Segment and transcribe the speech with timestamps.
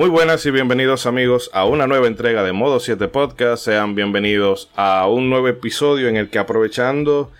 [0.00, 3.66] Muy buenas y bienvenidos amigos a una nueva entrega de Modo 7 Podcast.
[3.66, 7.30] Sean bienvenidos a un nuevo episodio en el que aprovechando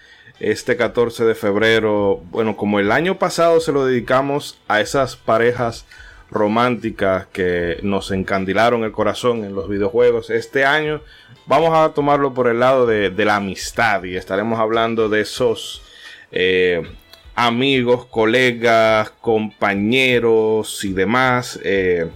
[0.40, 5.86] este 14 de febrero, bueno, como el año pasado se lo dedicamos a esas parejas
[6.30, 11.00] románticas que nos encandilaron el corazón en los videojuegos, este año
[11.46, 15.80] vamos a tomarlo por el lado de, la amistad y estaremos hablando de esos
[16.30, 16.82] eh,
[17.34, 21.58] amigos, colegas, compañeros y demás.
[21.64, 22.06] Eh,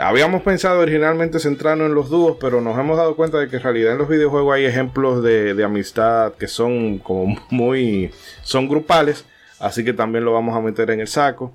[0.00, 3.62] Habíamos pensado originalmente centrarnos en los dúos, pero nos hemos dado cuenta de que en
[3.62, 8.10] realidad en los videojuegos hay ejemplos de, amistad que son como muy...
[8.42, 9.26] son grupales,
[9.60, 11.52] así que también lo vamos a meter en el saco.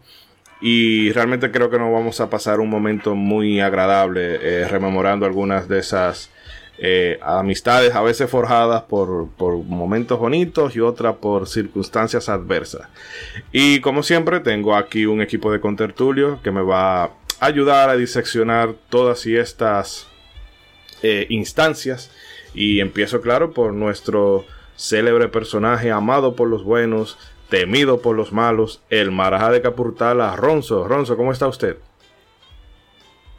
[0.59, 5.67] Y realmente creo que nos vamos a pasar un momento muy agradable eh, rememorando algunas
[5.67, 6.31] de esas
[6.79, 12.88] eh, amistades, a veces forjadas por, por, momentos bonitos y otras por circunstancias adversas.
[13.51, 18.73] Y como siempre, tengo aquí un equipo de contertulio que me va ayudar a diseccionar
[18.89, 20.07] todas y estas
[21.02, 22.11] eh, instancias.
[22.53, 27.17] Y empiezo, claro, por nuestro célebre personaje amado por los buenos,
[27.49, 30.88] temido por los malos, el Marajá de Capurtala, Ronzo.
[30.88, 31.77] Ronzo, ¿cómo está usted?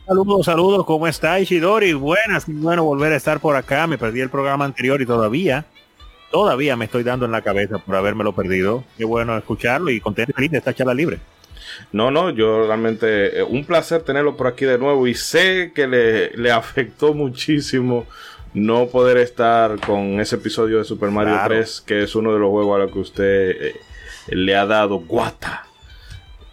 [0.06, 1.92] Saludos, saludos, ¿cómo está Ishidori?
[1.92, 3.86] Buenas, bueno volver a estar por acá.
[3.86, 5.66] Me perdí el programa anterior y todavía,
[6.30, 8.84] todavía me estoy dando en la cabeza por habérmelo perdido.
[8.96, 11.18] Qué bueno escucharlo y contento feliz de esta charla libre.
[11.92, 15.86] No, no, yo realmente, eh, un placer tenerlo por aquí de nuevo y sé que
[15.86, 18.06] le, afectó muchísimo
[18.54, 22.50] no poder estar con ese episodio de Super Mario 3, que es uno de los
[22.50, 23.80] juegos a los que usted eh,
[24.28, 25.66] le ha dado guata.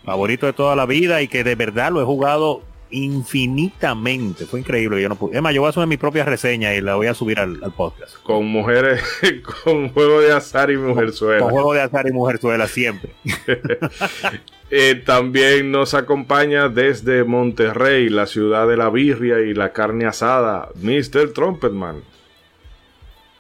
[0.04, 2.62] Favorito de toda la vida y que de verdad lo he jugado
[2.92, 4.46] infinitamente.
[4.46, 5.02] Fue increíble.
[5.02, 5.36] Yo no pude.
[5.36, 7.58] Es más, yo voy a subir mi propia reseña y la voy a subir al,
[7.76, 8.18] podcast.
[8.22, 9.02] Con mujeres,
[9.64, 11.40] con juego de azar y mujerzuela.
[11.40, 13.12] Con, con juego de azar y mujerzuela siempre.
[14.72, 20.70] Eh, también nos acompaña desde Monterrey, la ciudad de la birria y la carne asada,
[20.82, 21.34] Mr.
[21.34, 22.04] Trumpetman.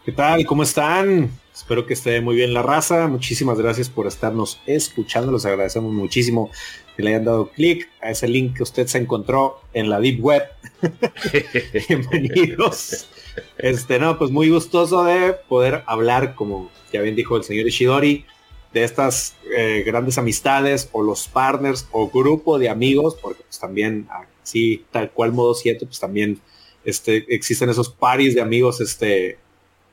[0.05, 0.45] ¿Qué tal?
[0.45, 1.31] ¿Cómo están?
[1.51, 3.07] Espero que esté muy bien la raza.
[3.07, 5.31] Muchísimas gracias por estarnos escuchando.
[5.31, 6.51] Los agradecemos muchísimo
[6.95, 10.23] que le hayan dado clic a ese link que usted se encontró en la Deep
[10.23, 10.43] Web.
[11.89, 13.07] Bienvenidos.
[13.57, 18.25] Este, no, pues muy gustoso de poder hablar, como ya bien dijo el señor Ishidori,
[18.75, 24.05] de estas eh, grandes amistades o los partners o grupo de amigos, porque pues también
[24.43, 26.41] así tal cual modo 7, pues también
[26.83, 29.39] este, existen esos paris de amigos este,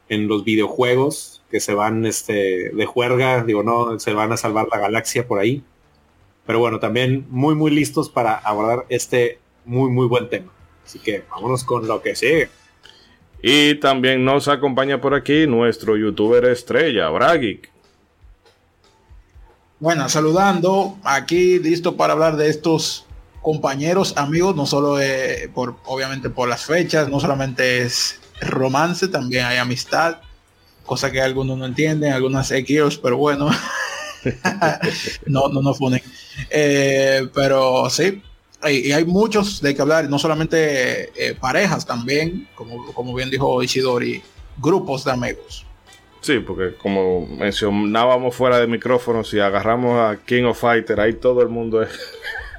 [0.09, 4.67] en los videojuegos que se van este, de juerga, digo, no, se van a salvar
[4.73, 5.63] la galaxia por ahí.
[6.45, 10.53] Pero bueno, también muy, muy listos para abordar este muy, muy buen tema.
[10.85, 12.49] Así que vámonos con lo que sigue.
[13.43, 17.72] Y también nos acompaña por aquí nuestro youtuber estrella, Bragic.
[19.83, 23.05] Bueno, saludando, aquí listo para hablar de estos
[23.41, 24.97] compañeros, amigos, no solo
[25.55, 30.19] por, obviamente por las fechas, no solamente es romance, también hay amistad,
[30.87, 33.51] cosa que algunos no entienden, algunas X, pero bueno,
[35.27, 36.01] no, no nos ponen.
[36.49, 38.23] Eh, pero sí,
[38.65, 43.61] y hay muchos de que hablar, no solamente eh, parejas, también, como, como bien dijo
[43.61, 44.23] Ishidori,
[44.59, 45.67] grupos de amigos.
[46.23, 51.43] Sí, porque como mencionábamos fuera de micrófono, si agarramos a King of Fighter, ahí todo
[51.43, 51.91] el mundo es.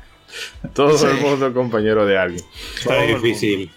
[0.74, 2.44] todo el mundo es compañero de alguien.
[2.78, 3.72] Está difícil.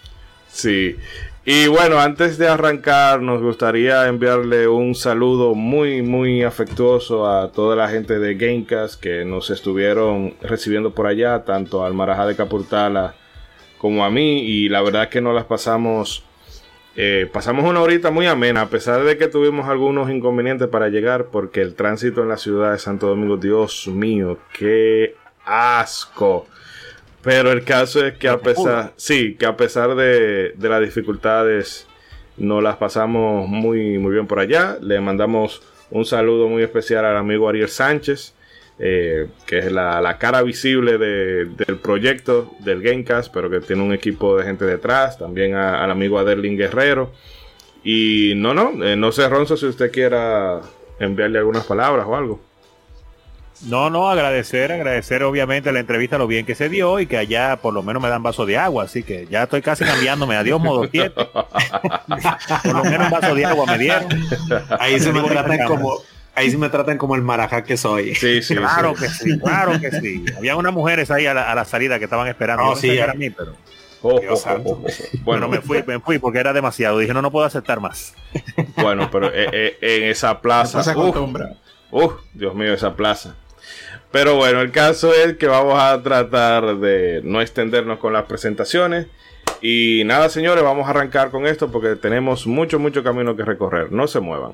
[0.49, 0.97] Sí.
[1.45, 7.77] Y bueno, antes de arrancar, nos gustaría enviarle un saludo muy, muy afectuoso a toda
[7.77, 13.15] la gente de Gamecast que nos estuvieron recibiendo por allá, tanto al Marajá de Capurtala
[13.77, 14.41] como a mí.
[14.41, 16.26] Y la verdad que nos las pasamos
[16.99, 21.27] eh, pasamos una horita muy amena, a pesar de que tuvimos algunos inconvenientes para llegar,
[21.27, 25.15] porque el tránsito en la ciudad de Santo Domingo, Dios mío, qué
[25.45, 26.47] asco.
[27.21, 31.85] Pero el caso es que a pesar, sí, que a pesar de, las dificultades,
[32.35, 34.79] nos las pasamos muy, muy bien por allá.
[34.81, 35.61] Le mandamos
[35.91, 38.33] un saludo muy especial al amigo Ariel Sánchez,
[38.79, 44.37] eh, que es la, cara visible del proyecto del Gamecast, pero que tiene un equipo
[44.37, 47.11] de gente detrás, también al amigo Adelín Guerrero.
[47.83, 50.61] Y no, no, eh, no sé, Ronzo, si usted quiera
[50.99, 52.41] enviarle algunas palabras o algo.
[53.65, 57.57] No, no, agradecer, agradecer obviamente la entrevista, lo bien que se dio y que allá
[57.57, 60.35] por lo menos me dan vaso de agua, así que ya estoy casi cambiándome.
[60.35, 61.11] Adiós, modo 7.
[62.63, 64.07] por lo menos un vaso de agua me dieron.
[64.79, 66.01] Ahí se me tratan como,
[66.37, 68.15] ahí sí me tratan como el marajá que soy.
[68.15, 70.23] Sí, sí, claro que sí, claro que sí.
[70.37, 72.63] Había unas mujeres ahí a la, salida que estaban esperando.
[72.63, 73.55] No, sí, a mí, pero.
[74.03, 74.85] Oh, oh, oh,
[75.23, 76.99] bueno, me fui, me fui porque era demasiado.
[76.99, 78.13] Dije, no, no puedo aceptar más.
[78.77, 80.79] Bueno, pero eh, eh, en esa plaza.
[80.95, 81.17] uf,
[81.91, 83.35] uf, Dios mío, esa plaza.
[84.11, 89.07] Pero bueno, el caso es que vamos a tratar de no extendernos con las presentaciones.
[89.61, 93.91] Y nada, señores, vamos a arrancar con esto porque tenemos mucho, mucho camino que recorrer.
[93.91, 94.53] No se muevan.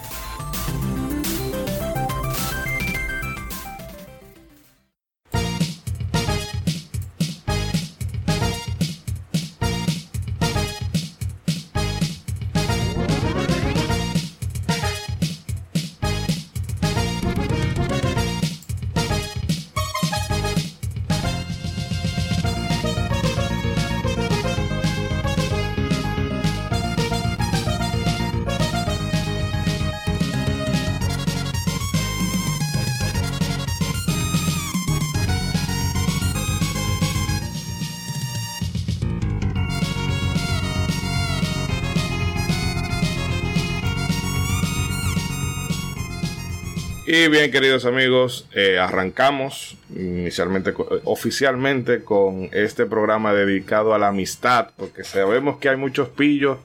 [47.23, 50.73] Y bien, queridos amigos, eh, arrancamos inicialmente,
[51.03, 56.57] oficialmente con este programa dedicado a la amistad, porque sabemos que hay muchos pillos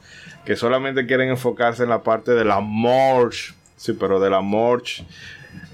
[0.46, 5.04] que solamente quieren enfocarse en la parte de la morch, sí, pero de la morch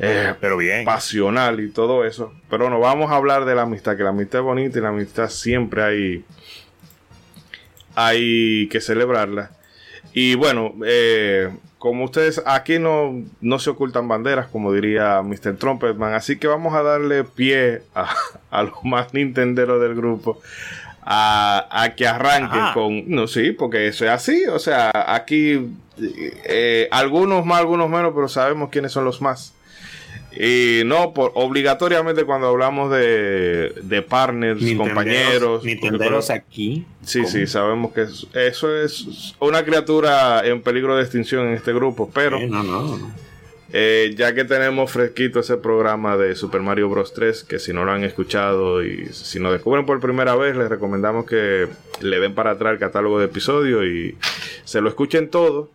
[0.00, 0.84] eh, pero bien.
[0.84, 2.32] pasional y todo eso.
[2.50, 4.88] Pero no vamos a hablar de la amistad, que la amistad es bonita y la
[4.88, 6.24] amistad siempre hay,
[7.94, 9.52] hay que celebrarla.
[10.12, 11.50] Y bueno, eh,
[11.82, 15.56] como ustedes, aquí no, no se ocultan banderas, como diría Mr.
[15.56, 18.08] Trumpetman, así que vamos a darle pie a,
[18.52, 20.40] a los más nintenderos del grupo.
[21.04, 23.10] A, que arranquen con.
[23.10, 24.44] No, sí, porque eso es así.
[24.46, 25.72] O sea, aquí
[26.44, 29.52] eh, algunos más, algunos menos, pero sabemos quiénes son los más.
[30.36, 35.64] Y no, por, obligatoriamente cuando hablamos de, de partners, compañeros.
[35.64, 36.86] Nintenderos aquí.
[37.04, 42.10] Sí, sí, sabemos que eso, es una criatura en peligro de extinción en este grupo,
[42.12, 42.40] pero.
[42.40, 43.32] no, no.
[43.74, 47.14] Eh, ya que tenemos fresquito ese programa de Super Mario Bros.
[47.14, 50.68] 3, que si no lo han escuchado y si nos descubren por primera vez, les
[50.68, 51.68] recomendamos que
[52.02, 54.14] le den para atrás el catálogo de episodios y
[54.64, 55.70] se lo escuchen todo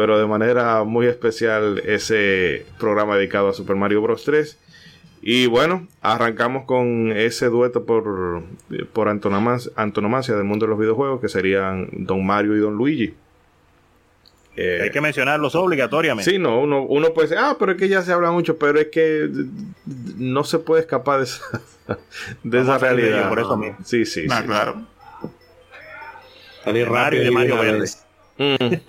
[0.00, 4.24] pero de manera muy especial ese programa dedicado a Super Mario Bros.
[4.24, 4.58] 3.
[5.20, 8.42] Y bueno, arrancamos con ese dueto por,
[8.94, 13.12] por antonomasia, del mundo de los videojuegos, que serían Don Mario y Don Luigi.
[14.56, 16.30] Eh, Hay que mencionarlos obligatoriamente.
[16.30, 18.80] Sí, no, uno, uno puede decir, ah, pero es que ya se habla mucho, pero
[18.80, 19.28] es que
[20.16, 21.42] no se puede escapar de esa,
[22.42, 23.28] de esa realidad.
[23.28, 23.76] por eso mismo.
[23.84, 24.24] Sí, sí.
[24.30, 24.80] Ah, claro.
[26.64, 27.86] Mario de Mario Verde.
[28.40, 28.80] Mm.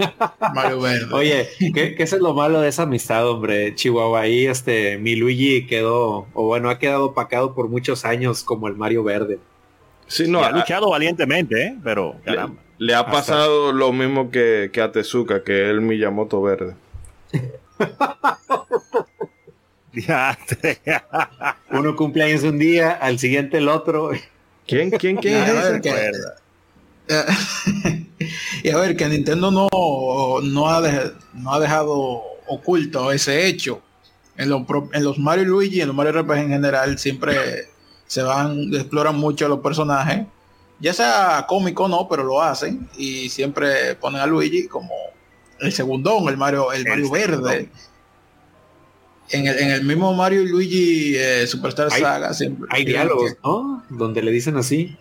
[1.12, 3.76] Oye, ¿qué, es lo malo de esa amistad, hombre?
[3.76, 8.70] Chihuahua, ahí este, mi Luigi quedó, o bueno, ha quedado opacado por muchos años como
[8.70, 9.40] el Mario Verde.
[10.08, 11.76] Sí, no, ha luchado valientemente, ¿eh?
[11.84, 12.16] pero
[12.78, 16.76] Le, ha pasado lo mismo que, que, a Tezuka, que es el Miyamoto Verde.
[21.72, 24.12] Uno cumpleaños un día, al siguiente el otro.
[24.66, 25.82] ¿Quién, quién, quién es
[28.64, 29.68] y a ver, que Nintendo no,
[30.42, 30.82] no, ha,
[31.34, 33.82] no ha dejado oculto ese hecho.
[34.38, 34.52] En,
[34.94, 37.68] en los Mario Luigi y en los Mario RPG en general siempre
[38.08, 40.26] se van, exploran mucho los personajes.
[40.80, 42.90] Ya sea cómico o no, pero lo hacen.
[42.98, 44.94] Y siempre ponen a Luigi como
[45.60, 47.70] el segundón, el Mario, el Mario Verde.
[49.30, 52.68] En el, en el, mismo Mario y Luigi eh, Superstar Saga siempre.
[52.70, 53.84] Hay diálogos, ¿no?
[53.90, 54.98] Donde le dicen así.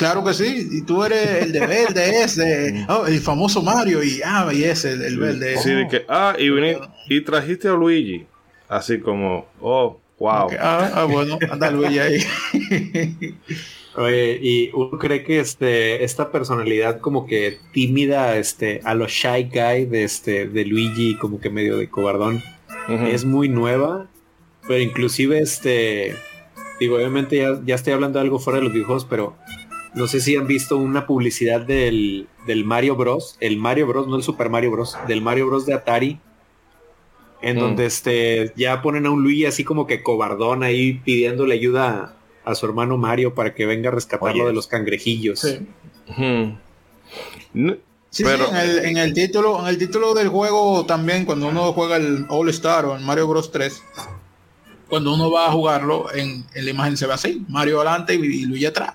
[0.00, 4.22] Claro que sí, y tú eres el de verde ese, oh, el famoso Mario, y
[4.24, 5.58] ah, y ese, el, el verde.
[5.58, 8.24] Sí, de que, ah, y, vení- y trajiste a Luigi.
[8.66, 10.48] Así como, oh, wow.
[10.58, 12.24] Ah, ah, bueno, anda Luigi ahí.
[13.96, 19.50] Oye, y uno cree que este, esta personalidad como que tímida, este, a lo shy
[19.52, 22.42] guy de este, de Luigi, como que medio de cobardón,
[22.88, 24.08] es muy nueva,
[24.66, 26.16] pero inclusive este,
[26.80, 29.36] digo, obviamente ya, ya estoy hablando de algo fuera de los videojuegos, pero
[29.94, 34.16] no sé si han visto una publicidad del, del Mario Bros, el Mario Bros, no
[34.16, 36.20] el Super Mario Bros, del Mario Bros de Atari,
[37.42, 37.60] en Mm.
[37.60, 42.50] donde este, ya ponen a un Luigi así como que cobardón ahí pidiéndole ayuda a,
[42.50, 44.46] a su hermano Mario para que venga a rescatarlo Oye.
[44.48, 45.40] de los cangrejillos.
[45.40, 45.58] Sí.
[47.54, 47.76] No-
[48.12, 51.46] Sí, Pero- sí, en el, en el título, en el título del juego también, cuando
[51.46, 53.84] uno juega el All Star o el Mario Bros 3,
[54.88, 58.18] cuando uno va a jugarlo, en, en la imagen se ve así, Mario adelante y,
[58.18, 58.94] y Luigi atrás.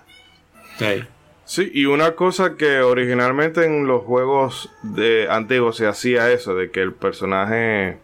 [0.78, 1.04] Sí.
[1.48, 6.72] Sí, y una cosa que originalmente en los juegos de antiguos se hacía eso, de
[6.72, 7.98] que el personaje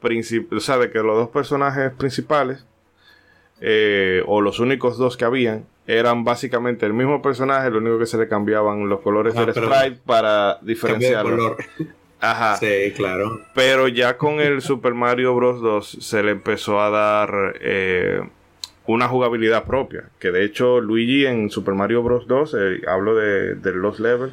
[0.00, 2.66] principal, o sea, de que los dos personajes principales,
[3.60, 8.06] eh, o los únicos dos que habían, eran básicamente el mismo personaje, lo único que
[8.06, 11.30] se le cambiaban los colores Ah, del sprite para diferenciarlo.
[11.36, 11.56] color.
[12.20, 12.56] Ajá.
[12.56, 13.40] Sí, claro.
[13.54, 15.60] Pero ya con el Super Mario Bros.
[15.60, 18.20] 2 se le empezó a dar eh,
[18.86, 20.04] una jugabilidad propia.
[20.18, 22.26] Que de hecho Luigi en Super Mario Bros.
[22.26, 24.32] 2, eh, hablo de, de los levels.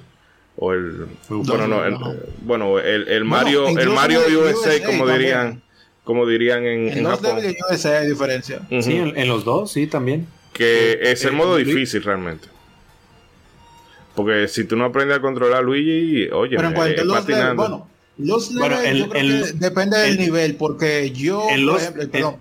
[0.57, 1.05] O el.
[1.29, 2.13] Bueno, no, el, no.
[2.41, 5.17] bueno, el, el Mario, el Mario USA, USA como también.
[5.19, 5.61] dirían,
[6.03, 7.39] como dirían en, En en los Japón.
[7.71, 8.59] USA hay diferencia.
[8.81, 10.27] Sí, en, en los dos, sí, también.
[10.51, 12.49] Que es el eh, modo difícil realmente.
[14.15, 17.19] Porque si tú no aprendes a controlar a Luigi, oye, Pero en cuanto a los
[17.19, 17.55] patinando.
[17.55, 21.43] bueno, los Bueno, levels el- yo creo el- que depende del el- nivel, porque yo,
[21.49, 22.35] en por los- ejemplo, perdón.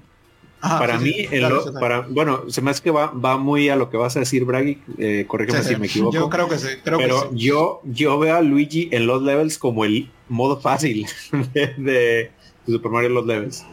[0.61, 3.37] Ajá, para sí, mí, sí, claro, lo- para, bueno, se me hace que va, va
[3.38, 4.79] muy a lo que vas a decir, Bragi.
[4.99, 6.12] Eh, corrígeme Sí, si me equivoco.
[6.15, 7.45] Yo creo que sí, creo pero que sí.
[7.47, 11.07] yo, yo veo a Luigi en los levels como el modo fácil
[11.55, 12.31] de, de
[12.67, 13.65] Super Mario Los Levels.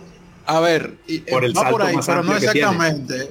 [0.45, 3.29] A ver, y- Por el va salto por ahí, más pero no exactamente.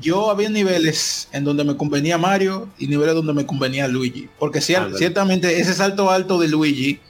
[0.00, 4.28] Yo había niveles en donde me convenía Mario y niveles donde me convenía Luigi.
[4.38, 7.00] Porque cier- ciertamente ese salto alto de Luigi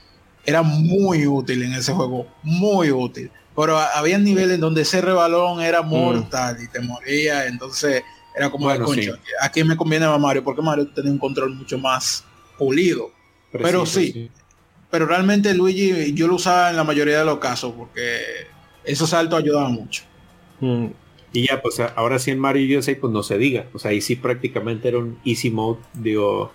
[0.44, 2.28] era muy útil en ese juego.
[2.44, 3.30] Muy útil.
[3.56, 7.46] Pero a- había niveles en donde ese rebalón era mortal y te moría.
[7.46, 8.02] Entonces
[8.36, 9.12] era como de Bueno, concha.
[9.14, 9.30] sí.
[9.40, 12.24] Aquí me conviene más Mario porque Mario tenía un control mucho más
[12.58, 13.10] pulido.
[13.50, 14.30] Pero sí.
[14.90, 18.20] Pero realmente Luigi yo lo usaba en la mayoría de los casos porque
[18.84, 20.02] esos saltos ayudaban mucho.
[20.60, 20.86] Mm.
[21.32, 23.66] Y ya, pues ahora sí en Mario USA, pues no se diga.
[23.74, 25.80] O sea, ahí sí prácticamente era un easy mode.
[25.92, 26.52] Digo,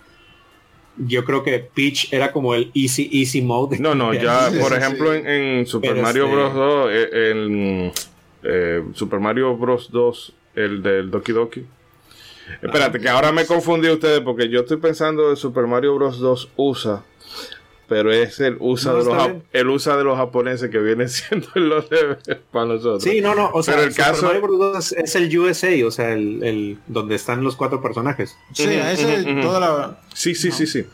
[0.96, 3.78] yo creo que Peach era como el easy, easy mode.
[3.78, 5.18] No, no, ya, por ejemplo, sí.
[5.20, 6.54] en, en Super Pero Mario este- Bros.
[6.54, 7.92] 2, eh, en
[8.42, 9.90] eh, Super Mario Bros.
[9.90, 11.64] 2, el del Doki Doki.
[12.60, 16.18] Espérate, que ahora me confundí ustedes porque yo estoy pensando en Super Mario Bros.
[16.18, 17.04] 2 USA,
[17.88, 21.48] pero es el USA, No, de, los, el USA de los japoneses que viene siendo
[21.54, 23.02] los levels para nosotros.
[23.02, 24.58] Sí, no, no, o sea, Pero el Super caso- Mario Bros.
[24.58, 28.36] 2 es el USA, o sea, el, el donde están los cuatro personajes.
[28.54, 29.40] Sí, Ujú, ese ujú.
[29.42, 29.98] toda la.
[30.14, 30.86] Sí, sí, sí, sí,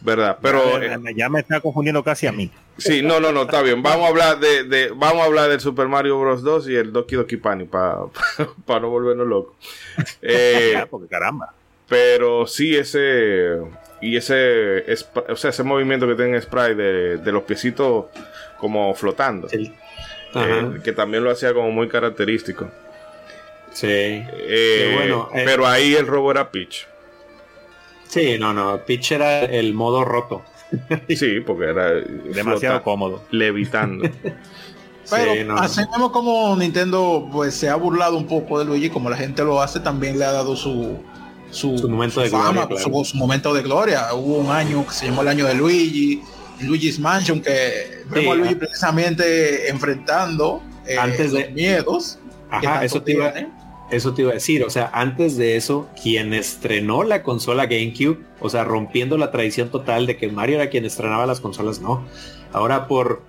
[0.00, 0.38] verdad.
[0.40, 2.50] Pero ya, me- ya me está confundiendo casi a mí.
[2.78, 3.82] sí, no, no, no, está bien.
[3.82, 6.42] Vamos a hablar de, de vamos a hablar del Super Mario Bros.
[6.42, 8.00] 2 y el Doki Doki Panic para
[8.80, 9.54] no volvernos locos.
[10.22, 11.52] Eh, Ya, porque caramba.
[11.88, 13.58] Pero sí ese
[14.00, 14.84] y ese
[15.28, 18.06] o sea, ese movimiento que tiene Sprite de, de los piecitos
[18.58, 22.70] como flotando, eh, que también lo hacía como muy característico.
[23.72, 23.86] sí.
[23.88, 25.42] Eh, bueno, eh.
[25.44, 26.86] pero ahí el robo era Peach.
[28.08, 30.42] Sí, no, no, Peach era el modo roto.
[31.08, 33.22] Sí, porque era Demasiado flota- cómodo.
[33.30, 34.08] levitando.
[35.10, 35.60] Pero Sí, no, no.
[35.60, 39.44] así mismo como Nintendo pues se ha burlado un poco de Luigi, como la gente
[39.44, 40.98] lo hace, también le ha dado su
[41.54, 42.82] su, Su momento de fama, gloria, claro.
[43.04, 44.12] su, su momento de gloria.
[44.14, 46.20] Hubo un año que se llamó el año de Luigi,
[46.60, 52.18] Luigi's Mansion, que vemos a Sí, Luigi precisamente enfrentando eh, Antes de- los miedos.
[52.50, 53.48] Ajá, eso te iba, tiene.
[53.90, 58.18] Eso te iba a decir, o sea, antes de eso, quien estrenó la consola GameCube,
[58.40, 62.04] o sea, rompiendo la tradición total de que Mario era quien estrenaba las consolas, no.
[62.52, 63.22] Ahora por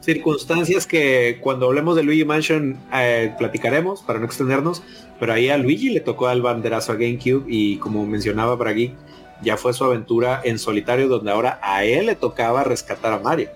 [0.00, 4.82] circunstancias que cuando hablemos de Luigi Mansion eh, platicaremos para no extendernos,
[5.18, 8.94] pero ahí a Luigi le tocó el banderazo a GameCube y como mencionaba por aquí,
[9.42, 13.50] ya fue su aventura en solitario donde ahora a él le tocaba rescatar a Mario.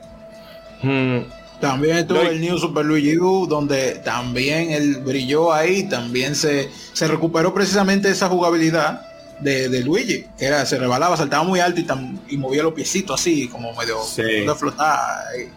[0.83, 1.21] Hmm,
[1.61, 7.09] También estuvo el New Super Luigi U, donde también él brilló ahí, también se, se
[7.09, 9.01] recuperó precisamente esa jugabilidad
[9.41, 12.75] de, de Luigi, que era, se rebalaba, saltaba muy alto y, tam- y movía los
[12.75, 14.23] piecitos así, como medio Sí.
[14.23, 14.99] de flotar.
[15.35, 15.49] ahí.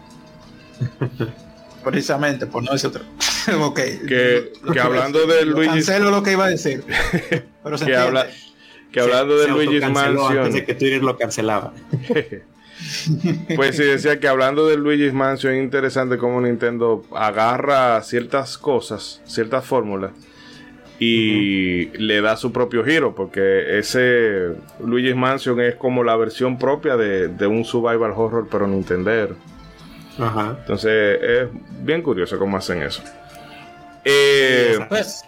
[1.84, 3.02] precisamente, por no decir otra.
[3.60, 3.80] ok.
[4.06, 6.84] Que- que hablando de Luigi- Cancelo lo que iba a decir.
[7.64, 8.26] Pero se que habla
[8.92, 10.38] que hablando Se- de se Luigi's Mansion.
[10.38, 11.72] Antes de que Twitter lo cancelaba.
[13.56, 19.20] Pues sí, decía que hablando de Luigi's Mansion es interesante cómo Nintendo agarra ciertas cosas,
[19.26, 20.12] ciertas fórmulas
[21.00, 24.52] y le da su propio giro, porque ese
[24.84, 29.36] Luigi's Mansion es como la versión propia de, de un survival horror pero Nintendo.
[30.18, 30.56] Ajá.
[30.60, 31.48] Entonces es
[31.84, 33.02] bien curioso cómo hacen eso.
[34.04, 35.24] Eh, Pues,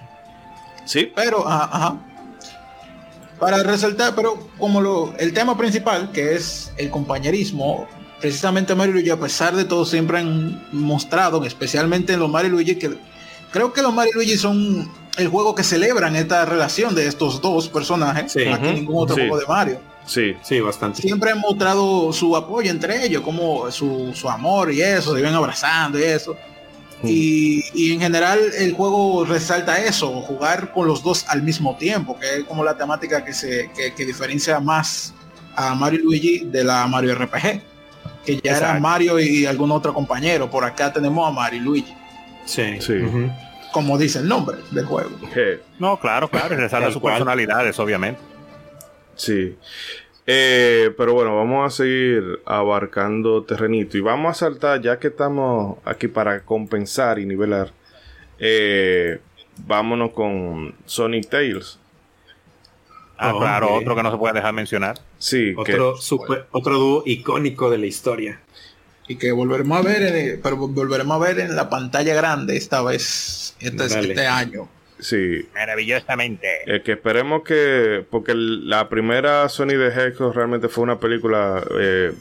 [0.84, 1.96] sí, pero, ajá, ajá.
[3.38, 7.86] Para resaltar, pero como lo, el tema principal, que es el compañerismo,
[8.20, 12.48] precisamente Mario y Luigi, a pesar de todo, siempre han mostrado, especialmente en los Mario
[12.48, 12.90] y Luigi, que
[13.50, 17.40] creo que los Mario y Luigi son el juego que celebran esta relación de estos
[17.40, 18.44] dos personajes, Sí.
[18.44, 19.22] más que ningún otro Sí.
[19.22, 19.80] juego de Mario.
[20.10, 21.00] Sí, Sí, bastante.
[21.02, 25.34] Siempre han mostrado su apoyo entre ellos, como su, su amor y eso, se ven
[25.34, 26.36] abrazando y eso.
[27.02, 32.18] Y, y en general el juego resalta eso, jugar con los dos al mismo tiempo,
[32.18, 35.14] que es como la temática que se que, que diferencia más
[35.56, 37.62] a Mario y Luigi de la Mario RPG,
[38.26, 38.78] que ya era.
[38.78, 40.50] Mario y algún otro compañero.
[40.50, 41.94] Por acá tenemos a Mario y Luigi,
[42.44, 42.80] Sí.
[42.80, 42.94] Sí.
[43.72, 45.10] Como dice el nombre del juego.
[45.78, 47.14] No, claro, claro, y resalta sus cual.
[47.14, 48.20] personalidades, obviamente.
[49.24, 49.56] Sí.
[50.26, 55.78] Eh, pero bueno, vamos a seguir abarcando terrenito y vamos a saltar, ya que estamos
[55.84, 57.72] aquí para compensar y nivelar,
[58.38, 59.18] eh,
[59.66, 61.78] vámonos con Sonic Tales.
[63.18, 64.98] Ah, Oh, claro, otro que no se puede dejar mencionar.
[65.18, 68.40] Sí, que- Otro, super- otro dúo icónico de la historia.
[69.08, 72.82] Y que volveremos a ver, en- pero volveremos a ver en la pantalla grande esta
[72.82, 74.68] vez, este, este año.
[75.00, 76.48] Sí, Maravillosamente.
[76.66, 78.04] Eh, que esperemos que.
[78.10, 81.62] Porque el- la primera Sony de Hedgehog realmente fue una película.
[81.78, 82.12] eh,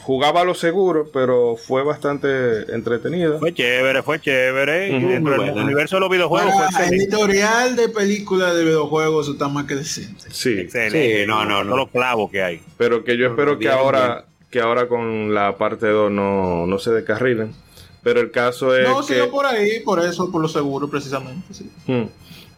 [0.00, 3.38] jugaba a lo seguro, pero fue bastante entretenida.
[3.38, 4.88] Fue chévere, fue chévere.
[4.88, 5.66] y Ujú, dentro muy del buena.
[5.66, 9.74] universo de los videojuegos Para fue el editorial de películas de videojuegos está más que
[9.74, 10.24] decente.
[10.30, 11.20] Sí, Excelente.
[11.20, 11.64] Sí, no, no, no.
[11.72, 12.60] Todos los clavos que hay.
[12.78, 14.24] pero que yo espero que ahora.
[14.50, 17.52] Que ahora con la parte 2 no, no se descarrilen.
[18.02, 19.14] Pero el caso es No, que.
[19.14, 21.52] sino por ahí, por eso, por lo seguro, precisamente.
[21.52, 21.70] sí.
[21.86, 22.04] Hmm.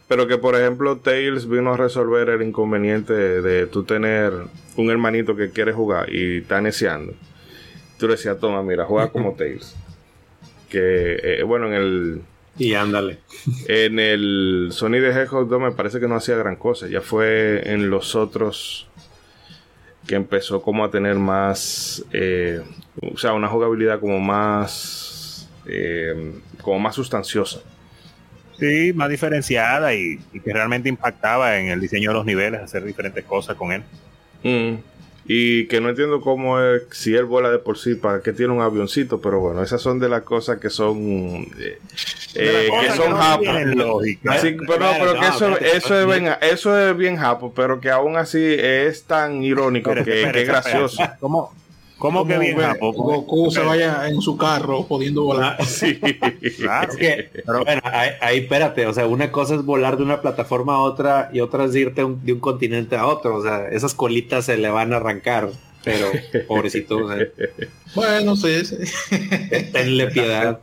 [0.07, 4.33] Pero que por ejemplo Tails vino a resolver el inconveniente de, de tú tener
[4.75, 7.13] un hermanito que quiere jugar y está neciando.
[7.97, 9.73] Tú le decías, toma, mira, juega como Tails.
[10.69, 12.21] Que eh, bueno, en el
[12.57, 13.19] Y ándale.
[13.69, 16.87] en el Sony de Hedgehog 2 me parece que no hacía gran cosa.
[16.89, 18.87] Ya fue en los otros
[20.07, 22.59] que empezó como a tener más, eh,
[23.13, 25.10] o sea, una jugabilidad como más,
[25.71, 27.61] eh, como más sustanciosa.
[28.59, 32.83] Sí, más diferenciada y, y que realmente impactaba en el diseño de los niveles, hacer
[32.83, 33.83] diferentes cosas con él.
[34.43, 34.75] Mm.
[35.25, 38.53] Y que no entiendo cómo es, si él vuela de por sí, para qué tiene
[38.53, 41.79] un avioncito, pero bueno, esas son de las cosas que son, eh,
[42.35, 43.43] eh, que que son no japo.
[43.75, 44.37] lógica.
[44.39, 47.89] Sí, pero, no, pero que eso, eso, es bien, eso es bien japo, pero que
[47.89, 51.01] aún así es tan irónico Espérate, que, espérate, que es gracioso.
[51.01, 51.19] espérate.
[51.19, 51.53] ¿Cómo,
[52.01, 52.91] cómo que bien Japo?
[52.93, 55.55] Goku se vaya en su carro pudiendo volar.
[55.59, 55.95] Ah, Sí.
[56.57, 56.87] Claro.
[56.91, 60.73] Es que, bueno, ahí, ahí, espérate, o sea, una cosa es volar de una plataforma
[60.75, 63.93] a otra y otra es irte un- de un continente a otro, o sea, esas
[63.93, 65.49] colitas se le van a arrancar,
[65.83, 66.07] pero
[66.47, 67.25] pobrecito, o sea,
[67.95, 68.75] Bueno, sí, sí.
[69.71, 70.59] tenle piedad.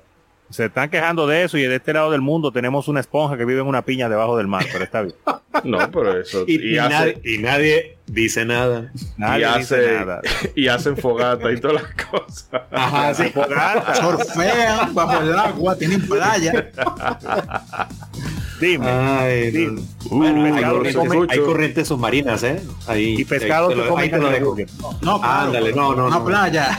[0.50, 3.44] Se están quejando de eso y de este lado del mundo tenemos una esponja que
[3.44, 5.14] vive en una piña debajo del mar, pero está bien.
[5.64, 6.44] No, pero eso.
[6.46, 8.92] Y, Y, y hace- nadie, y nadie dice nada.
[9.16, 10.20] Nadie y dice hace- nada.
[10.54, 12.48] y hacen fogata y todas las cosas.
[12.70, 13.24] Ajá, sí.
[13.30, 13.94] Fogata.
[13.96, 16.70] Surfean bajo el agua, tienen playa.
[18.60, 18.86] Dime.
[18.88, 19.80] Ay, no.
[19.80, 20.62] Uh, Bueno, hay,
[21.40, 22.62] corrientes, hay submarinas, ¿eh?
[22.86, 24.56] Ahí, y pescado te se lo, come ahí te lo dejo.
[25.02, 26.24] No, claro, Ándale, no, no, Una no.
[26.24, 26.78] playa.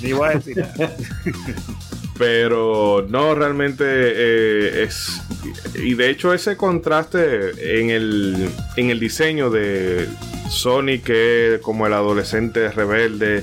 [0.00, 0.92] Ni voy a decir nada.
[2.20, 5.22] Pero no, realmente eh, es.
[5.74, 10.06] Y de hecho, ese contraste en el, en el diseño de
[10.50, 13.42] Sonic, que es como el adolescente rebelde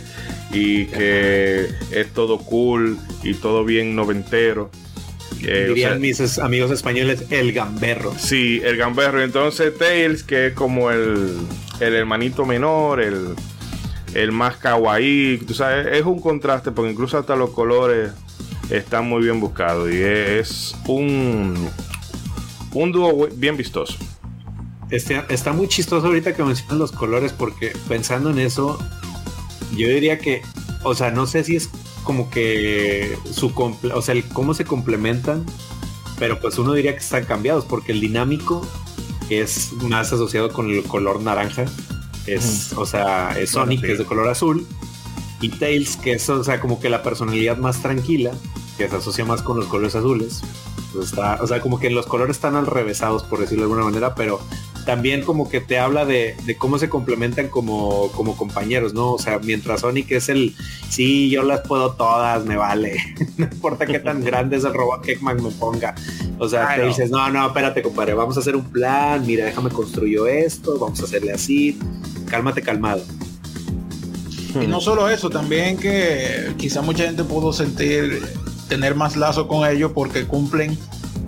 [0.54, 4.70] y que es todo cool y todo bien noventero.
[5.42, 8.14] Eh, o Dirían sea, mis amigos españoles, el gamberro.
[8.16, 9.24] Sí, el gamberro.
[9.24, 11.36] Entonces Tails, que es como el,
[11.80, 13.34] el hermanito menor, el,
[14.14, 15.40] el más kawaii.
[15.48, 18.12] Tú sabes, es un contraste porque incluso hasta los colores
[18.70, 19.92] están muy bien buscados.
[19.92, 21.70] Y es un,
[22.74, 23.96] un dúo bien vistoso.
[24.90, 28.80] Este, está muy chistoso ahorita que mencionan los colores porque pensando en eso,
[29.76, 30.42] yo diría que,
[30.84, 31.70] o sea, no sé si es
[32.04, 35.46] como que su, comple- o sea, el cómo se complementan,
[36.18, 38.66] pero pues uno diría que están cambiados porque el dinámico
[39.30, 41.66] es más asociado con el color naranja,
[42.26, 43.86] es, o sea, es Bueno, Sonic sí.
[43.88, 44.66] que es de color azul
[45.42, 48.32] y Tails que es, o sea, como que la personalidad más tranquila
[48.78, 50.42] que se asocia más con los colores azules.
[50.94, 53.86] Pues está, o sea, como que los colores están al revésados, por decirlo de alguna
[53.86, 54.40] manera, pero
[54.86, 59.12] también como que te habla de, cómo se complementan como, como compañeros, ¿no?
[59.12, 60.56] O sea, mientras Sonic es el,
[60.90, 62.96] sí, yo las puedo todas, me vale.
[63.38, 65.94] no importa qué tan grande es el robot que Eggman me ponga.
[66.40, 69.70] O sea, te dices, no, no, espérate, compadre, vamos a hacer un plan, mira, déjame
[69.72, 71.78] construyo esto, vamos a hacerle así,
[72.30, 73.04] cálmate, calmado.
[74.62, 78.24] Y no solo eso, también que quizá mucha gente pudo sentir
[78.68, 80.78] tener más lazo con ellos porque cumplen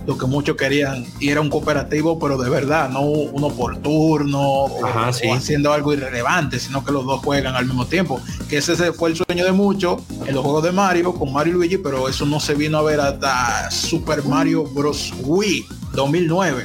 [0.05, 1.05] lo que muchos querían.
[1.19, 4.85] Y era un cooperativo pero de verdad no uno por turno o,
[5.33, 8.19] haciendo algo irrelevante sino que los dos juegan al mismo tiempo.
[8.49, 11.57] Que ese fue el sueño de muchos en los juegos de Mario con Mario y
[11.57, 15.13] Luigi pero eso no se vino a ver hasta Super Mario Bros.
[15.23, 16.63] Wii 2009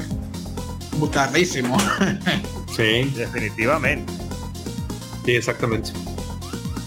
[1.13, 1.77] tardísimo
[2.77, 3.13] sí.
[3.15, 4.11] Definitivamente.
[5.27, 5.93] Sí exactamente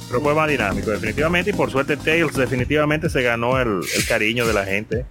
[0.08, 1.52] pero fue más dinámico, definitivamente.
[1.52, 5.06] Y por suerte, Tails definitivamente se ganó el, cariño de la gente.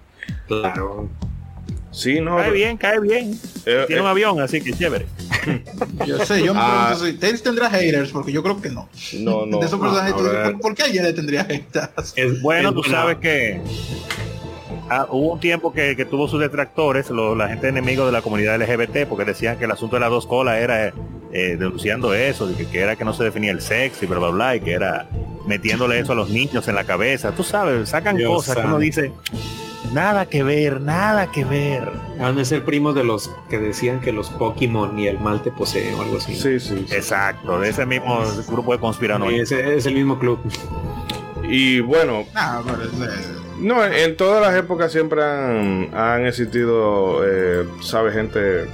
[0.47, 1.09] Claro.
[1.91, 2.37] Sí, no.
[2.37, 3.39] Cae bien, cae bien.
[3.65, 4.11] Eh, Tiene un eh.
[4.11, 5.07] avión, así que chévere.
[6.05, 6.89] yo sé, yo me ah.
[6.89, 8.89] pregunto si Tails tendrá haters, porque yo creo que no.
[9.19, 9.59] No, no.
[9.59, 10.13] De esos personajes,
[10.61, 12.13] ¿por, qué alguien le tendría haters?
[12.15, 13.61] Es bueno, tú sabes que
[14.89, 19.05] Ah, hubo un tiempo que, tuvo sus detractores, la gente enemigo de la comunidad LGBT,
[19.07, 20.87] porque decían que el asunto de las dos colas era
[21.33, 24.29] eh, denunciando eso, de que, era que no se definía el sexo y bla, bla,
[24.29, 25.09] bla, y que era
[25.45, 27.31] metiéndole eso a los niños en la cabeza.
[27.31, 29.11] Tú sabes, sacan cosas que uno dice,
[29.91, 31.89] nada que ver, nada que ver.
[32.19, 35.51] Han de ser primos de los que decían que los Pokémon y el mal te
[35.51, 36.35] posee o algo así.
[36.35, 36.85] Sí, sí.
[36.91, 39.51] Exacto, de ese mismo grupo de conspiranoicos.
[39.51, 40.39] ese es el mismo club.
[41.43, 42.25] Y bueno.
[43.59, 48.13] No, en todas las épocas siempre han, existido, eh, ¿sabes?
[48.13, 48.67] Gente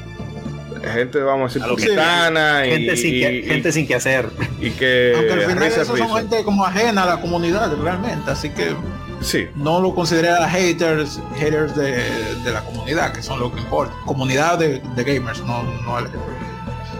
[0.92, 4.30] gente, vamos a decir, puritana y, gente, sin que, gente sin que hacer.
[4.60, 8.50] Y que Aunque al final esos son gente como ajena a la comunidad realmente, así
[8.50, 8.76] que
[9.22, 9.48] sí.
[9.56, 13.94] no lo considera haters, haters de, la comunidad, que son lo que importa.
[14.06, 16.00] Comunidad de, gamers, no, no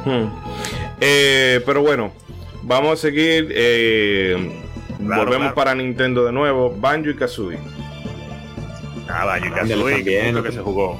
[0.06, 0.32] hmm.
[1.02, 2.12] eh, pero bueno,
[2.62, 3.50] vamos a seguir.
[3.52, 4.63] Eh,
[5.04, 6.76] volvemos para Nintendo de nuevo.
[6.76, 7.60] Banjo y Kazooie.
[9.10, 11.00] Ah, Banjo y Kazooie, que, que se jugó.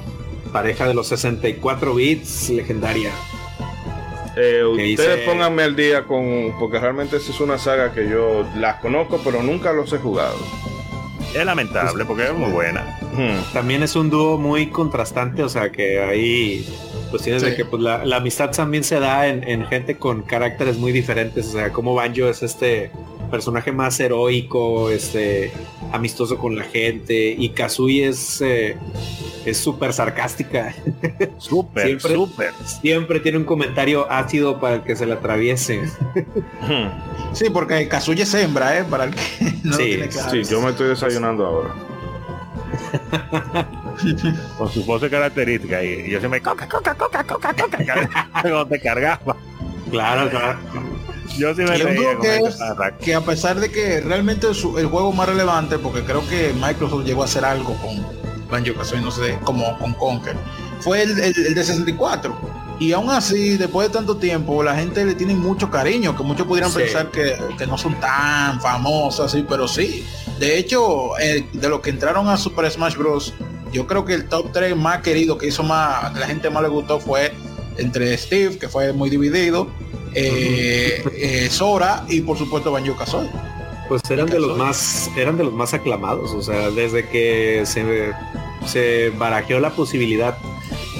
[0.52, 3.10] Pareja de los 64 bits, legendaria.
[4.36, 6.54] Eh, ustedes pónganme al día con.
[6.58, 10.36] Porque realmente esa es una saga que yo las conozco, pero nunca los he jugado.
[11.34, 12.98] Es lamentable porque es muy buena.
[13.52, 16.66] También es un dúo muy contrastante, o sea que ahí
[17.10, 20.92] cuestiones de que pues, la, amistad también se da en, en, gente con caracteres muy
[20.92, 21.48] diferentes.
[21.48, 22.90] O sea, como Banjo es este
[23.34, 25.50] personaje más heroico, este,
[25.90, 27.34] amistoso con la gente.
[27.36, 28.76] Y Kazui es eh,
[29.44, 30.72] es súper sarcástica.
[31.38, 32.54] Súper, súper.
[32.64, 35.82] Siempre tiene un comentario ácido para el que se le atriese.
[37.32, 38.84] sí, porque Kazuya es hembra, ¿eh?
[38.88, 41.74] Para el que no sí, sí, yo me estoy desayunando ahora.
[44.58, 49.36] Con su voz característica y yo se me coca, coca, coca, coca, coca, te cargaba.
[49.90, 50.58] Claro, claro.
[51.36, 52.40] Yo sí me reía que,
[53.04, 57.04] que a pesar de que realmente es el juego más relevante, porque creo que Microsoft
[57.04, 58.04] llegó a hacer algo con
[58.50, 60.36] Banjo Kazooie, no sé, como con Conker,
[60.80, 62.36] fue el, el, de 64.
[62.78, 66.46] Y aún así, después de tanto tiempo, la gente le tiene mucho cariño, que muchos
[66.46, 70.04] pudieran pensar que, que, no son tan famosos así, pero sí.
[70.38, 73.32] De hecho, eh, de los que entraron a Super Smash Bros.,
[73.72, 76.62] yo creo que el top 3 más querido que hizo más, que la gente más
[76.62, 77.32] le gustó fue
[77.76, 79.68] entre Steve, que fue muy dividido,
[80.14, 83.30] eh, eh, Sora y por supuesto Banjo Kazooie.
[83.88, 88.12] Pues eran de los más, eran de los más aclamados, o sea, desde que se,
[88.66, 90.38] se barajeó la posibilidad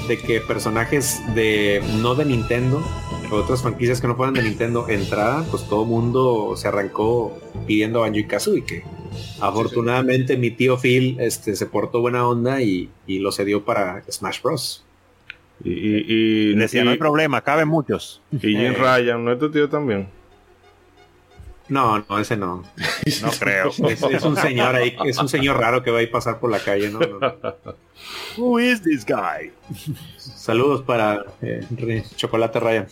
[0.07, 2.83] de que personajes de no de Nintendo
[3.31, 7.99] otras franquicias que no fueran de Nintendo entraran, pues todo el mundo se arrancó pidiendo
[7.99, 8.83] a Banjo y Kazooie que
[9.39, 14.41] afortunadamente mi tío Phil este se portó buena onda y, y lo cedió para Smash
[14.41, 14.84] Bros.
[15.63, 18.21] Y, y, decía, no hay problema, caben muchos.
[18.31, 18.73] Y Jim eh.
[18.73, 20.07] Ryan, ¿no es tu tío también?
[21.67, 22.63] No, no, ese no.
[23.21, 23.69] No creo.
[23.69, 26.59] Es, un señor ahí, es un señor raro que va a ir pasar por la
[26.59, 26.99] calle, ¿no?
[28.37, 29.51] Who is this guy?
[30.17, 32.87] Saludos para eh, Chocolate Ryan.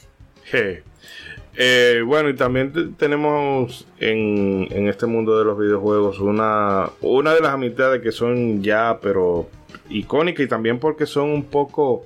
[1.55, 7.41] Eh, bueno, y también tenemos en, en, este mundo de los videojuegos una, una de
[7.41, 9.47] las amistades que son ya, pero
[9.89, 12.05] icónicas y también porque son un poco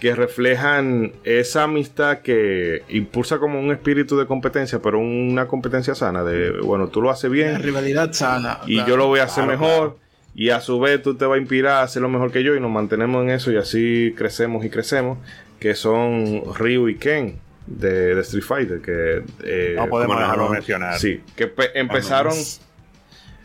[0.00, 6.22] que reflejan esa amistad que impulsa como un espíritu de competencia, pero una competencia sana,
[6.22, 7.62] de, bueno, tú lo haces bien.
[7.62, 8.60] rivalidad sana.
[8.66, 9.98] Y yo lo voy a hacer mejor.
[10.34, 12.54] Y a su vez tú te vas a inspirar a hacer lo mejor que yo
[12.54, 15.18] y nos mantenemos en eso y así crecemos y crecemos,
[15.58, 19.24] que son Ryu y Ken de, Street Fighter, que...
[19.42, 20.98] Eh, no podemos dejarlo mencionar.
[20.98, 22.34] Sí, que empezaron...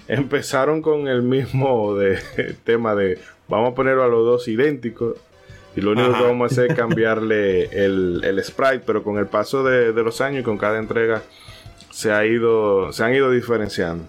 [0.08, 2.20] Empezaron con el mismo de,
[2.64, 5.18] tema de vamos a ponerlo a los dos idénticos
[5.76, 6.20] Y lo único Ajá.
[6.20, 10.04] que vamos a hacer es cambiarle el, el sprite, pero con el paso de, de
[10.04, 11.24] los años y con cada entrega
[11.90, 14.04] se ha ido, se han ido diferenciando.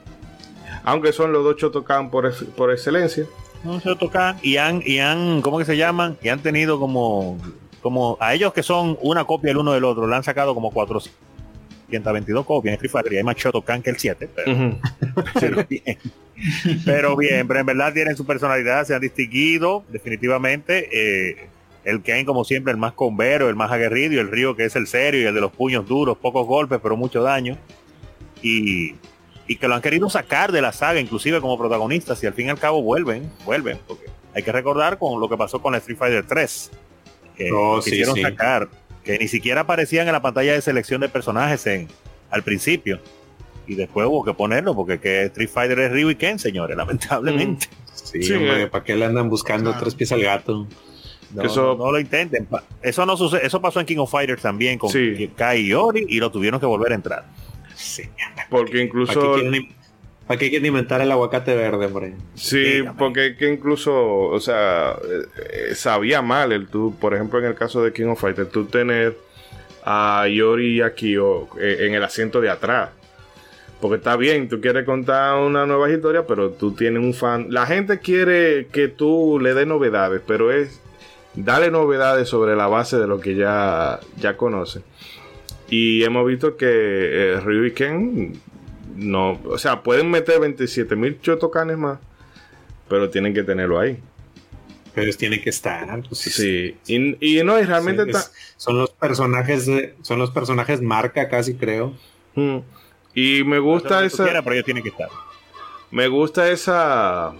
[0.85, 3.25] Aunque son los dos Chotokan por, por excelencia.
[3.63, 6.19] No se tocan y han, y han, ¿cómo que se llaman?
[6.23, 7.39] Y han tenido como,
[7.81, 10.71] como a ellos que son una copia el uno del otro, le han sacado como
[12.03, 14.29] 422 copias en Street Fighter y hay más Shotokan que el 7,
[15.41, 15.99] pero, bien.
[16.85, 20.89] Pero bien, pero en verdad tienen su personalidad, se han distinguido definitivamente.
[20.93, 21.49] eh,
[21.85, 24.75] el Ken, como siempre, el más convero, el más aguerrido, y el Río, que es
[24.75, 27.59] el serio y el de los puños duros, pocos golpes, pero mucho daño.
[28.43, 28.95] Y,
[29.47, 32.47] y que lo han querido sacar de la saga, inclusive como protagonistas, y al fin
[32.47, 35.79] y al cabo vuelven, vuelven, porque hay que recordar con lo que pasó con la
[35.79, 36.71] Street Fighter 3,
[37.37, 38.23] que Oh, lo sí, quisieron sí.
[38.23, 38.69] sacar,
[39.05, 41.89] que ni siquiera aparecían en la pantalla de selección de personajes en,
[42.31, 43.01] al principio.
[43.67, 47.69] Y después hubo que ponerlo, porque que Street Fighter es Ryu y Ken, señores, lamentablemente.
[47.95, 48.67] Sí, Sí, hombre, eh.
[48.67, 49.83] ¿para qué le andan buscando Claro.
[49.85, 50.67] tres pies al gato?
[51.33, 52.47] No, eso- no, no lo intenten.
[52.83, 55.31] Eso no sucede, eso pasó en King of Fighters también con Sí.
[55.37, 57.25] Kai y Ori y lo tuvieron que volver a entrar.
[57.75, 58.03] Sí.
[58.51, 59.37] Porque ¿Para qué, incluso...
[60.27, 62.15] ¿Para qué quieren inventar el aguacate verde, hombre?
[62.35, 62.99] Sí, Dígame.
[62.99, 65.23] porque que incluso, o sea, eh,
[65.71, 68.65] eh, sabía mal el tú, por ejemplo, en el caso de King of Fighters, tú
[68.65, 69.17] tener
[69.85, 72.91] a Yori y a Kyo eh, en el asiento de atrás.
[73.83, 77.49] Porque está bien, tú quieres contar una nueva historia, pero tú tienes un fan.
[77.51, 80.81] La gente quiere que tú le des novedades, pero es
[81.35, 84.81] darle novedades sobre la base de lo que ya, ya conoce.
[85.69, 88.33] Y hemos visto que eh, Ryu y Ken
[88.97, 91.99] no, o sea, pueden meter 27 mil chotocanes más,
[92.89, 93.99] pero tienen que tenerlo ahí.
[94.95, 96.03] Pero tienen que estar.
[96.09, 100.81] pues, Sí, y, y no, y realmente es- son los personajes de- son los personajes
[100.81, 101.95] marca casi creo.
[102.37, 102.59] Mm.
[103.15, 104.25] Y me gusta esa.
[104.25, 105.09] quieras, pero ellos tienen que estar.
[105.91, 107.33] Me gusta esa.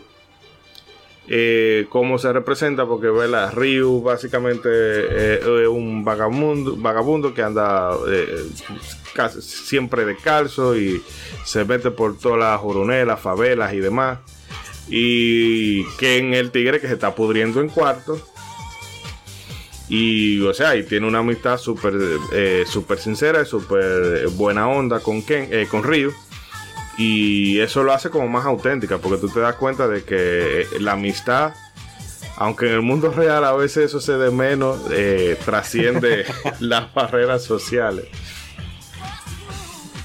[1.27, 3.53] Eh, cómo se representa, porque ¿verdad?
[3.55, 8.47] Ryu básicamente eh, es un vagabundo, vagabundo que anda eh,
[9.41, 11.03] siempre descalzo y
[11.45, 14.19] se mete por todas las joronelas, favelas y demás.
[14.89, 18.21] Y que en el tigre que se está pudriendo en cuarto.
[19.89, 21.95] Y, o sea, y tiene una amistad súper
[22.67, 26.13] súper sincera y súper buena onda con, Ken, con Ryu.
[26.97, 30.67] Y eso lo hace como más auténtica, porque tú te das cuenta de que eh,
[30.81, 31.53] la amistad,
[32.37, 36.25] aunque en el mundo real a veces eso se de menos, eh, trasciende
[36.61, 38.07] las barreras sociales.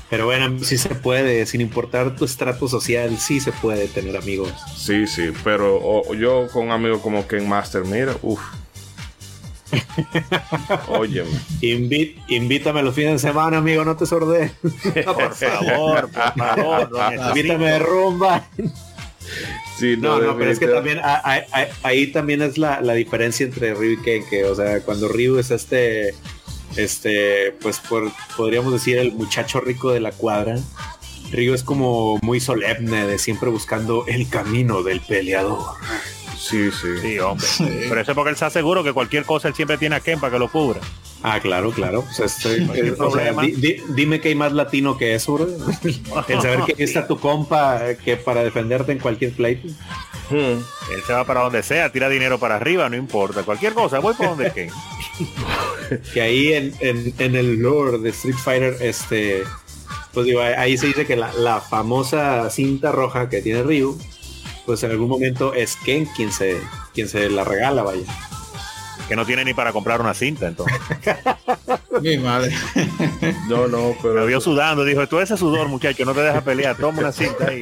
[0.10, 4.52] Pero bueno, sí se puede, sin importar tu estrato social, sí se puede tener amigos.
[4.76, 8.42] Sí, sí, pero o- yo con amigos como Ken Master, mira, uff.
[10.88, 11.30] Óyeme.
[11.62, 14.52] Invi- invítame los fines de semana, amigo, no te sordé.
[14.62, 16.90] Por favor, por favor.
[17.30, 18.48] invítame de rumba.
[19.78, 22.94] Sí, No, no, pero es que también a- a- a- ahí también es la, la
[22.94, 26.14] diferencia entre Ryu y Ken, que, o sea, cuando Ryu es este,
[26.76, 30.58] este, pues por, podríamos decir el muchacho rico de la cuadra,
[31.32, 35.60] Ryu es como muy solemne, de siempre buscando el camino del peleador.
[36.40, 36.88] Sí, sí.
[37.02, 37.46] Sí, hombre.
[37.46, 37.66] Sí.
[37.90, 40.20] Pero eso es porque él está seguro que cualquier cosa él siempre tiene a Ken
[40.20, 40.80] para que lo cubra.
[41.22, 42.06] Ah, claro, claro.
[42.10, 43.42] O sea, estoy- No hay o sea, problema.
[43.42, 45.48] di- di- dime que hay más latino que eso, bro.
[46.30, 49.68] El saber que está tu compa eh, que para defenderte en cualquier pleito.
[50.30, 50.62] Hmm.
[50.94, 53.44] Él se va para donde sea, tira dinero para arriba, no importa.
[53.44, 54.70] Cualquier cosa, voy por donde Ken.
[56.14, 59.44] que ahí en, en- en el lore de Street Fighter, este,
[60.14, 63.98] pues digo, ahí- ahí se dice que la, la famosa cinta roja que tiene Ryu,
[64.70, 66.62] pues en algún momento es Ken quien se,
[66.94, 68.04] quien se la regala, vaya.
[69.08, 70.80] Que no tiene ni para comprar una cinta, entonces.
[72.04, 72.54] Mi madre.
[73.48, 74.28] No, no, Me pero.
[74.28, 77.62] vio sudando, dijo, tú ese sudor, muchacho, no te deja pelear, toma una cinta ahí.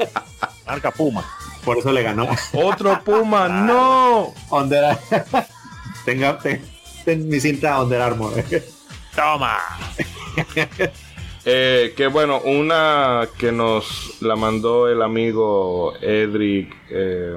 [0.66, 1.24] Marca Puma.
[1.64, 2.26] Por eso le ganó.
[2.54, 4.34] Otro Puma, no.
[4.50, 4.98] Under
[6.04, 6.60] Tenga, ten,
[7.04, 8.34] ten mi cinta Under Armour.
[9.14, 9.58] Toma.
[11.44, 17.36] Eh, que bueno, una que nos la mandó el amigo Edric eh,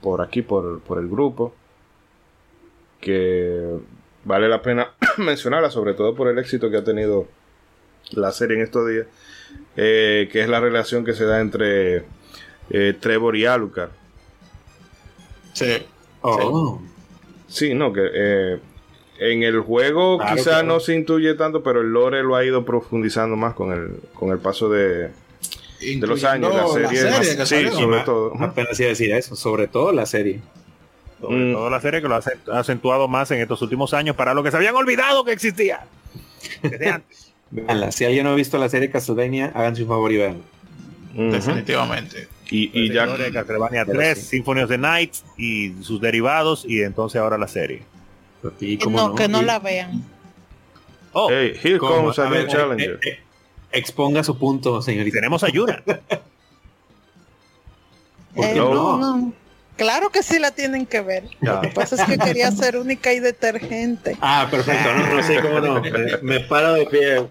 [0.00, 1.52] por aquí, por, por el grupo,
[3.00, 3.78] que
[4.24, 7.26] vale la pena mencionarla, sobre todo por el éxito que ha tenido
[8.12, 9.06] la serie en estos días,
[9.76, 12.04] eh, que es la relación que se da entre
[12.70, 13.90] eh, Trevor y Alucard.
[15.52, 15.84] Sí.
[16.22, 16.80] Oh.
[17.48, 18.60] Sí, no, que eh,
[19.18, 22.64] en el juego Claro, quizá no se intuye tanto, pero el lore lo ha ido
[22.64, 25.10] profundizando más con el, con el paso de,
[25.80, 26.54] de los años.
[26.54, 28.32] La serie, serie que sí, sobre todo.
[28.40, 30.40] Apenas iba a decir eso, sobre todo la serie.
[31.20, 31.52] Sobre Mm.
[31.52, 34.34] todo la serie que lo ha acent- ha acentuado más en estos últimos años para
[34.34, 35.86] lo que se habían olvidado que existía.
[36.62, 37.32] Desde antes.
[37.52, 37.92] Véanla.
[37.92, 40.38] Si alguien no ha visto la serie Castlevania, háganse un favor y vean.
[41.14, 42.28] Definitivamente.
[42.50, 44.24] Y, y La ya Castlevania Pero 3, sí.
[44.24, 47.82] Symphony of the Night y sus derivados y entonces ahora la serie.
[48.60, 50.04] Y Que cómo no, que no la vean.
[51.12, 51.96] Oh, Hey, here ¿cómo?
[51.96, 52.98] comes a, A new ver, challenger.
[53.02, 53.18] eh, eh,
[53.72, 55.16] exponga su punto, señorita.
[55.16, 55.82] tenemos a Yuna.
[58.34, 58.96] ¿Por Eh, no, no?
[58.98, 59.32] no.
[59.76, 61.24] Claro que sí la tienen que ver.
[61.40, 61.54] Ya.
[61.54, 64.16] Lo que pasa es que quería ser única y detergente.
[64.20, 65.80] Ah, perfecto, no, no sé cómo no.
[65.82, 67.26] Me, me paro de pie.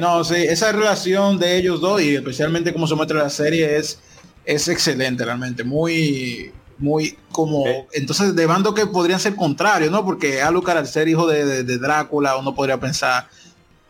[0.00, 4.00] No, sí, esa relación de ellos dos y especialmente como se muestra la serie es,
[4.44, 6.52] es excelente realmente, muy,
[6.84, 7.86] muy como, Eh.
[7.94, 10.04] entonces de bando que podrían ser contrarios, ¿no?
[10.04, 13.26] Porque Alucard al ser hijo de, de- de Drácula uno podría pensar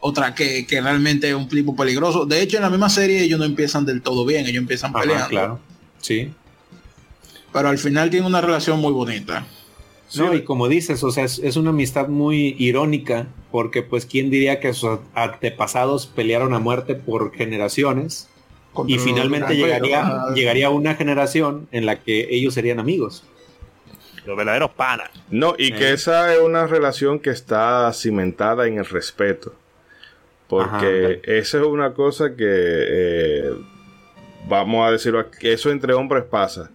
[0.00, 2.24] otra que, que realmente es un tipo peligroso.
[2.26, 5.00] De hecho en la misma serie ellos no empiezan del todo bien, ellos empiezan Ajá,
[5.00, 5.60] peleando, claro.
[6.00, 6.32] Sí.
[7.52, 9.46] pero al final tienen una relación muy bonita.
[10.16, 14.30] No, y como dices, o sea, es, es una amistad muy irónica, porque pues quién
[14.30, 18.28] diría que sus antepasados pelearon a muerte por generaciones
[18.86, 23.24] y finalmente llegaría, llegaría una generación en la que ellos serían amigos.
[24.26, 25.10] Los verdaderos panas.
[25.30, 29.54] No, y que esa es una relación que está cimentada en el respeto.
[30.48, 31.32] Porque Ajá.
[31.32, 33.50] esa es una cosa que, eh,
[34.48, 36.70] vamos a decirlo, aquí, eso entre hombres pasa.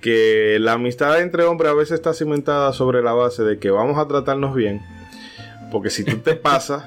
[0.00, 3.98] Que la amistad entre hombres a veces está cimentada sobre la base de que vamos
[3.98, 4.80] a tratarnos bien.
[5.70, 6.84] Porque si tú te pasas,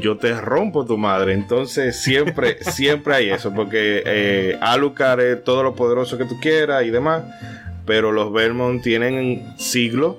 [0.00, 1.32] yo te rompo tu madre.
[1.34, 3.52] Entonces siempre, siempre hay eso.
[3.52, 7.24] Porque eh, Alucard es todo lo poderoso que tú quieras y demás.
[7.84, 10.16] Pero los Belmont tienen siglos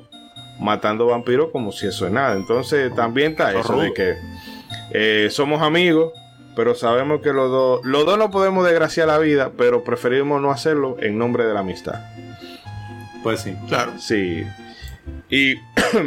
[0.60, 2.36] matando vampiros como si eso es nada.
[2.36, 4.16] Entonces también está Eso de que
[4.92, 6.14] eh, somos amigos,
[6.56, 10.52] pero sabemos que los dos, los dos no podemos desgraciar la vida, pero preferimos no
[10.52, 12.06] hacerlo en nombre de la amistad.
[13.24, 13.56] Pues sí.
[13.68, 13.94] Claro.
[14.00, 14.46] Sí.
[15.30, 15.56] Y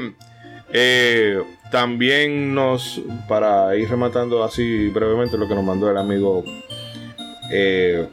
[0.72, 6.44] eh, también nos, para ir rematando así brevemente lo que nos mandó el amigo
[7.52, 8.06] eh,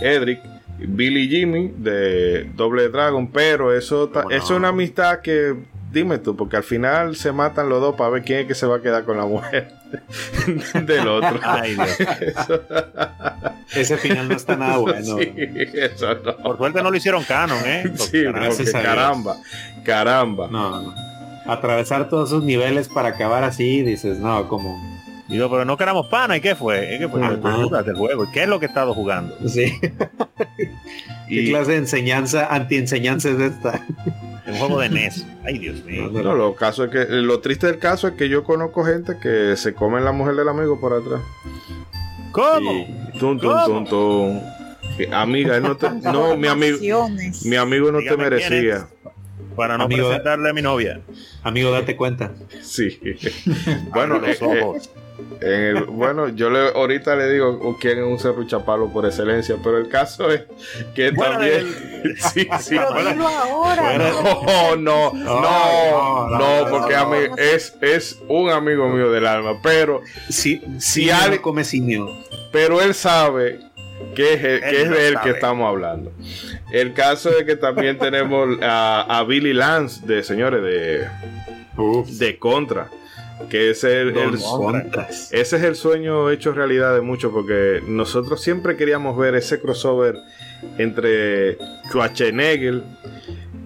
[0.00, 0.40] Edric,
[0.78, 5.54] Billy Jimmy de Doble Dragon, pero eso, ta- es una amistad que,
[5.90, 8.66] dime tú, porque al final se matan los dos para ver quién es que se
[8.66, 9.72] va a quedar con la mujer
[10.84, 11.40] del otro.
[11.42, 12.00] Ay, Dios.
[12.20, 12.62] Eso-
[13.74, 15.16] Ese final no está nada bueno.
[15.18, 15.32] sí,
[15.74, 16.36] eso no.
[16.36, 17.82] Por suerte no lo hicieron canon, ¿eh?
[17.96, 18.24] Porque, Sí,
[18.58, 19.36] porque caramba,
[19.84, 20.48] caramba.
[20.50, 20.94] No, no.
[21.48, 24.76] Atravesar todos esos niveles para acabar así, dices, no, como.
[25.28, 26.96] Digo, pero no queramos pana, ¿y qué fue?
[27.00, 27.20] ¿Qué fue?
[27.20, 28.24] Del juego.
[28.24, 29.36] ¿Y qué es lo que he estado jugando?
[29.48, 29.72] Sí.
[31.28, 33.84] ¿Qué Y- clase de enseñanza, anti-enseñanza es esta?
[34.46, 35.26] Un juego de NES.
[35.44, 36.08] Ay, Dios mío.
[36.12, 39.56] No, lo, caso es que, lo triste del caso es que yo conozco gente que
[39.56, 41.20] se comen la mujer del amigo por atrás.
[42.30, 42.70] ¿Cómo?
[42.70, 42.86] Sí.
[43.18, 44.40] Tum, tum, tum, tum.
[45.12, 46.78] Amiga, él no, te- no, mi amigo,
[47.44, 48.86] mi amigo no te Dígame merecía.
[49.56, 51.00] Para no Amigo, presentarle a mi novia.
[51.42, 52.32] Amigo, date cuenta.
[52.62, 52.98] Sí.
[53.92, 54.90] bueno, los eh, eh, ojos.
[55.40, 59.78] en el- bueno, yo le, ahorita le digo quién es un serruchapalo por excelencia, pero
[59.78, 60.42] el caso es
[60.94, 61.66] que Bueno, también.
[62.34, 62.76] sí, sí.
[62.76, 63.82] Pero bueno, dilo ahora.
[63.82, 67.36] Fuera- No, no, no, no, no, no, porque no, a mí no.
[67.36, 72.10] es, es un amigo mío del alma, pero, Si, Si si alguien- alguien come simio.
[72.52, 73.60] pero él sabe
[74.14, 75.24] que es, el- que es lo de él sabe.
[75.24, 76.12] que estamos hablando.
[76.70, 81.06] El caso es que también tenemos a, a Billy Lance de señores de,
[82.18, 82.88] de Contra,
[83.50, 84.14] que es el,
[85.30, 90.16] ese es el sueño hecho realidad de muchos porque nosotros siempre queríamos ver ese crossover
[90.78, 91.58] entre
[91.90, 92.82] Schwarzenegger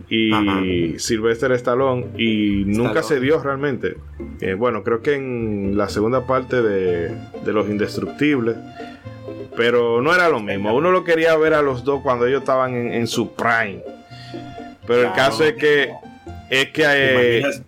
[0.09, 0.61] y Ajá.
[0.99, 3.09] Sylvester Stallone y nunca Stallone.
[3.09, 3.97] se dio realmente.
[4.40, 7.14] Eh, bueno, creo que en la segunda parte de,
[7.45, 8.57] de Los Indestructibles,
[9.57, 10.74] pero no era lo mismo.
[10.74, 13.82] Uno lo quería ver a los dos cuando ellos estaban en, en su prime.
[14.86, 15.92] Pero el caso es que
[16.51, 17.62] es que ¿Te eh,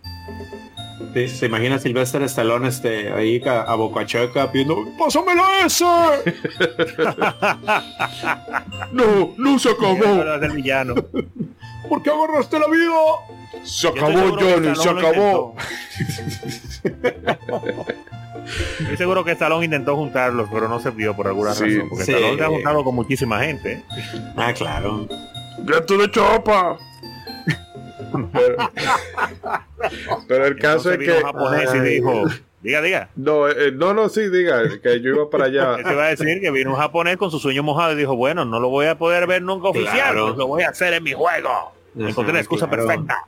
[1.12, 5.84] te, te imaginas Sylvester Stallone este, ahí a, a boca checa pidiendo ¡Pásamelo ese!
[8.92, 10.94] no, no se Pero es el villano.
[11.88, 12.94] ¿Por qué agarraste la vida?
[13.64, 15.54] Se acabó Johnny, se acabó.
[18.80, 21.88] Estoy seguro que Stallone intentó juntarlos, pero no se vio por alguna Sí, razón.
[21.90, 22.12] Porque sí.
[22.12, 23.72] Stallone se ha juntado con muchísima gente.
[23.72, 23.82] ¿eh?
[24.36, 25.06] Ah, claro.
[25.66, 26.76] Get to the chopper.
[30.28, 32.24] pero, el caso es vino que un japonés y dijo,
[32.60, 33.08] diga, diga.
[33.16, 35.76] no, eh, no, no, sí, diga que yo iba para allá.
[35.80, 38.44] Eso iba a decir que vino un japonés con su sueño mojado y dijo, bueno,
[38.44, 40.26] no lo voy a poder ver nunca oficial, Claro.
[40.26, 41.72] pues lo voy a hacer en mi juego.
[41.98, 42.86] Encontré la excusa claro.
[42.86, 43.24] perfecta.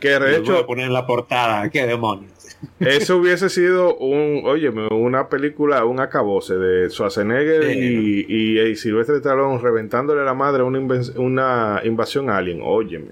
[0.00, 1.68] Que de Lo voy a hecho poner en la portada.
[1.70, 2.32] ¿Qué demonios?
[2.80, 8.24] eso hubiese sido un, oye, una película, un acabose de Schwarzenegger Sí.
[8.28, 10.78] y, y, y Silvestre Stallone reventándole la madre a una,
[11.16, 12.60] una invasión alien.
[12.62, 13.08] Óyeme.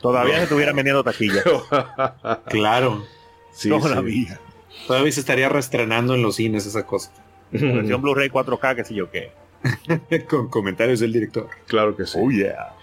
[0.00, 1.44] Todavía se estuvieran vendiendo taquillas.
[2.46, 3.04] Claro.
[3.52, 3.88] Sí, no sí.
[3.88, 4.40] la vida.
[4.86, 7.12] Todavía se estaría reestrenando en los cines esa cosa.
[7.50, 9.32] Versión Blu-ray 4K, que sé yo qué.
[10.28, 11.48] Con comentarios del director.
[11.66, 12.18] Claro que sí.
[12.20, 12.74] Oh, yeah.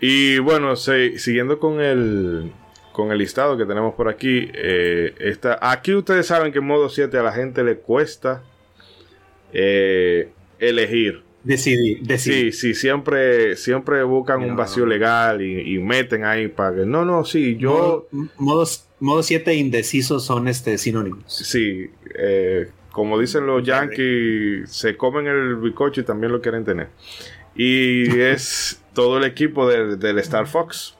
[0.00, 2.52] Y bueno, se- siguiendo con el
[2.92, 6.90] con el listado que tenemos por aquí, eh, está, aquí ustedes saben que en modo
[6.90, 8.42] 7 a la gente le cuesta
[9.52, 11.22] eh, elegir.
[11.44, 12.52] Decidí, decidí.
[12.52, 14.56] Sí, sí, siempre, siempre buscan un No.
[14.56, 16.86] vacío legal y, y meten ahí para que.
[16.86, 18.06] No, no, sí, yo.
[18.12, 21.24] Modo- modos, modo 7 indecisos son este sinónimos.
[21.26, 26.88] Sí, eh, como dicen los yankees, se comen el bicocho y también lo quieren tener.
[27.56, 30.96] Y es todo el equipo del, del Star Fox.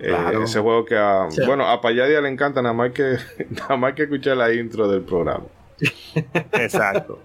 [0.00, 0.12] Eh,
[0.42, 1.42] ese juego que a, Sí.
[1.46, 3.16] bueno, a Payadia le encanta nada más que
[3.50, 5.44] nada más que escuchar la intro del programa.
[6.52, 7.20] Exacto.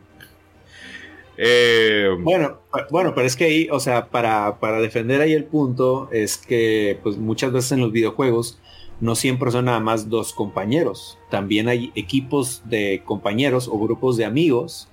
[1.37, 2.59] Eh, Bueno,
[2.91, 6.99] bueno, pero es que ahí, o sea, para, para defender ahí el punto, es que
[7.03, 8.59] pues muchas veces en los videojuegos
[9.01, 11.17] no siempre son nada más dos compañeros.
[11.29, 14.87] También hay equipos de compañeros o grupos de amigos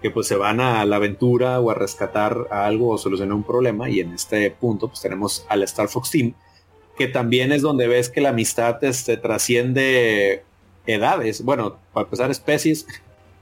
[0.00, 3.42] que pues se van a la aventura o a rescatar a algo o solucionar un
[3.42, 3.90] problema.
[3.90, 6.34] Y en este punto pues tenemos al Star Fox Team,
[6.96, 10.44] que también es donde ves que la amistad este, trasciende
[10.86, 11.44] edades.
[11.44, 12.86] Bueno, para empezar especies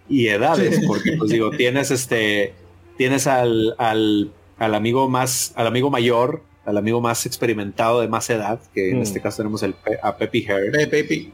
[0.08, 2.54] y edades, porque pues digo, tienes este,
[2.96, 8.28] tienes al, al, al amigo más, al amigo mayor, al amigo más experimentado de más
[8.30, 9.02] edad, que en Mm.
[9.02, 11.30] este caso tenemos el, a Peppy Hair Pe- Pepe.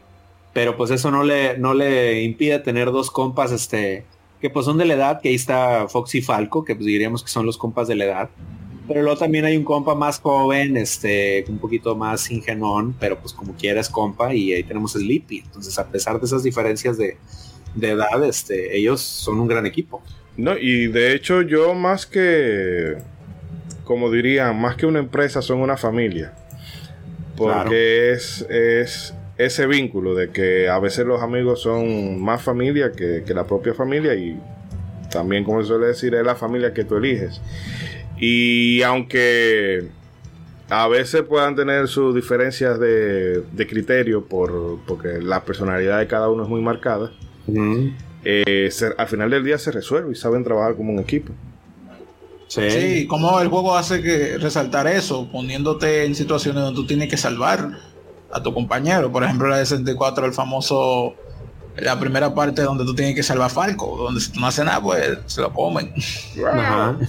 [0.53, 4.05] pero pues eso no le, no le impide tener dos compas, este,
[4.41, 7.23] que pues son de la edad, que ahí está Fox y Falco, que pues diríamos
[7.23, 8.31] que son los compas de la edad.
[8.89, 13.33] Pero luego también hay un compa más joven, este, un poquito más ingenuón, pero pues
[13.33, 15.39] como quieras compa, y ahí tenemos Sleepy.
[15.47, 17.17] Entonces, a pesar de esas diferencias de,
[17.75, 20.03] de edad, este, ellos son un gran equipo.
[20.37, 22.97] no, y de hecho, yo más que,
[23.85, 26.35] como dirían, más que una empresa, son una familia.
[27.37, 27.73] Porque Claro.
[27.73, 33.35] es, es ese vínculo de que a veces los amigos son más familia que, que
[33.35, 34.39] la propia familia y
[35.11, 37.41] también, como se suele decir, es la familia que tú eliges.
[38.19, 39.89] Y aunque
[40.71, 46.31] a veces puedan tener sus diferencias de, de criterio por, porque la personalidad de cada
[46.31, 47.11] uno es muy marcada,
[48.25, 51.33] eh, se- al final del día se resuelve y saben trabajar como un equipo.
[52.49, 52.71] Sí.
[52.71, 57.17] Sí, como el juego hace que resaltar eso, poniéndote en situaciones donde tú tienes que
[57.17, 57.71] salvar
[58.31, 59.11] a tu compañero.
[59.11, 61.15] Por ejemplo, la de 64, el famoso,
[61.77, 64.65] la primera parte donde tú tienes que salvar a Falco, donde si tú no haces
[64.67, 65.93] nada, pues se lo comen.
[66.47, 66.99] Ajá.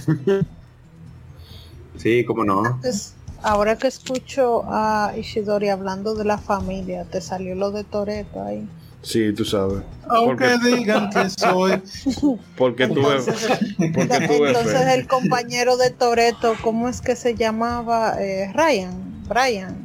[1.96, 2.78] Sí, cómo no.
[2.82, 8.42] Pues, ahora que escucho a Ishidori hablando de la familia, te salió lo de Toreto
[8.42, 8.66] ahí.
[9.04, 9.82] Sí, tú sabes.
[10.08, 11.82] Aunque Porque, digan que soy.
[12.56, 13.58] porque tuve, Entonces,
[13.96, 18.16] porque entonces el compañero de Toreto, ¿cómo es que se llamaba?
[18.18, 19.76] Eh, Ryan, Brian,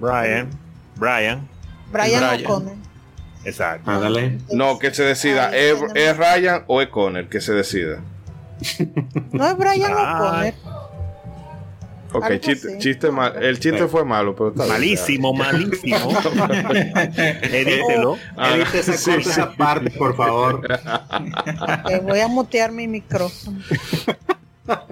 [0.00, 0.48] Brian.
[0.96, 1.48] Brian.
[1.90, 2.44] Brian Brian.
[2.46, 2.74] O'Connor.
[3.44, 3.90] Exacto.
[3.90, 4.38] Ándale.
[4.52, 5.78] No, que se decida, ¿es,
[6.16, 7.28] Ryan o es Conner?
[7.28, 8.00] Que se decida.
[9.32, 10.14] No es Brian Ah.
[10.16, 10.81] O'Connor.
[12.12, 13.42] Ok, Algo chiste, chiste mal.
[13.42, 14.74] El chiste fue malo, pero está bien.
[14.74, 15.96] Malísimo, malísimo.
[17.42, 18.18] Edítelo.
[18.36, 19.30] Ah, Edita esa, sí, corta sí.
[19.30, 20.66] esa parte, por favor.
[21.90, 23.58] Eh, voy a mutear mi micrófono.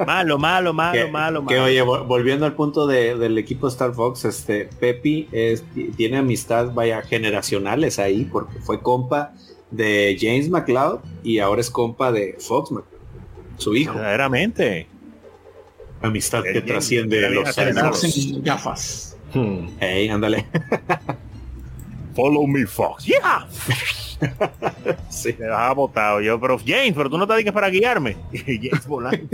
[0.04, 1.66] Malo, malo, malo, que, malo, que, malo.
[1.66, 6.16] oye, vol- volviendo al punto de- del equipo Star Fox, este Pepi es, ti- tiene
[6.18, 9.32] amistad, vaya, generacionales ahí, porque fue compa
[9.70, 13.00] de James McLeod y ahora es compa de Fox McCloud,
[13.58, 13.94] su hijo.
[13.94, 14.88] Verdaderamente.
[16.02, 18.02] Amistad que trasciende bien los años.
[18.42, 19.16] Gafas.
[19.34, 19.66] Hmm.
[19.80, 20.46] Ey, ándale.
[22.16, 23.04] Follow me, Fox.
[23.04, 23.46] Yeah.
[25.08, 25.34] Sí.
[25.38, 28.18] Me dejaba botado yo, pero James, pero tú no te digas para guiarme.
[28.32, 29.26] James volando.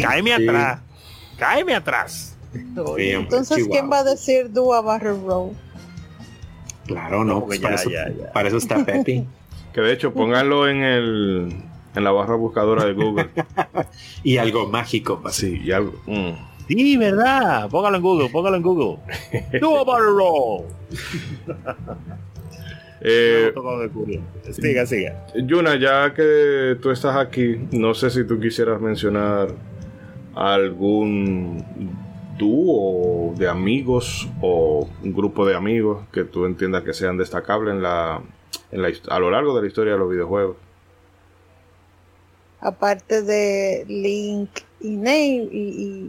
[0.00, 0.48] Cáeme Sí.
[0.48, 0.80] atrás.
[1.36, 2.36] Cáeme atrás.
[2.54, 5.52] Entonces, ¿quién va a decir Dua Barrel Row?
[6.86, 8.32] Claro, no, pues ya, para, eso, ya, ya.
[8.32, 9.26] para eso está Pepi.
[9.72, 11.56] Que de hecho, pónganlo en el
[11.94, 13.28] en la barra buscadora de Google.
[14.22, 15.22] y algo mágico.
[15.30, 15.94] Sí, y algo.
[16.06, 16.52] mm.
[16.68, 17.68] Sí, verdad.
[17.68, 18.98] Póngalo en Google, póngalo en Google.
[19.60, 20.64] Do a barrel roll.
[23.04, 23.52] Eh.
[24.52, 25.26] Siga, siga.
[25.34, 29.48] Yuna, ya que tú estás aquí, no sé si tú quisieras mencionar
[30.36, 31.64] algún
[32.38, 37.82] dúo de amigos o un grupo de amigos que tú entiendas que sean destacables en
[37.82, 38.20] la,
[38.70, 40.56] en la a lo largo de la historia de los videojuegos.
[42.62, 44.48] Aparte de Link
[44.80, 45.58] y, Nave, y,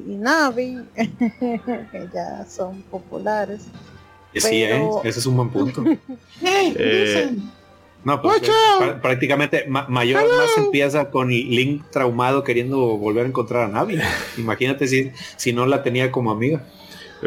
[0.08, 0.78] y- y Navi,
[1.39, 3.64] que ya son populares.
[4.36, 4.89] Sí, ¿eh?
[5.04, 5.84] Ese es un buen punto.
[6.45, 7.36] Eh,
[8.06, 13.64] No, pues eh, prácticamente ma- mayor más empieza con Link traumado queriendo volver a encontrar
[13.64, 13.97] a Navi.
[14.38, 16.64] Imagínate si, si no la tenía como amiga.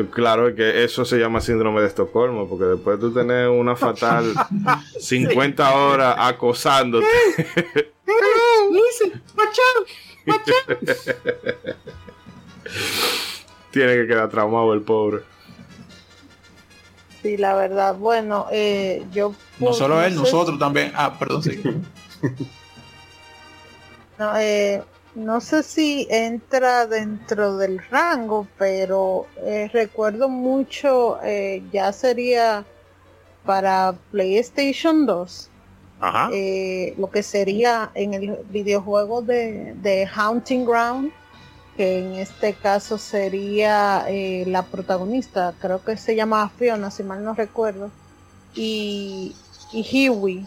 [0.04, 4.24] Claro que eso se llama síndrome de Estocolmo, porque después tú tenés una fatal
[5.00, 7.06] 50 horas acosándote.
[13.70, 15.22] Tiene que quedar traumado el pobre.
[17.22, 17.94] Sí, la verdad.
[17.94, 19.34] Bueno, eh, yo...
[19.58, 20.92] No solo él, nosotros también.
[20.94, 21.62] Ah, perdón, sí.
[24.18, 24.82] No, eh,
[25.16, 32.66] no sé si entra dentro del rango, pero eh, recuerdo mucho, eh, ya sería
[33.46, 35.48] para PlayStation 2,
[36.00, 36.28] Ajá.
[36.32, 41.10] eh, lo que sería en el videojuego de, de Haunting Ground,
[41.78, 44.06] que en este caso sería
[44.46, 47.90] la protagonista, creo que se llama Fiona, si mal no recuerdo,
[48.54, 49.34] y,
[49.72, 50.46] y Huey,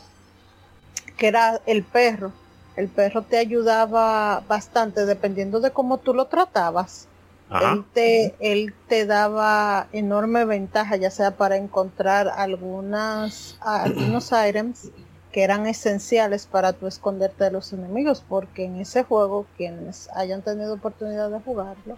[1.18, 2.32] que era el perro.
[2.80, 7.10] El perro te ayudaba bastante dependiendo de cómo tú lo tratabas.
[7.50, 7.74] Ajá.
[7.74, 14.92] Él te, él te daba enorme ventaja, ya sea para encontrar algunas, algunos items
[15.34, 20.42] que eran esenciales para tú esconderte de los enemigos, porque en ese juego, quienes hayan
[20.42, 21.98] tenido oportunidad de jugarlo,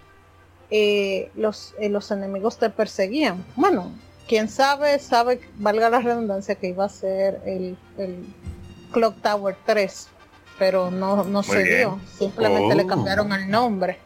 [0.72, 3.46] eh, los, eh, los enemigos te perseguían.
[3.56, 3.92] Bueno,
[4.28, 8.26] quien sabe, sabe, valga la redundancia, que iba a ser el, el
[8.92, 10.08] Clock Tower 3,
[10.62, 11.78] pero no, no se bien.
[11.80, 12.88] dio, simplemente le Oh.
[12.88, 13.98] cambiaron el nombre.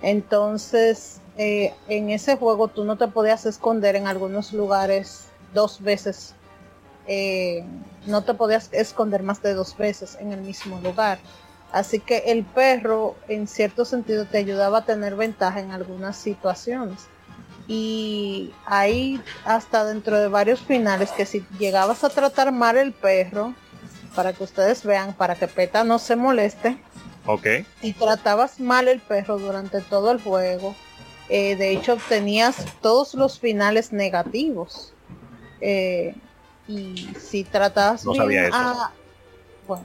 [0.00, 6.32] Entonces, eh, en ese juego tú no te podías esconder en algunos lugares dos veces.
[7.06, 7.62] Eh,
[8.06, 11.18] no te podías esconder más de dos veces en el mismo lugar.
[11.72, 17.00] Así que el perro, en cierto sentido, te ayudaba a tener ventaja en algunas situaciones.
[17.66, 23.52] Y ahí, hasta dentro de varios finales, que si llegabas a tratar mal el perro,
[24.18, 26.76] para que ustedes vean, para que Peta no se moleste,
[27.24, 27.46] Ok.
[27.80, 30.74] si tratabas mal el perro durante todo el juego,
[31.28, 34.92] eh, de hecho obtenías todos los finales negativos.
[35.60, 36.16] Eh,
[36.66, 38.56] y si tratabas No bien sabía eso.
[38.56, 38.90] a-
[39.68, 39.84] bueno,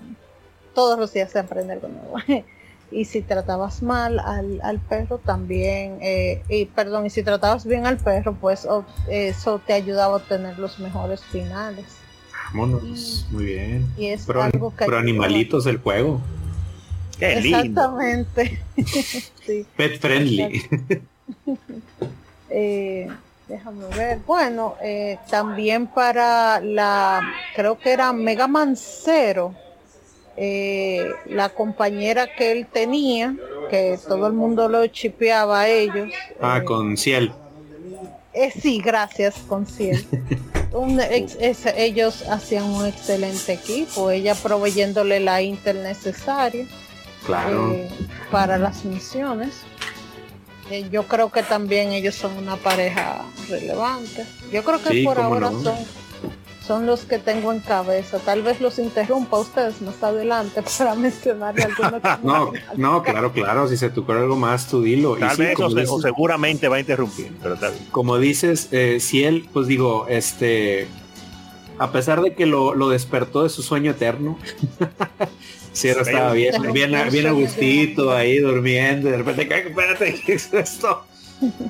[0.73, 2.15] todos los días se aprende algo nuevo.
[2.89, 7.85] y si tratabas mal al, al perro también, eh, y perdón, y si tratabas bien
[7.85, 8.67] al perro, pues
[9.07, 11.85] eso te ayudaba a obtener los mejores finales.
[12.53, 13.87] Vámonos, muy bien.
[13.97, 16.21] Y es Pro, algo que pro animalitos el juego.
[17.17, 17.57] Qué lindo.
[17.57, 18.59] Exactamente.
[19.45, 19.65] sí.
[19.75, 20.63] Pet friendly.
[22.55, 23.07] Eh,
[23.47, 24.19] déjame ver.
[24.27, 27.21] Bueno, eh, también para la,
[27.55, 29.55] creo que era Mega Man Zero,
[30.37, 33.35] eh, la compañera que él tenía,
[33.71, 36.09] que todo el mundo lo chipeaba a ellos.
[36.39, 37.31] Ah, eh, con Ciel.
[38.33, 40.05] Eh, sí, gracias, con Ciel.
[40.73, 46.65] Un ex- es- ellos hacían un excelente equipo, ella proveyéndole la intel necesaria
[47.27, 47.73] Claro.
[47.73, 47.87] eh,
[48.31, 49.53] para las misiones.
[50.71, 54.25] Eh, yo creo que también ellos son una pareja relevante.
[54.51, 55.61] Yo creo que Sí, por ahora no.
[55.61, 55.75] son,
[56.65, 58.19] son los que tengo en cabeza.
[58.19, 62.01] Tal vez los interrumpa a ustedes más adelante para mencionarle algunos.
[62.01, 63.67] que No, no, claro, claro.
[63.67, 65.17] Si se te ocurre algo más, tú dilo.
[65.17, 67.73] Y Tal sí, vez o, dices- seguramente va a interrumpir, pero bien.
[67.91, 70.87] como dices, eh, Ciel, pues digo, este,
[71.79, 74.37] a pesar de que lo, lo despertó de su sueño eterno,
[75.73, 80.21] Cielo estaba bien, bien, no bien a gustito ahí durmiendo, y de repente, "Ay, espérate,
[80.25, 81.03] ¿qué es esto?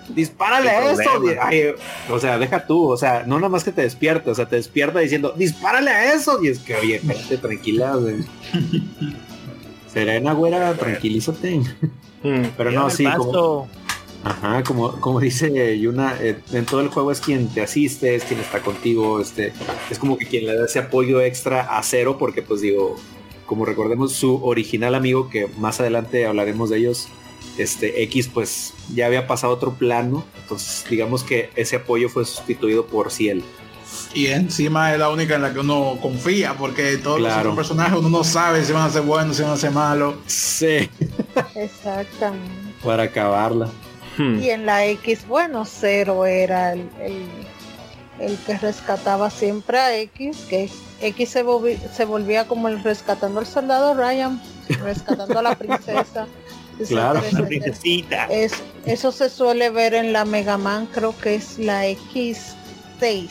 [0.10, 1.24] Dispárale ¿Qué a esto.
[1.42, 1.64] Ay,
[2.10, 4.58] o sea, deja tú, o sea, no nada más que te despierta, o sea, te
[4.58, 6.44] despierta diciendo, dispárale a eso.
[6.44, 8.18] Y es que, oye, espérate, tranquila, güey.
[9.92, 11.62] Serena, güera, tranquilízate.
[12.24, 12.44] Hmm.
[12.56, 13.68] Pero no, sí, como,
[14.24, 18.24] Ajá, como, como dice Yuna, eh, en todo el juego es quien te asiste, es
[18.24, 19.52] quien está contigo, este,
[19.90, 22.96] es como que quien le da ese apoyo extra a cero, porque pues digo,
[23.46, 27.10] como recordemos su original amigo, que más adelante hablaremos de ellos,
[27.58, 32.26] este X pues ya había pasado a otro plano, entonces digamos que ese apoyo fue
[32.26, 33.44] sustituido por Ciel.
[34.16, 37.52] Y encima es la única en la que uno confía, porque todos los Claro.
[37.52, 40.16] otros personajes uno no sabe si van a ser buenos, si van a ser malos.
[40.26, 40.90] Sí,
[41.56, 42.50] Exactamente.
[42.84, 43.70] para acabarla.
[44.18, 44.40] Hmm.
[44.42, 47.26] Y en la X, bueno, Cero era el, el,
[48.20, 50.70] el que rescataba siempre a X, que
[51.02, 54.42] X se, volvi- se volvía como el rescatando al soldado Ryan,
[54.84, 56.28] rescatando a la princesa.
[56.88, 57.20] Claro.
[57.20, 57.48] etcétera.
[57.48, 58.26] princesita.
[58.26, 58.54] Es,
[58.86, 63.28] eso se suele ver en la Mega Man, creo que es la X6.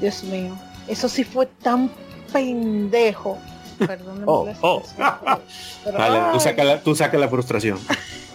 [0.00, 0.56] Dios mío,
[0.88, 1.90] eso sí fue tan
[2.32, 3.38] pendejo.
[3.78, 4.82] Perdónenme Oh, oh.
[5.84, 7.78] pero- Dale, tú saca la, tú saca la frustración.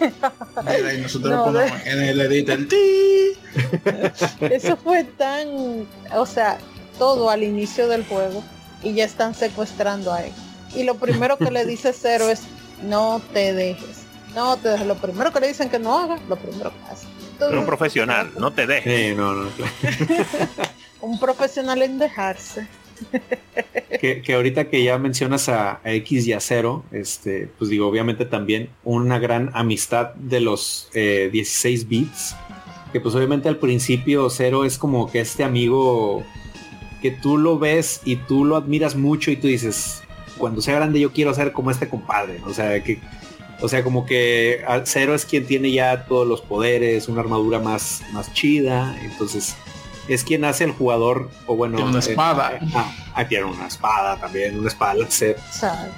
[0.64, 2.58] Mira, y nosotros No, en el editor.
[4.50, 5.86] Eso fue tan,
[6.16, 6.58] o sea,
[6.98, 8.42] todo al inicio del juego
[8.82, 10.32] y ya están secuestrando a él.
[10.74, 12.40] Y lo primero que le dice Cero es,
[12.82, 14.04] no te dejes,
[14.34, 14.86] no te dejes.
[14.86, 17.06] Lo primero que le dicen que no haga, lo primero que hace.
[17.38, 19.10] Pero un profesional, no te dejes.
[19.10, 19.72] Sí, no, no, claro.
[21.00, 22.66] un profesional en dejarse.
[24.00, 28.24] que, que, ahorita que ya mencionas a, X y a Cero, este, pues digo, obviamente
[28.24, 32.36] también una gran amistad de los 16 eh, bits.
[32.92, 36.24] Que pues obviamente al principio Cero es como que este amigo
[37.00, 40.02] que tú lo ves y tú lo admiras mucho y tú dices,
[40.42, 42.40] cuando sea grande yo quiero ser como este compadre.
[42.44, 42.98] O sea, que
[43.60, 48.02] o sea, como que Cero es quien tiene ya todos los poderes, una armadura más,
[48.12, 48.98] más chida.
[49.04, 49.54] Entonces,
[50.08, 52.56] es quien hace el jugador, o bueno, tiene una eh, espada.
[52.56, 52.60] Eh,
[53.14, 55.36] ah, tiene una espada también, una espada láser.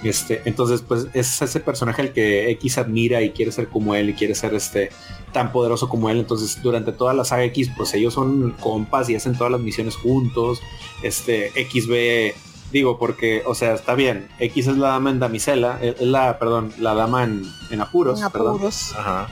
[0.03, 4.11] Este, entonces, pues es ese personaje el que X admira y quiere ser como él
[4.11, 4.91] y quiere ser este
[5.33, 6.19] tan poderoso como él.
[6.19, 9.97] Entonces, durante toda la saga X, pues ellos son compas y hacen todas las misiones
[9.97, 10.61] juntos.
[11.03, 12.35] Este X ve
[12.75, 14.27] Digo, porque, o sea, está bien.
[14.41, 18.19] X es la dama en damisela, es la, perdón, la dama en, en apuros.
[18.19, 18.93] En apuros.
[18.99, 19.29] Ajá.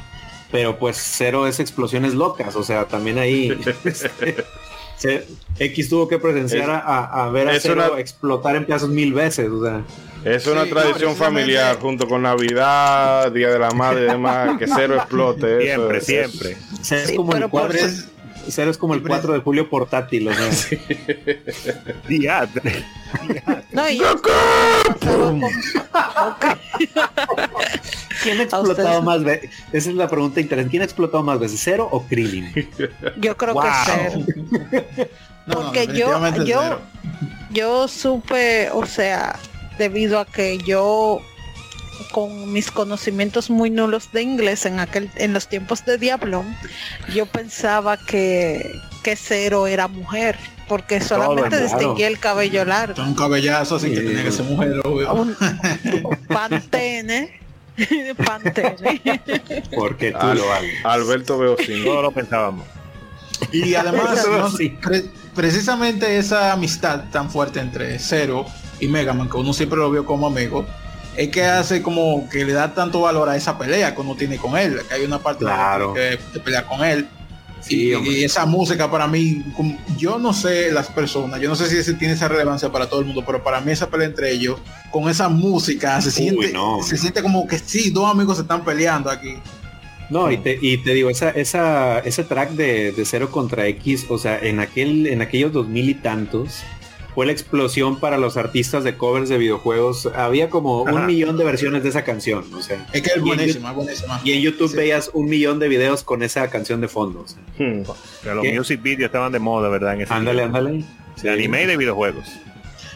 [0.53, 3.49] Pero pues cero es explosiones locas, o sea, también ahí
[5.59, 9.83] X tuvo que presenciar a, ver a cero explotar en pedazos mil veces, o sea.
[10.25, 14.95] Es una tradición familiar junto con Navidad, Día de la Madre y demás, que cero
[14.95, 15.63] explote.
[15.67, 16.57] Siempre, siempre.
[16.89, 17.77] Es, como el cuadro,
[18.49, 20.51] Cero es como el 4 de julio portátil, o sea.
[22.09, 22.27] Sí.
[23.73, 23.99] No, y
[28.23, 29.51] ¿Quién ha explotado más veces?
[29.73, 30.71] Esa es la pregunta interesante.
[30.71, 32.53] ¿Quién ha explotado más veces, Cero o Krillin?
[33.19, 34.25] Yo creo que Cero.
[35.53, 36.79] Porque yo, yo,
[37.51, 39.39] yo supe, o sea,
[39.79, 41.21] debido a que yo
[42.11, 46.45] con mis conocimientos muy nulos de inglés en aquel en los tiempos de Diablo,
[47.15, 50.37] yo pensaba que, que Cero era mujer,
[50.69, 53.03] porque solamente distinguía el cabello largo.
[53.03, 55.13] Un cabellazo así que tenía que ser mujer, obvio.
[55.13, 55.37] Un,
[56.29, 57.41] pantene.
[58.25, 59.01] pantene.
[59.75, 60.45] Porque tú lo.
[60.85, 62.67] Alberto veo sin no lo pensábamos.
[63.51, 64.25] Y además,
[65.35, 68.47] precisamente esa amistad tan fuerte entre Cero
[68.79, 70.67] y Megaman, que uno siempre lo vio como amigo,
[71.17, 74.37] es que hace como que le da tanto valor a esa pelea que uno tiene
[74.37, 75.95] con él, que hay una parte claro.
[75.95, 77.07] que, pelea con él.
[77.69, 79.45] y, esa música para mí,
[79.97, 83.01] yo no sé las personas, yo no sé si ese tiene esa relevancia para todo
[83.01, 84.59] el mundo, pero para mí esa pelea entre ellos,
[84.91, 86.53] con esa música, se siente,
[86.83, 89.37] se siente como que sí, dos amigos se están peleando aquí.
[90.11, 94.05] No, y te, y te digo, esa, esa, ese track de, de cero contra X,
[94.11, 96.63] o sea, en aquel, en aquellos dos mil y tantos,
[97.15, 100.09] fue la explosión para los artistas de covers de videojuegos.
[100.15, 102.45] Había como un millón de versiones de esa canción.
[102.55, 104.21] O sea, es que es buenísima, buenísima.
[104.25, 107.25] Y en YouTube veías un millón de videos con esa canción de fondo.
[107.59, 107.83] Hmm.
[108.25, 110.01] los music videos estaban de moda, ¿verdad?
[110.01, 110.85] En ándale, ándale.
[111.23, 112.27] De anime y de videojuegos.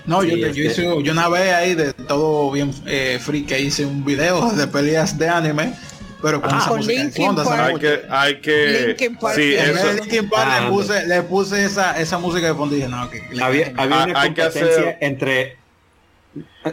[0.06, 3.84] No, yo, yo, hice, yo una vez ahí de todo bien eh, free que hice
[3.84, 5.74] un video de peleas de anime
[6.22, 9.34] pero con esa música en fondo, hay que hay que Linkin Park.
[9.36, 9.92] sí, eso.
[9.92, 13.10] Linkin Park ah, le puse le puse esa, esa música de fondo y dije no
[13.10, 15.56] que había, había una competencia entre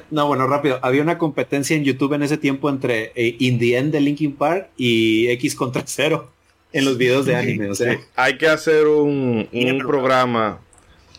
[0.09, 0.79] no, bueno, rápido.
[0.81, 4.33] Había una competencia en YouTube en ese tiempo entre eh, In the End de Linkin
[4.33, 6.31] Park y X contra Cero
[6.71, 7.69] en los videos de anime.
[7.69, 7.97] O sea.
[8.15, 10.59] Hay que hacer un, un programa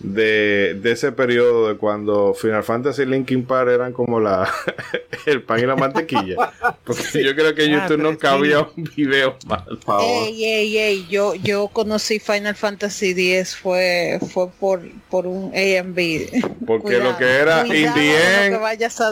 [0.05, 4.53] de, de, ese periodo de cuando Final Fantasy y Linkin Park eran como la
[5.27, 6.53] el pan y la mantequilla.
[6.85, 9.65] Porque yo creo que YouTube no cabía un video mal.
[10.03, 16.67] Ey, ey, ey, yo, yo conocí Final Fantasy X fue, fue por, por un AMB.
[16.67, 18.61] Porque lo que era Indien,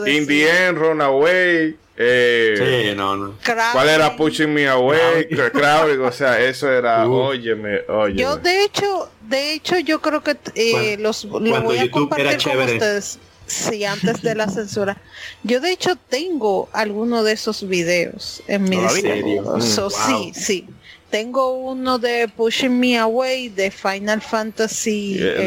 [0.06, 3.34] Indien, Runaway, eh, sí, no, no.
[3.72, 5.28] ¿Cuál era Pushing Me Away?
[5.28, 7.12] Crowding, o sea, eso era, uh.
[7.12, 8.20] óyeme, óyeme.
[8.20, 12.58] Yo de hecho, de hecho yo creo que eh, los lo voy a compartir con
[12.58, 13.18] ustedes.
[13.46, 14.96] Sí, antes de la censura.
[15.42, 19.90] Yo de hecho tengo alguno de esos videos en mi disco.
[19.90, 20.66] Sí, sí.
[21.12, 25.18] Tengo uno de Pushing Me Away de Final Fantasy.
[25.20, 25.46] Eh,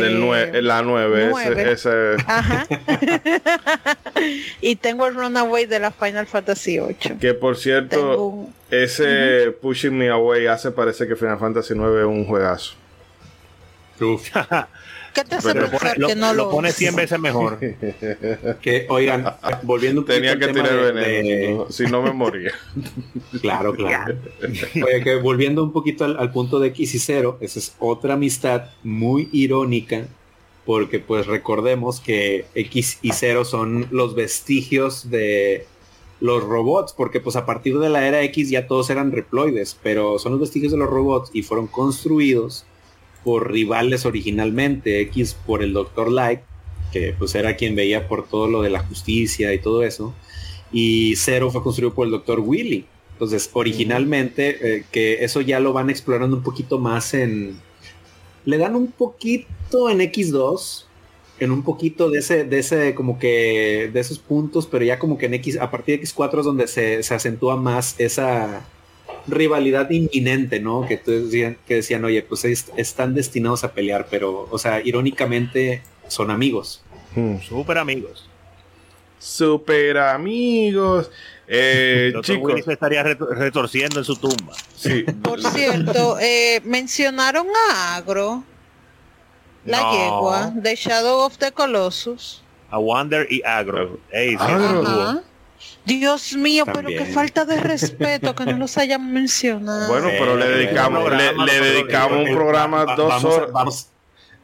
[0.53, 1.71] eh, la 9.
[1.71, 1.89] Ese,
[2.27, 2.67] Ajá.
[4.61, 7.15] y tengo el Runaway de la Final Fantasy 8.
[7.19, 12.25] Que por cierto, ese Pushing Me Away hace parece que Final Fantasy 9 es un
[12.25, 12.75] juegazo.
[13.99, 14.29] Uf.
[15.15, 15.69] ¿Qué te hace lo,
[16.07, 17.57] que no lo, pone 100 veces mejor?
[18.61, 19.25] que, oigan,
[19.63, 22.51] volviendo un Tenía que tener veneno, si no me moría.
[23.41, 24.17] claro, claro.
[24.41, 28.71] Oye, que volviendo un poquito al, punto de X y Cero, esa es otra amistad
[28.83, 30.05] muy irónica,
[30.65, 35.65] porque pues recordemos que X y Cero son los vestigios de
[36.19, 40.19] los robots, porque pues a partir de la era X ya todos eran reploides, pero
[40.19, 42.65] son los vestigios de los robots y fueron construidos
[43.25, 46.41] por rivales originalmente, X por el Doctor Light,
[46.93, 50.13] que pues era quien veía por todo lo de la justicia y todo eso,
[50.71, 52.85] y Zero fue construido por el Doctor Willy.
[53.13, 57.57] Entonces, originalmente, eh, que eso ya lo van explorando un poquito más en...
[58.43, 60.85] Le dan un poquito en X2,
[61.39, 65.17] en un poquito de ese, de ese, como que, de esos puntos, pero ya como
[65.17, 68.65] que en X, a partir de X4 es donde se, se acentúa más esa
[69.27, 70.85] rivalidad inminente, ¿no?
[70.87, 75.81] Que, tú decían, que decían, oye, pues están destinados a pelear, pero, o sea, irónicamente
[76.07, 76.83] son amigos.
[77.15, 77.39] Hmm.
[77.39, 78.29] Super amigos.
[79.19, 81.09] Super amigos.
[81.47, 82.63] Eh, chicos.
[82.63, 84.53] se estaría retorciendo en su tumba.
[84.75, 85.03] Sí.
[85.23, 88.43] Por cierto, eh, mencionaron a Agro,
[89.65, 92.43] la yegua de Shadow of the Colossus.
[92.69, 93.99] A Wander y Agro.
[95.85, 99.87] Dios mío, pero qué falta de respeto que no los hayan mencionado.
[99.87, 103.91] Bueno, pero le dedicamos, le, dedicamos un programa dos horas.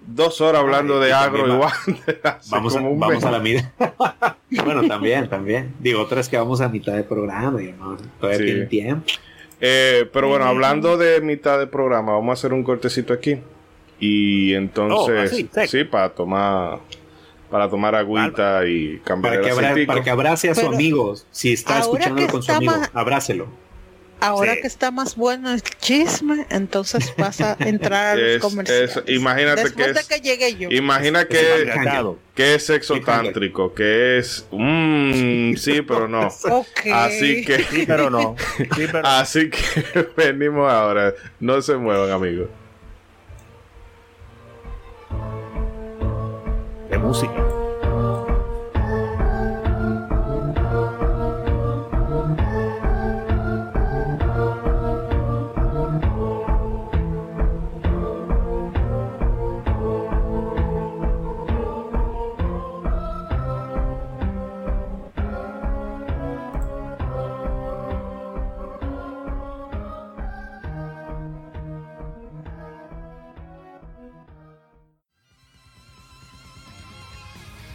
[0.05, 1.73] dos horas hablando de agro igual.
[2.49, 3.65] Vamos, a, vamos a la mitad.
[4.63, 5.73] bueno, también, también.
[5.79, 9.05] Digo, otra es que vamos a mitad de programa, no, todavía tiene tiempo.
[9.59, 13.37] Eh, pero bueno, hablando de mitad de programa, vamos a hacer un cortecito aquí.
[13.99, 16.79] Y entonces, oh, sí, para tomar
[17.51, 21.15] para tomar agüita y cambiar para que, para que abrace a su amigo.
[21.31, 23.47] Si está escuchando con su amigo, abrácelo.
[24.21, 29.01] Ahora que está más bueno el chisme, entonces vas a entrar a los comerciales.
[29.07, 30.69] imagínate que, es, que llegue yo.
[30.69, 31.71] Imagina que,
[32.35, 36.29] que es sexo tántrico, que es mmm, sí, pero no.
[36.93, 38.35] Así que sí, pero no.
[39.03, 41.15] Así que venimos ahora.
[41.39, 42.47] No se muevan, amigos.
[47.01, 47.50] De música.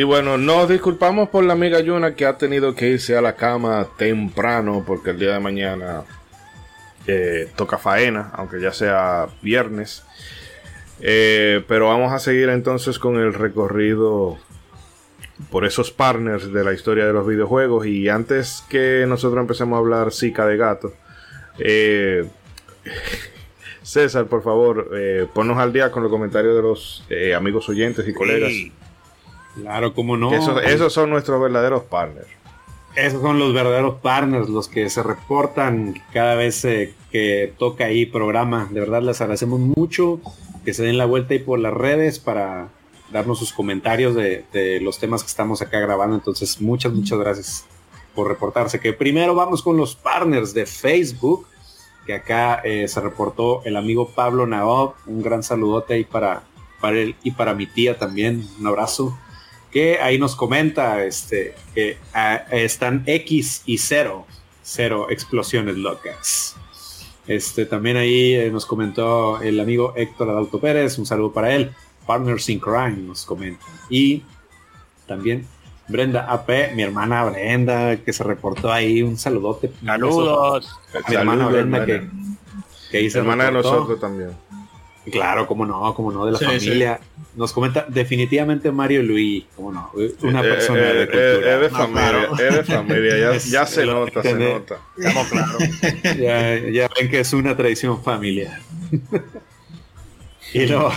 [0.00, 3.36] Y bueno, nos disculpamos por la amiga Yuna que ha tenido que irse a la
[3.36, 6.04] cama temprano porque el día de mañana
[7.06, 10.02] eh, toca faena, aunque ya sea viernes.
[11.02, 14.38] Eh, pero vamos a seguir entonces con el recorrido
[15.50, 17.84] por esos partners de la historia de los videojuegos.
[17.84, 20.94] Y antes que nosotros empecemos a hablar Zika de gato,
[21.58, 22.26] eh,
[23.82, 24.90] César, por favor,
[25.34, 27.04] ponnos al día con los comentarios de los
[27.36, 28.52] amigos oyentes y colegas.
[29.54, 30.32] Claro, como no.
[30.32, 32.28] Esos, son nuestros verdaderos partners.
[32.94, 38.06] Esos son los verdaderos partners, los que se reportan cada vez eh, que toca ahí
[38.06, 38.68] programa.
[38.70, 40.20] De verdad les agradecemos mucho
[40.64, 42.68] que se den la vuelta ahí por las redes para
[43.12, 46.16] darnos sus comentarios de, los temas que estamos acá grabando.
[46.16, 47.64] Entonces, muchas, muchas gracias
[48.14, 48.80] por reportarse.
[48.80, 51.46] Que primero vamos con los partners de Facebook,
[52.06, 54.94] que acá eh, se reportó el amigo Pablo Naob.
[55.06, 56.42] Un gran saludote ahí para,
[56.80, 58.48] para él y para mi tía también.
[58.58, 59.16] Un abrazo
[59.70, 64.26] que ahí nos comenta este, que ah, están X y cero,
[64.62, 66.56] cero explosiones locas.
[67.26, 71.72] Este, también ahí eh, nos comentó el amigo Héctor Adalto Pérez, un saludo para él.
[72.06, 73.64] Partners in Crime nos comenta.
[73.88, 74.22] Y
[75.06, 75.46] también
[75.86, 79.72] Brenda AP, mi hermana Brenda, que se reportó ahí, un saludote.
[79.84, 80.76] Saludos.
[81.08, 82.08] Mi hermana Brenda que,
[82.90, 83.18] que hizo.
[83.18, 84.30] Hermana de nosotros también.
[85.10, 87.00] Claro, como no, como no, de la familia.
[87.34, 89.90] Nos comenta definitivamente Mario Luis, como no,
[90.22, 91.54] una eh, persona de eh, cultura.
[91.54, 94.78] Es de familia, es de familia, ya, se nota, se nota.
[94.98, 95.62] Estamos claros.
[96.18, 98.60] ya, ya ven que es una tradición familiar.
[100.52, 100.92] y luego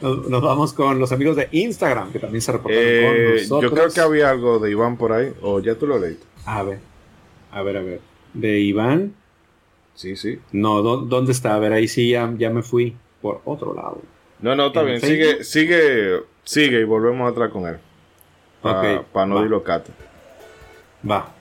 [0.00, 3.62] nos, vamos con los amigos de Instagram, que también se reportaron con eh, nosotros.
[3.62, 6.24] Yo creo que había algo de Iván por ahí, o ya tú lo leíste.
[6.46, 6.78] A ver,
[7.52, 8.00] a ver, a ver.
[8.32, 9.14] de Iván.
[9.94, 10.38] Sí, sí.
[10.50, 11.54] No, ¿dó- ¿dónde está?
[11.54, 14.02] A ver, ahí sí ya, ya me fui por otro lado.
[14.40, 15.00] No, no, está ¿En bien.
[15.00, 17.78] Sigue, sigue, sigue y volvemos atrás con él.
[18.60, 19.42] Para Ok, no va.
[19.42, 19.92] dilocarte.
[21.10, 21.32] Va.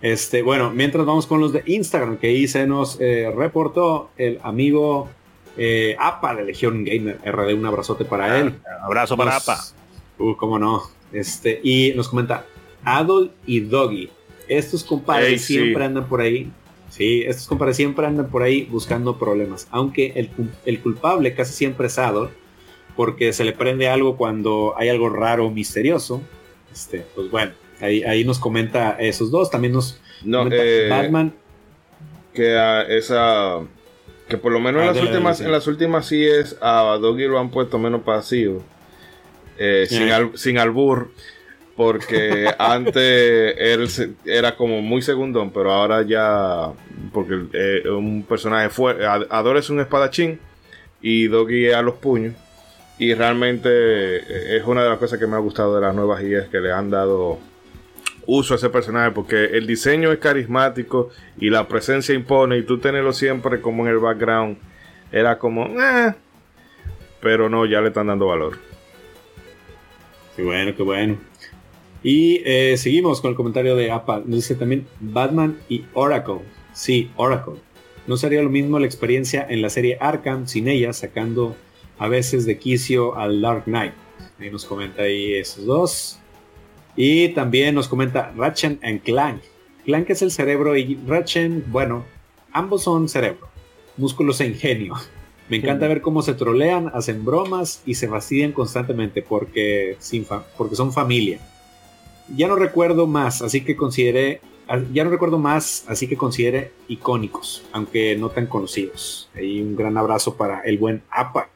[0.00, 4.38] Este, bueno, mientras vamos con los de Instagram, que ahí se nos eh, reportó el
[4.44, 5.08] amigo
[5.56, 7.54] eh, APA de Legión Gamer RD.
[7.54, 8.54] Un abrazote para él.
[8.84, 9.60] Abrazo para Nos- APA.
[10.18, 10.82] Uh, cómo no.
[11.12, 12.44] Este, y nos comenta
[12.84, 14.10] Adol y Doggy.
[14.46, 15.54] Estos compadres sí.
[15.54, 16.52] siempre andan por ahí.
[16.92, 19.66] Sí, estos compadres siempre andan por ahí buscando problemas.
[19.70, 20.28] Aunque el,
[20.66, 22.28] el culpable casi siempre es Adol,
[22.96, 26.20] porque se le prende algo cuando hay algo raro o misterioso.
[26.70, 29.50] Este, pues bueno, ahí, ahí nos comenta esos dos.
[29.50, 31.32] También nos No, comenta eh, Batman.
[32.34, 33.60] que a esa
[34.28, 36.98] que por lo menos Ah, en las dale, últimas en las últimas sí es a
[37.00, 38.62] Doggy lo han puesto menos pasivo
[39.58, 40.12] eh, sin, Eh.
[40.12, 41.10] al- sin albur
[41.76, 43.88] porque antes él
[44.24, 46.70] era como muy segundón pero ahora ya
[47.12, 50.38] porque eh, un personaje fue Ador es un espadachín
[51.00, 52.34] y Doggy a los puños
[52.98, 56.22] y realmente eh, es una de las cosas que me ha gustado de las nuevas
[56.22, 57.38] IES que le han dado
[58.26, 62.78] uso a ese personaje porque el diseño es carismático y la presencia impone y tú
[62.78, 64.58] tenerlo siempre como en el background
[65.10, 66.14] era como "Eh",
[67.20, 68.58] pero no ya le están dando valor
[70.36, 71.16] Qué bueno, qué bueno.
[72.02, 74.18] Y eh, seguimos con el comentario de APA.
[74.18, 76.40] Nos dice también Batman y Oracle.
[76.72, 77.54] Sí, Oracle.
[78.06, 81.54] No sería lo mismo la experiencia en la serie Arkham sin ella, sacando
[81.98, 83.92] a veces de quicio al Dark Knight.
[84.40, 86.18] Ahí nos comenta ahí esos dos.
[86.96, 89.40] Y también nos comenta Ratchet and Clank.
[89.84, 92.04] Clank es el cerebro y Ratchet, bueno,
[92.52, 93.48] ambos son cerebro,
[93.96, 94.94] músculos e ingenio.
[95.48, 100.44] Me encanta ver cómo se trolean, hacen bromas y se fastidian constantemente porque, sin fa-
[100.56, 101.40] porque son familia.
[102.34, 106.72] Ya no recuerdo más, así que consideré, ah, ya no recuerdo más, así que considere
[106.88, 109.28] icónicos, aunque no tan conocidos.
[109.34, 111.48] Ahí un gran abrazo para el buen APA,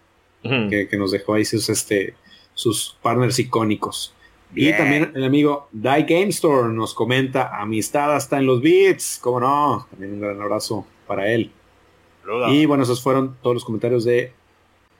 [0.43, 2.15] que, que nos dejó ahí sus, este,
[2.55, 4.15] sus partners icónicos.
[4.55, 9.41] Y también el amigo Die Game Store nos comenta amistad hasta en los beats, cómo
[9.41, 11.51] no, también un gran abrazo para él.
[12.49, 14.33] Y bueno, esos fueron todos los comentarios de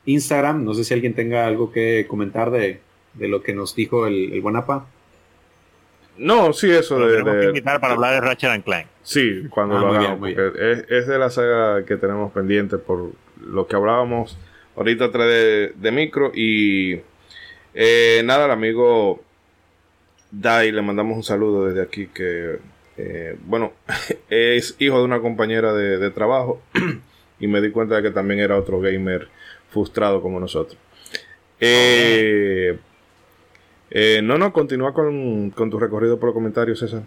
[0.05, 0.65] Instagram.
[0.65, 2.81] No sé si alguien tenga algo que comentar de,
[3.15, 4.87] de lo que nos dijo el, el buen APA.
[6.19, 8.87] No sí eso Lo de, tenemos que invitar para hablar de Ratchet and Clank.
[9.03, 12.33] sí cuando Ah, lo hagamos bien, muy porque es, es de la saga que tenemos
[12.33, 14.39] pendiente por lo que hablábamos
[14.77, 17.01] ahorita atrás de, de micro y
[17.75, 19.23] eh, nada el amigo
[20.31, 22.59] Dai le mandamos un saludo desde aquí que
[22.97, 23.73] eh, bueno
[24.31, 26.61] es hijo de una compañera de, de trabajo
[27.41, 29.29] y me di cuenta de que también era otro gamer
[29.71, 30.79] frustrado como nosotros.
[31.61, 32.79] Eh,
[33.91, 37.03] eh, no no continúa con, con tu recorrido por los comentarios César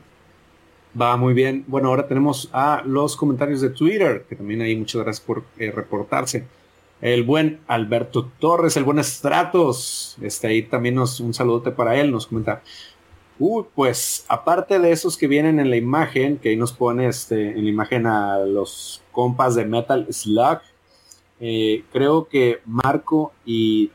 [0.99, 1.63] Va muy bien.
[1.67, 5.71] Bueno, ahora tenemos a los comentarios de Twitter, que también hay muchas gracias por eh,
[5.71, 6.47] reportarse.
[6.99, 12.11] El buen Alberto Torres, el buen Stratos, este ahí también nos un saludote para él,
[12.11, 12.63] nos comenta.
[13.38, 17.51] Uy, pues aparte de esos que vienen en la imagen, que ahí nos pone este,
[17.51, 20.59] en la imagen a los compas de Metal Slug,
[21.39, 23.91] eh, creo que Marco y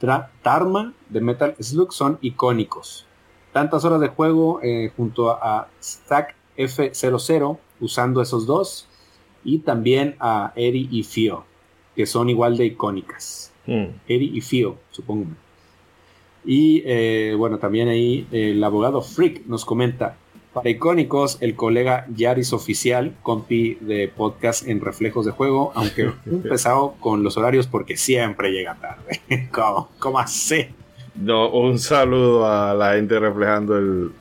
[0.00, 3.06] Tra- Tarma de Metal Slug son icónicos.
[3.52, 8.88] Tantas horas de juego eh, junto a Stack F00 usando esos dos
[9.44, 11.44] y también a Eri y Fio,
[11.94, 13.52] que son igual de icónicas.
[13.66, 13.86] Hmm.
[14.08, 15.26] Eri y Fio, supongo.
[16.44, 20.16] Y eh, bueno, también ahí el abogado Freak nos comenta,
[20.56, 26.42] para icónicos, el colega Yaris Oficial, compi de podcast en Reflejos de Juego, aunque un
[26.42, 29.20] pesado con los horarios porque siempre llega tarde.
[29.52, 30.68] ¿Cómo, cómo así?
[31.14, 34.12] No, un saludo a la gente reflejando el,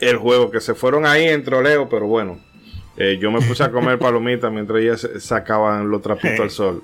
[0.00, 2.38] el juego que se fueron ahí en troleo, pero bueno.
[2.96, 6.82] eh, yo me puse a comer palomitas mientras ellas sacaban los trapitos al sol.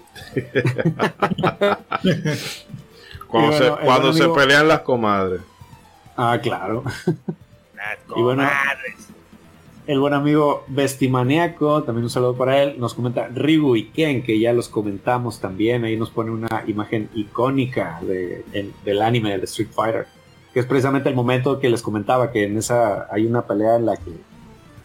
[3.26, 5.40] cuando se, cuando pelean las comadres.
[6.14, 6.84] Ah, claro.
[8.16, 8.48] Y bueno.
[9.86, 14.38] El buen amigo Vestimaniaco, también un saludo para él, nos comenta Ribu y Ken, que
[14.38, 19.44] ya los comentamos también, ahí nos pone una imagen icónica de- el- del anime de
[19.46, 20.06] Street Fighter,
[20.54, 23.86] que es precisamente el momento que les comentaba, que en esa hay una pelea en
[23.86, 24.10] la que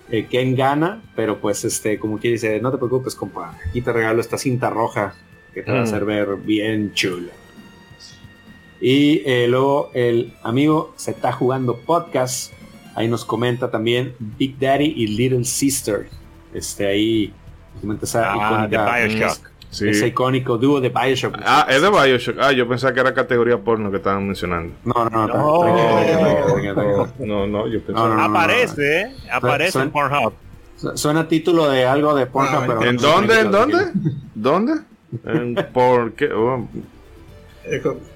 [0.09, 3.91] eh, Ken gana, pero pues este, como que dice, no te preocupes, compa, aquí te
[3.91, 5.13] regalo esta cinta roja
[5.53, 5.83] que te va a Mm.
[5.83, 7.31] hacer ver bien chula.
[8.81, 12.53] Y eh, luego el amigo se está jugando podcast.
[12.95, 16.07] Ahí nos comenta también Big Daddy y Little Sister.
[16.53, 17.33] Este ahí
[17.73, 19.49] nos comenta esa Ah, de icónica- Bioshock.
[19.69, 19.89] Sí.
[19.89, 21.35] Ese icónico dúo de Bioshock.
[21.45, 22.37] Ah, es de Bioshock.
[22.39, 24.73] Ah, yo pensaba que era categoría porno que estaban mencionando.
[24.85, 25.35] No, no, no.
[25.35, 27.07] No.
[27.19, 28.23] No, no, yo pensaba.
[28.25, 29.15] Aparece, ¿eh?
[29.31, 30.33] Aparece Son- en Pornhub.
[30.77, 33.39] Su- Suena título de algo de Pornhub, Ah, pero ¿En dónde?
[33.39, 33.51] ¿En es.
[33.51, 33.77] dónde?
[34.35, 34.73] ¿Dónde?
[35.25, 36.31] ¿En ¿Por qué?
[36.33, 36.67] Oh,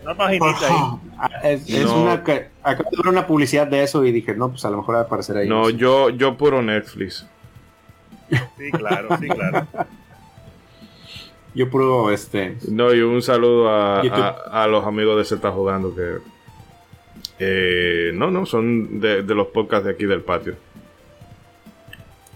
[0.04, 0.76] Una paginita ahí.
[1.18, 2.04] Ah, Es, es No.
[2.04, 4.78] una que acabo de ver una publicidad de eso y dije, no, pues a lo
[4.78, 5.48] mejor va a aparecer ahí.
[5.50, 5.78] no, sé.
[5.78, 7.26] yo, yo puro Netflix.
[8.58, 9.66] Sí, claro, sí, claro.
[11.56, 12.58] Yo puro este.
[12.70, 16.18] No, y un saludo a- a los amigos de Se está jugando que
[17.40, 20.56] eh, no, no, son de, de los podcasts de aquí del patio.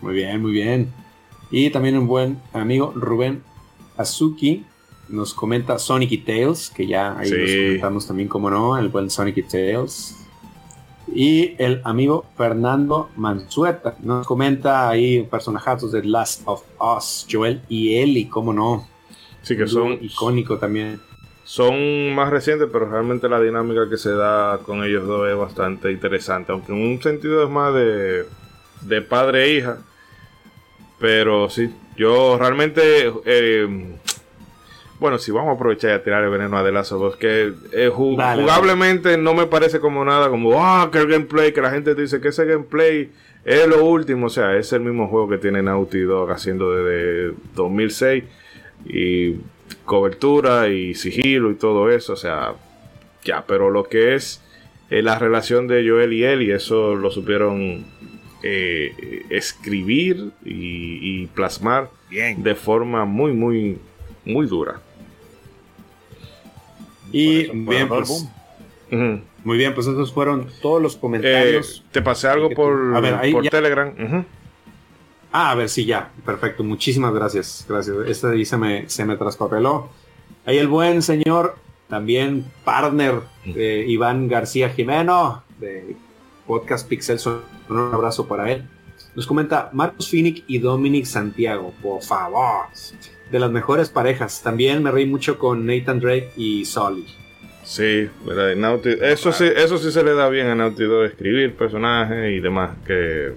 [0.02, 0.92] Muy bien, muy bien.
[1.52, 3.44] Y también un buen amigo Rubén
[3.98, 4.66] Azuki
[5.10, 7.36] nos comenta Sonic y Tails, que ya ahí Sí.
[7.36, 10.18] nos comentamos también, como no, el buen Sonic y Tails.
[11.14, 17.96] Y el amigo Fernando Manzueta nos comenta ahí personajazos de Last of Us, Joel y
[17.98, 18.88] Ellie, como no.
[19.42, 21.00] Sí, que son, icónico también.
[21.44, 25.92] son más recientes, pero realmente la dinámica que se da con ellos dos es bastante
[25.92, 26.54] interesante.
[26.54, 28.24] Aunque en un sentido es más de,
[28.82, 29.78] de padre e hija.
[31.00, 33.12] Pero sí, yo realmente.
[33.26, 33.98] eh,
[35.04, 37.18] bueno, si vamos a aprovechar y a tirar el veneno a The Last of Us,
[37.18, 41.72] que eh, jugablemente no me parece como nada, como, ah, que el gameplay, que la
[41.72, 43.12] gente dice que ese gameplay
[43.44, 44.28] es lo último.
[44.28, 48.24] O sea, es el mismo juego que tiene Naughty Dog haciendo desde 2006.
[48.86, 49.36] Y
[49.84, 52.14] cobertura y sigilo y todo eso.
[52.14, 52.54] O sea,
[53.26, 54.42] ya, pero lo que es
[54.90, 57.86] eh, la relación de Joel y él, y eso lo supieron
[58.42, 62.42] eh, escribir y, y plasmar Bien.
[62.42, 63.80] de forma muy, muy,
[64.26, 64.80] muy dura.
[67.14, 68.28] Y bien, pues,
[69.44, 71.84] muy bien, pues esos fueron todos los Eh, comentarios.
[71.92, 73.94] te pasé algo por, A ver, ahí por Telegram.
[75.32, 76.12] Ah, a ver, sí, ya.
[76.26, 76.64] Perfecto.
[76.64, 77.66] Muchísimas gracias.
[77.68, 77.96] Gracias.
[78.08, 79.90] Este ahí se me, se me traspapeló.
[80.46, 81.56] Ahí el buen señor,
[81.88, 85.96] también partner de Iván García Jimeno, de
[86.46, 87.18] Podcast Pixel.
[87.20, 88.68] Son- Un abrazo para él.
[89.16, 91.74] Nos comenta Marcos Finick y Dominic Santiago.
[91.82, 92.66] Por favor.
[93.32, 94.42] De las mejores parejas.
[94.44, 97.06] También me reí mucho con Nathan Drake y Sully.
[97.64, 98.54] Sí, ¿verdad?
[98.56, 102.40] Naughty- eso sí, eso sí se le da bien a Naughty Dog, escribir personajes y
[102.42, 102.72] demás.
[102.86, 103.34] Que...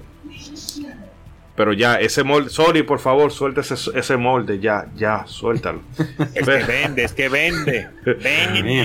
[1.55, 5.81] Pero ya, ese molde, sorry, por favor, suelta ese, ese molde, ya, ya, suéltalo.
[6.35, 7.89] Es que vende, es que vende.
[8.05, 8.85] Vende.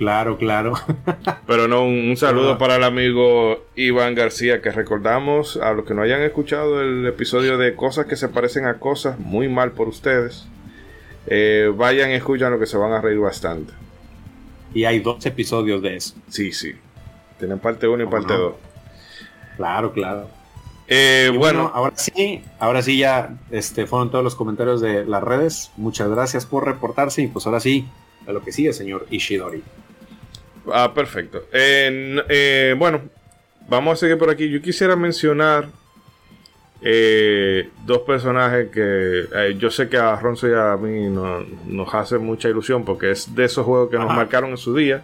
[0.00, 0.72] Claro, claro.
[1.46, 2.58] Pero no, un, un saludo Ah.
[2.58, 7.58] para el amigo Iván García, que recordamos a los que no hayan escuchado el episodio
[7.58, 10.46] de cosas que se parecen a cosas, muy mal por ustedes.
[11.26, 13.74] eh, vayan y escuchan lo que se van a reír bastante.
[14.72, 16.14] Y hay dos episodios de eso.
[16.30, 16.72] Sí, sí.
[17.38, 18.38] Tienen parte 1 y ¿Cómo parte no?
[18.40, 18.54] 2.
[19.58, 20.28] Claro, claro.
[20.88, 25.22] Eh, Y bueno, ahora sí, ahora sí ya este, fueron todos los comentarios de las
[25.22, 25.70] redes.
[25.76, 27.86] Muchas gracias por reportarse y pues ahora sí,
[28.26, 29.62] a lo que sigue, señor Ishidori.
[30.72, 31.44] Ah, perfecto.
[31.52, 33.02] Eh, eh, bueno,
[33.68, 34.48] vamos a seguir por aquí.
[34.50, 35.68] Yo quisiera mencionar
[36.82, 41.92] eh, dos personajes que eh, yo sé que a Ronzo y a mí no- nos
[41.94, 45.02] hace mucha ilusión porque es de esos juegos que nos marcaron en su día,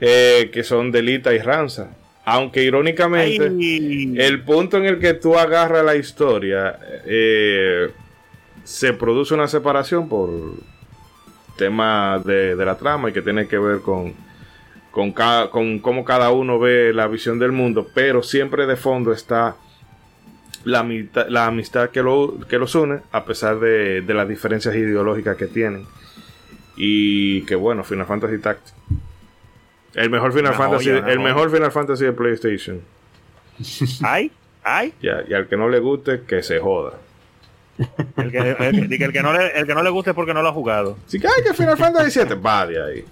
[0.00, 1.90] que son Delita y Ranza.
[2.24, 6.76] Aunque irónicamente, Ay, el punto en el que tú agarras la historia,
[8.64, 10.28] se produce una separación por
[11.56, 14.12] tema de, de la trama y que tiene que ver con,
[14.96, 19.12] con, cada, con cómo cada uno ve la visión del mundo, pero siempre de fondo
[19.12, 19.56] está
[20.64, 20.82] la,
[21.28, 25.48] la amistad que, lo- que los une, a pesar de, de las diferencias ideológicas que
[25.48, 25.84] tienen.
[26.78, 28.74] Y que bueno, Final Fantasy Tactics.
[29.92, 32.80] El mejor Final Fantasy, el mejor Final Fantasy de PlayStation.
[34.02, 34.32] ay,
[34.64, 34.94] ay.
[35.02, 36.94] Ya, y al que no le guste, que se joda.
[38.16, 40.32] El que, el, que- el que no le, el que no le guste es porque
[40.32, 40.96] no lo ha jugado.
[41.06, 43.04] Si que hay que Final Fantasy 7, va de ahí.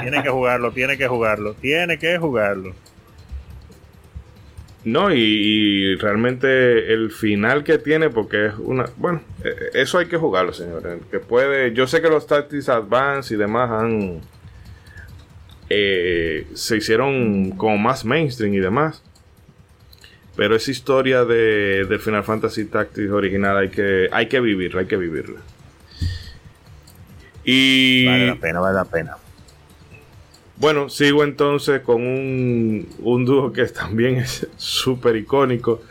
[0.00, 2.74] Tiene que jugarlo, tiene que jugarlo, tiene que jugarlo.
[4.84, 8.84] No, y, y realmente el final que tiene, porque es una.
[8.98, 11.00] Bueno, eh, eso hay que jugarlo, señores.
[11.10, 11.72] Que puede.
[11.72, 14.20] Yo sé que los Tactics Advance y demás han.
[15.70, 19.02] eh, se hicieron como más mainstream y demás.
[20.36, 24.86] Pero esa historia de, del Final Fantasy Tactics original hay que, hay que vivirla, hay
[24.86, 25.40] que vivirla.
[27.44, 28.06] Y.
[28.06, 29.16] Vale la pena, vale la pena.
[30.56, 35.82] Bueno, sigo entonces con un, un dúo que también es súper icónico.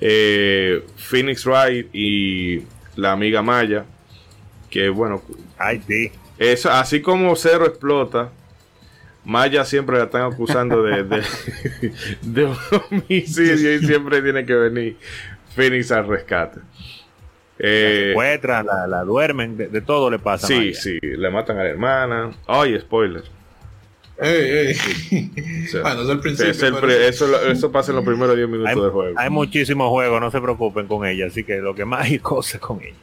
[0.00, 2.62] eh, Phoenix Wright y
[2.96, 3.84] la amiga Maya.
[4.70, 5.22] Que bueno,
[5.58, 6.10] Ay, sí.
[6.38, 8.30] es, así como Cero explota,
[9.24, 11.22] Maya siempre la están acusando de, de,
[12.22, 12.56] de un
[12.90, 14.96] homicidio y siempre tiene que venir
[15.54, 16.60] Phoenix al rescate.
[16.60, 20.46] La Eh, secuestran, la, la duermen, de, de todo le pasa.
[20.46, 20.74] a sí, Maya.
[20.74, 22.30] sí, le matan a la hermana.
[22.46, 23.22] Ay, spoiler.
[24.18, 24.74] Ey,
[25.12, 25.64] ey.
[25.64, 26.50] O sea, bueno, es el principio.
[26.52, 29.18] es el eso, eso pasa en los primeros 10 minutos Hay, del juego.
[29.18, 32.60] hay muchísimos juegos, no se preocupen con ella, así que lo que más hay cosas
[32.60, 32.94] con ella.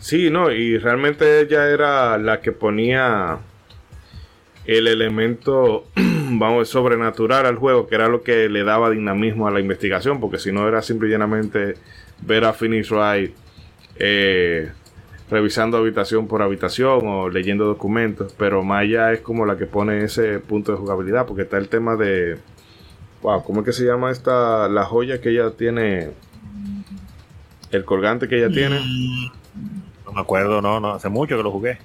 [0.00, 3.38] Sí, no, y realmente ella era la que ponía
[4.64, 9.60] el elemento, vamos, sobrenatural al juego, que era lo que le daba dinamismo a la
[9.60, 11.74] investigación, porque si no era simple y llanamente
[12.22, 13.34] ver a Phoenix Wright
[13.98, 14.70] eh,
[15.30, 20.38] revisando habitación por habitación o leyendo documentos, pero Maya es como la que pone ese
[20.38, 22.38] punto de jugabilidad, porque está el tema de,
[23.22, 26.10] wow, ¿cómo es que se llama esta, la joya que ella tiene,
[27.72, 28.78] el colgante que ella tiene?
[28.80, 29.26] Mm,
[30.04, 31.78] No me acuerdo, no, no, hace mucho que lo jugué.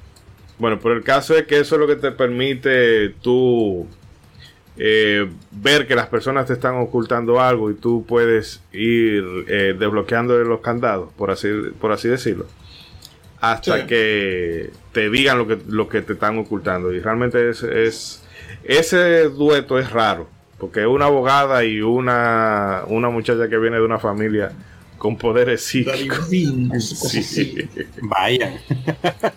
[0.59, 3.87] Bueno, pero el caso es que eso es lo que te permite tú
[4.77, 10.37] eh, ver que las personas te están ocultando algo y tú puedes ir eh, desbloqueando
[10.43, 12.45] los candados, por así, por así decirlo,
[13.41, 13.87] hasta Sí.
[13.87, 16.93] que te digan lo que, lo que te están ocultando.
[16.93, 18.23] Y realmente es, es-
[18.63, 20.29] ese dueto es raro,
[20.59, 24.51] porque una abogada y una, una muchacha que viene de una familia
[24.97, 26.29] con poderes psíquicos.
[26.79, 27.67] Sí.
[28.03, 28.53] Vaya.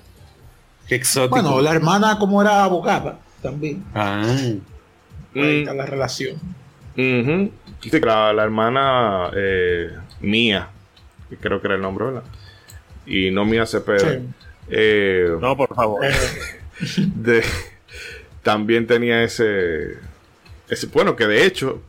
[0.89, 1.41] Qué exótico.
[1.41, 3.83] Bueno, la hermana como era abogada también.
[3.95, 4.61] Ah, Ahí
[5.35, 5.41] Mm.
[5.61, 6.37] está la relación.
[6.97, 7.51] Ujú.
[7.81, 9.91] Sí, la, la hermana eh,
[10.21, 10.69] Mía,
[11.29, 12.23] que creo que era el nombre, ¿verdad?
[13.07, 14.15] Y no Mía Cepeda.
[14.15, 14.19] Sí.
[14.71, 16.05] eh, No, por favor.
[16.05, 16.11] Eh,
[17.15, 17.45] de-
[18.43, 19.95] también tenía ese,
[20.69, 21.81] ese- Bueno, que de hecho,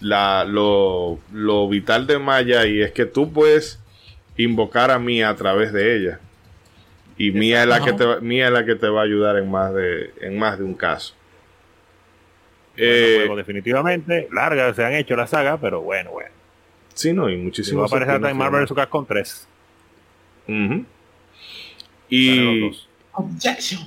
[0.00, 3.80] la, lo, lo vital de Maya y es que tú puedes
[4.36, 6.20] invocar a Mía a través de ella.
[7.18, 9.36] Y Mía es, la que te, va- Mía es la que te va a ayudar
[9.38, 11.14] en más de, en más de un caso.
[12.76, 16.28] Bueno, Eh, juego definitivamente, largas se han hecho la saga, pero bueno, bueno.
[16.92, 18.86] sí, no, y Si va a aparecer hasta en Marvel vs.
[18.88, 19.48] con 3.
[20.48, 20.84] Ujú.
[22.08, 22.70] Y
[23.12, 23.80] objection.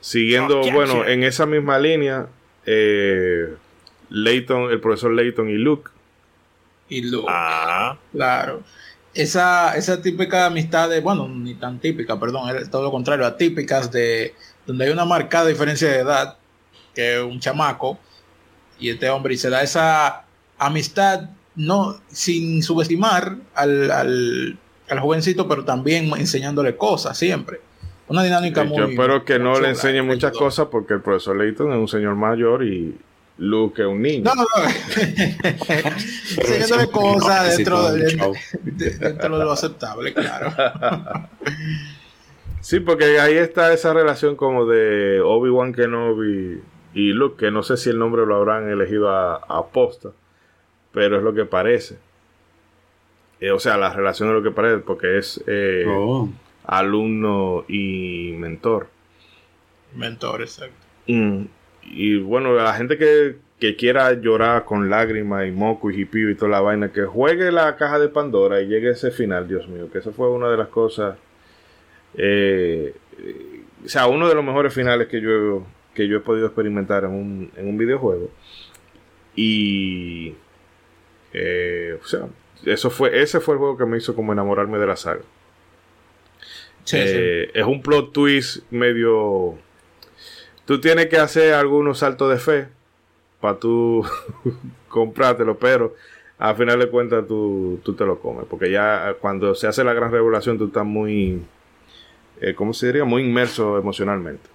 [0.00, 0.74] siguiendo, Objection.
[0.74, 2.26] bueno, en esa misma línea,
[2.66, 3.54] eh,
[4.10, 5.90] Layton, el profesor Layton y Luke.
[6.88, 8.62] Y luego, Ah, claro.
[9.14, 14.34] Esa, esa típica amistad de, bueno, ni tan típica, perdón, todo lo contrario, atípicas de
[14.66, 16.38] donde hay una marcada diferencia de edad,
[16.94, 17.98] que es un chamaco,
[18.78, 20.24] y este hombre, y se da esa
[20.58, 24.58] amistad, no, sin subestimar al, al,
[24.92, 27.60] al jovencito, pero también enseñándole cosas siempre.
[28.08, 28.78] Una dinámica Eh, muy.
[28.78, 32.14] Yo espero que no le enseñe muchas cosas porque el profesor Layton es un señor
[32.14, 32.96] mayor y
[33.38, 34.24] Luke es un niño.
[34.24, 34.68] No, no, no.
[36.38, 37.70] Enseñándole cosas Sí, de,
[38.62, 40.52] de- dentro de lo aceptable, claro.
[42.60, 46.60] Sí, porque ahí está esa relación como de Obi-Wan Kenobi
[46.94, 50.10] y Luke, que no sé si el nombre lo habrán elegido a, a posta,
[50.92, 51.96] pero es lo que parece.
[53.42, 56.28] Eh, o sea, la relación de lo que parece, porque es eh, Oh.
[56.64, 58.86] alumno y mentor.
[59.96, 60.76] Mentor, exacto.
[61.08, 61.46] Mm,
[61.84, 66.36] Y bueno, la gente que, que quiera llorar con lágrimas y moco y hipio y
[66.36, 69.66] toda la vaina, que juegue la caja de Pandora y llegue a ese final, Dios
[69.68, 71.16] mío, que eso fue una de las cosas.
[72.14, 76.46] eh, eh, o sea, uno de los mejores finales que yo, que yo he podido
[76.46, 78.30] experimentar en un, en un videojuego.
[79.34, 80.34] Y.
[81.32, 82.26] eh, o sea,
[82.64, 85.22] eso fue, ese fue el juego que me hizo como enamorarme de la saga.
[86.84, 89.56] Sí, Eh, Es un plot twist medio.
[90.64, 92.68] Tú tienes que hacer algunos saltos de fe
[93.40, 94.04] para tú
[94.88, 95.94] comprártelo, pero
[96.38, 98.46] al final de cuentas tú, tú te lo comes.
[98.48, 101.42] Porque ya cuando se hace la gran revelación, tú estás muy.
[102.40, 103.04] Eh, ¿Cómo se diría?
[103.04, 104.48] Muy inmerso emocionalmente.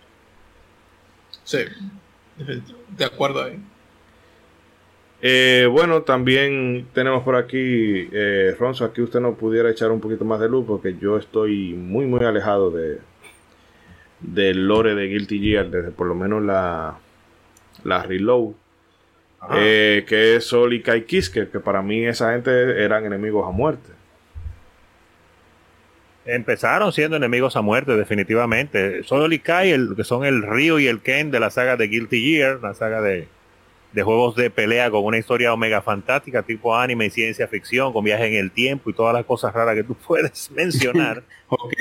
[1.43, 1.59] sí.
[2.95, 3.53] De acuerdo ahí.
[3.53, 3.59] Eh,
[5.21, 10.39] bueno, también tenemos por aquí, eh, Ronzo, aquí usted nos pudiera echar un poquito más
[10.39, 12.99] de luz porque yo estoy muy, muy alejado de
[14.19, 16.97] del lore de Guilty Gear, desde por lo menos la,
[17.83, 18.53] la Reload,
[19.53, 23.51] eh, que es Sol y Kai Kiske, que para mí esa gente eran enemigos a
[23.51, 23.91] muerte.
[26.25, 29.03] empezaron siendo enemigos a muerte, definitivamente.
[29.03, 31.87] Solo y Kai, el, que son el Ryo y el Ken de la saga de
[31.87, 33.27] Guilty Gear, la saga de,
[33.97, 38.03] de juegos de pelea con una historia omega fantástica, tipo anime y ciencia ficción, con
[38.05, 41.23] viaje en el tiempo y todas las cosas raras que tú puedes mencionar.
[41.49, 41.73] Ok.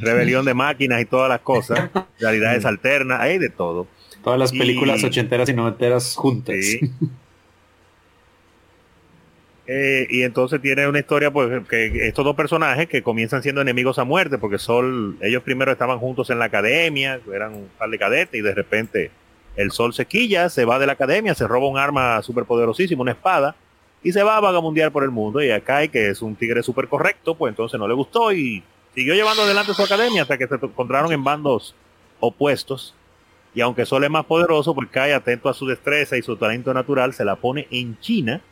[0.00, 1.88] rebelión de máquinas y todas las cosas,
[2.20, 3.86] realidades alternas, hay de todo.
[4.24, 6.56] Todas las Y- películas ochenteras y noventeras juntas.
[6.60, 6.80] Sí.
[9.68, 13.98] Eh, y entonces tiene una historia pues que estos dos personajes que comienzan siendo enemigos
[14.00, 17.98] a muerte porque Sol, ellos primero estaban juntos en la academia, eran un par de
[17.98, 19.10] cadetes y de repente
[19.56, 23.02] el Sol se quilla, se va de la academia, se roba un arma súper poderosísima,
[23.02, 23.56] una espada,
[24.02, 25.42] y se va a vagamundear por el mundo.
[25.42, 28.62] Y acá que es un tigre súper correcto, pues entonces no le gustó y
[28.94, 31.74] siguió llevando adelante su academia hasta que se encontraron en bandos
[32.20, 32.94] opuestos.
[33.54, 36.74] Y aunque Sol es más poderoso, pues cae atento a su destreza y su talento
[36.74, 38.42] natural, se la pone en China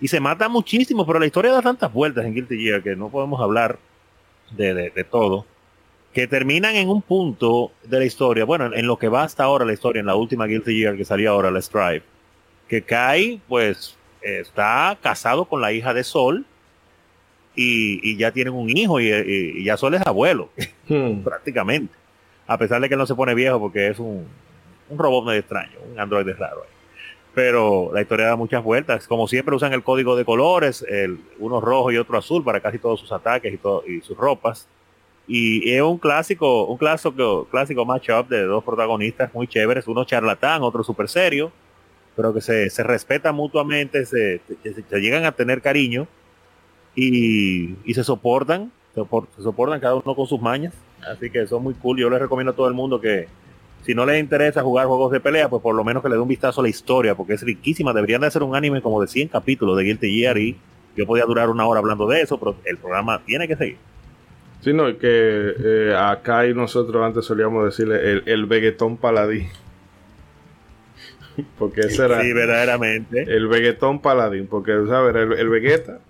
[0.00, 3.08] y se mata muchísimo, pero la historia da tantas vueltas en Guilty Gear que no
[3.08, 3.78] podemos hablar
[4.50, 5.46] de, todo,
[6.16, 9.66] que terminan en un punto de la historia, bueno, en lo que va hasta ahora
[9.66, 12.04] la historia, en la última Guilty Gear que salió ahora, la Strive,
[12.68, 16.46] que Kai, pues, está casado con la hija de Sol
[17.54, 20.48] y, ya tienen un hijo y, ya Sol es abuelo,
[20.88, 21.20] hmm.
[21.22, 21.94] prácticamente
[22.46, 24.26] a pesar de que no se pone viejo porque es un,
[24.88, 26.64] un robot medio extraño, un androide raro.
[27.34, 29.06] Pero la historia da muchas vueltas.
[29.06, 32.78] Como siempre usan el código de colores, el, uno rojo y otro azul para casi
[32.78, 34.66] todos sus ataques y, todo, y sus ropas.
[35.28, 40.62] Y es un clásico, un clásico, clásico matchup de dos protagonistas muy chéveres, uno charlatán,
[40.62, 41.50] otro súper serio,
[42.14, 46.06] pero que se, se respetan mutuamente, se, se, llegan a tener cariño
[46.94, 50.72] y, y se soportan, se soportan cada uno con sus mañas.
[51.06, 51.98] Así que son muy cool.
[51.98, 53.28] Yo les recomiendo a todo el mundo que
[53.82, 56.20] si no les interesa jugar juegos de pelea, pues por lo menos que le dé
[56.20, 57.92] un vistazo a la historia, porque es riquísima.
[57.92, 60.56] Deberían de hacer un anime como de 100 capítulos de Guilty Gear y
[60.96, 63.78] yo podía durar una hora hablando de eso, pero el programa tiene que seguir.
[64.66, 69.46] Sí, no, que eh, acá y nosotros antes solíamos decirle el, el veguetón paladín.
[71.58, 72.20] porque ese era.
[72.20, 73.22] Sí, verdaderamente.
[73.22, 75.14] El veguetón paladín, porque, ¿sabes?
[75.14, 76.00] El, el Vegeta.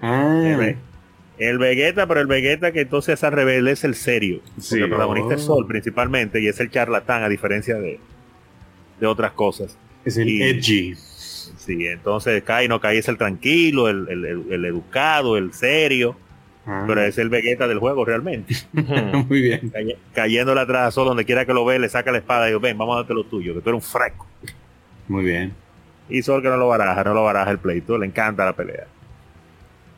[0.00, 0.74] Ah.
[1.38, 4.40] El Vegeta, pero el Vegeta que entonces al revés es el serio.
[4.72, 5.54] el protagonista es oh.
[5.54, 8.00] Sol principalmente y es el charlatán a diferencia de,
[8.98, 9.78] de otras cosas.
[10.04, 10.96] Es el edgy.
[10.96, 16.16] Sí, entonces Kai no Kai es el tranquilo, el, el, educado, el serio.
[16.66, 16.84] Ah.
[16.86, 18.54] Pero es el Vegeta del juego realmente.
[18.72, 19.72] Muy bien.
[20.14, 22.62] cayéndole atrás a Sol donde quiera que lo ve, le saca la espada y dice,
[22.62, 24.26] ven, vamos a darte lo tuyo, que tú eres un fresco.
[25.08, 25.54] Muy bien.
[26.08, 28.86] Y Sol que no lo baraja, no lo baraja el pleito, le encanta la pelea.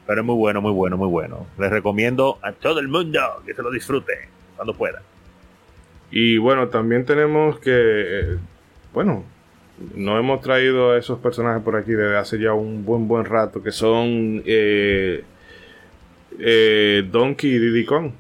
[0.07, 1.47] Pero es muy bueno, muy bueno, muy bueno.
[1.59, 5.03] Les recomiendo a todo el mundo que se lo disfrute cuando pueda.
[6.11, 8.39] Y bueno, también tenemos que, eh,
[8.93, 9.24] bueno,
[9.95, 13.62] no hemos traído a esos personajes por aquí desde hace ya un buen buen rato,
[13.62, 15.24] que son eh,
[16.39, 18.11] eh, Donkey y Diddy Kong.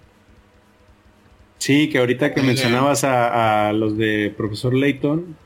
[1.58, 5.36] Sí, que ahorita que mencionabas a, a los de Profesor Layton,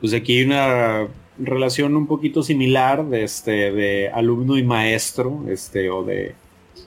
[0.00, 1.08] pues aquí hay una
[1.38, 6.34] relación un poquito similar de, este, de alumno y maestro, este, o de,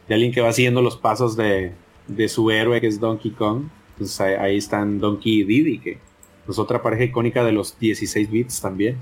[0.10, 1.74] alguien que va siguiendo los pasos de,
[2.28, 3.66] su héroe que es Donkey Kong.
[3.98, 5.98] Pues ahí, están Donkey y Diddy, que
[6.48, 8.98] es otra pareja icónica de los 16 bits también.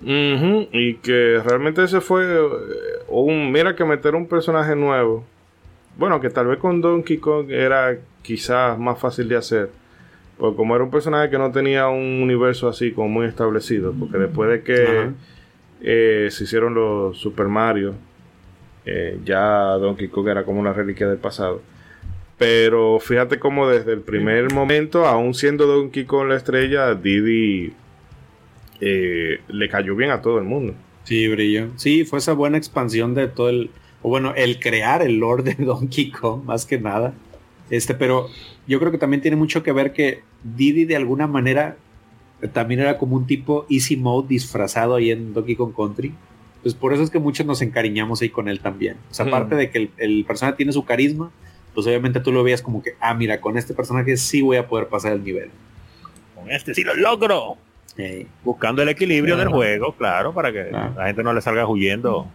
[0.00, 2.48] Y que realmente ese fue eh,
[3.08, 3.50] un...
[3.50, 5.24] Mira que meter un personaje nuevo.
[5.96, 9.70] Bueno, que tal vez con Donkey Kong era quizás más fácil de hacer
[10.38, 14.18] pues como era un personaje que no tenía un universo así como muy establecido, porque
[14.18, 15.10] después de que
[15.82, 17.94] eh, se hicieron los Super Mario,
[18.86, 21.60] eh, ya Donkey Kong era como una reliquia del pasado.
[22.38, 27.72] Pero fíjate como desde el primer momento, aún siendo Donkey Kong la estrella, Diddy
[28.80, 30.74] eh, le cayó bien a todo el mundo.
[31.04, 31.68] Sí, brilló.
[31.76, 33.70] Sí, fue esa buena expansión de todo el...
[34.02, 37.14] O bueno, el crear el lore de Donkey Kong, más que nada.
[37.70, 38.28] Este, pero
[38.66, 41.76] yo creo que también tiene mucho que ver que Didi de alguna manera
[42.52, 46.14] también era como un tipo easy mode disfrazado ahí en Donkey Kong Country.
[46.62, 48.96] Pues por eso es que muchos nos encariñamos ahí con él también.
[49.10, 51.30] O sea, aparte de que el, personaje tiene su carisma,
[51.74, 54.68] pues obviamente tú lo veías como que, ah, mira, con este personaje sí voy a
[54.68, 55.50] poder pasar el nivel.
[56.34, 57.56] Con este sí lo logro.
[58.44, 62.28] Buscando el equilibrio del juego, claro, para que la gente no le salga huyendo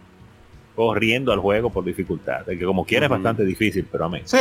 [0.74, 2.44] corriendo al juego por dificultad.
[2.44, 4.20] que como quiera es bastante difícil, pero a mí.
[4.24, 4.36] Sí,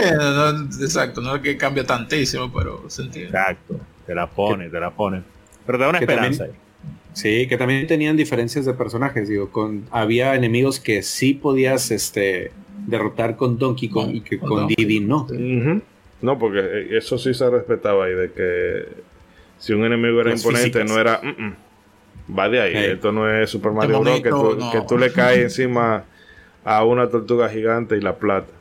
[0.82, 3.30] exacto, no es que cambia tantísimo, pero se entiende.
[3.30, 5.22] Exacto, te la pone, te la pone.
[5.66, 6.48] Pero te da una esperanza.
[7.14, 12.52] sí, que también tenían diferencias de personajes, digo, con había enemigos que sí podías este
[12.88, 15.28] derrotar con Donkey Kong y que con, Diddy no.
[16.22, 18.88] No, porque eh, eso sí se respetaba ahí de que
[19.64, 23.50] si un enemigo era imponente no era mm, mm, va de ahí, esto no es
[23.50, 24.22] Super Mario Bros.
[24.22, 24.30] Que,
[24.78, 26.04] que tú le caes encima
[26.66, 28.52] a una tortuga gigante y la plata.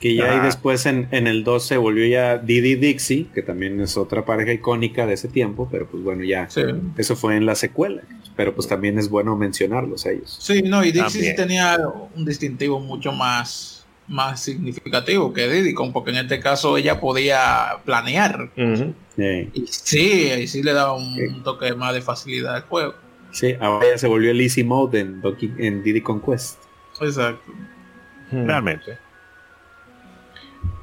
[0.00, 3.98] Que ya ahí después en, el 2 se volvió ya Didi Dixie, que también es
[3.98, 6.48] otra pareja icónica de ese tiempo, pero pues bueno, ya
[6.96, 8.02] eso fue en la secuela.
[8.36, 10.38] Pero pues también es bueno mencionarlos a ellos.
[10.40, 11.76] Sí, no, y Dixie tenía
[12.14, 13.77] un distintivo mucho más,
[14.08, 18.50] más significativo que Diddy, porque en este caso ella podía planear.
[18.56, 22.94] Y sí, ahí sí le daba un, toque más de facilidad al juego.
[23.30, 25.22] Sí, ahora ya se volvió el easy mode en,
[25.58, 26.62] en Diddy Conquest.
[27.00, 27.52] Exacto.
[28.30, 28.46] Hmm.
[28.46, 28.98] Realmente.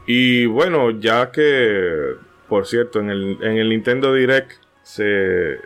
[0.05, 2.13] Y bueno, ya que,
[2.47, 4.51] por cierto, en el, en el Nintendo Direct
[4.83, 5.57] se,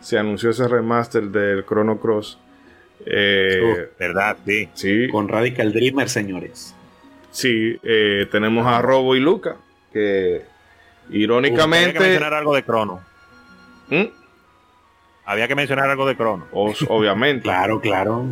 [0.00, 2.38] se anunció ese remaster del Chrono Cross.
[3.04, 4.36] Eh, ¿Verdad?
[4.46, 4.68] Sí.
[4.74, 5.08] sí.
[5.08, 6.76] Con Radical Dreamer, señores.
[7.32, 9.56] Sí, eh, tenemos a Robo y Luca,
[9.92, 10.42] que
[11.10, 11.88] Irónicamente.
[11.88, 13.00] Había que mencionar algo de Crono.
[13.90, 14.02] ¿Mm?
[15.24, 16.46] Había que mencionar algo de Crono.
[16.52, 17.42] Os- obviamente.
[17.48, 18.26] Claro, claro.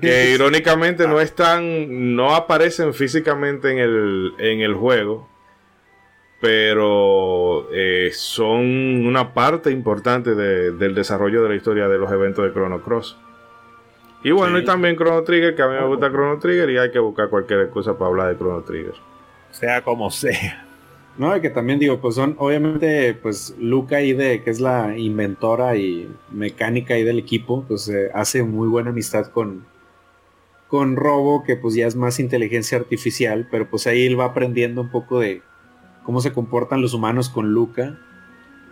[0.00, 5.28] que irónicamente no están, no aparecen físicamente en el, en el juego,
[6.40, 12.44] pero eh, son una parte importante de- del desarrollo de la historia de los eventos
[12.44, 13.18] de Chrono Cross.
[14.22, 14.62] Y bueno, Sí.
[14.62, 17.28] y también Chrono Trigger, que a mí me gusta Chrono Trigger y hay que buscar
[17.28, 18.94] cualquier excusa para hablar de Chrono Trigger.
[19.52, 20.64] Sea como sea.
[21.18, 24.98] No, y que también digo, pues son, obviamente, pues Luca ahí de, que es la
[24.98, 29.64] inventora y mecánica ahí del equipo, pues eh, hace muy buena amistad con,
[30.68, 34.82] con Robo, que pues ya es más inteligencia artificial, pero pues ahí él va aprendiendo
[34.82, 35.40] un poco de
[36.02, 37.98] cómo se comportan los humanos con Luca,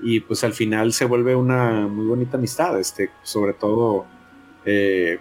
[0.02, 4.04] y pues al final se vuelve una muy bonita amistad, este, sobre todo
[4.66, 5.18] eh,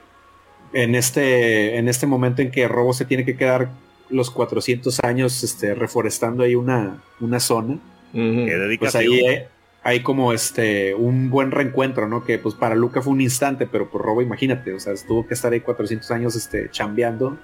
[0.74, 3.70] en, este, en este momento en que Robo se tiene que quedar
[4.10, 7.80] los 400 años este, reforestando ahí una, una zona,
[8.12, 9.44] pues ahí hay,
[9.84, 12.24] hay como este un buen reencuentro, ¿no?
[12.24, 15.34] Que pues para Luca fue un instante, pero por Robo imagínate, o sea, tuvo que
[15.34, 17.38] estar ahí 400 años este, chambeando,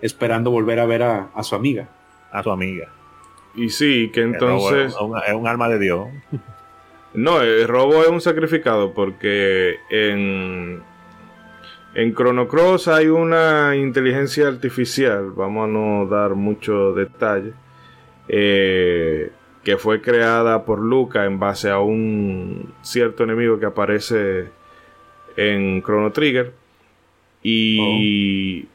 [0.00, 1.88] esperando volver a ver a, a su amiga.
[2.32, 2.88] a su amiga.
[3.54, 4.92] Y sí, que entonces...
[4.92, 6.08] es un, es un alma de Dios.
[7.14, 10.82] No, el robo es un sacrificado porque en,
[11.96, 17.54] en Chrono Cross hay una inteligencia artificial, vamos a no dar mucho detalle,
[18.28, 19.30] eh,
[19.64, 24.44] que fue creada por Luca en base a un cierto enemigo que aparece
[25.38, 26.52] en Chrono Trigger.
[27.42, 28.68] Y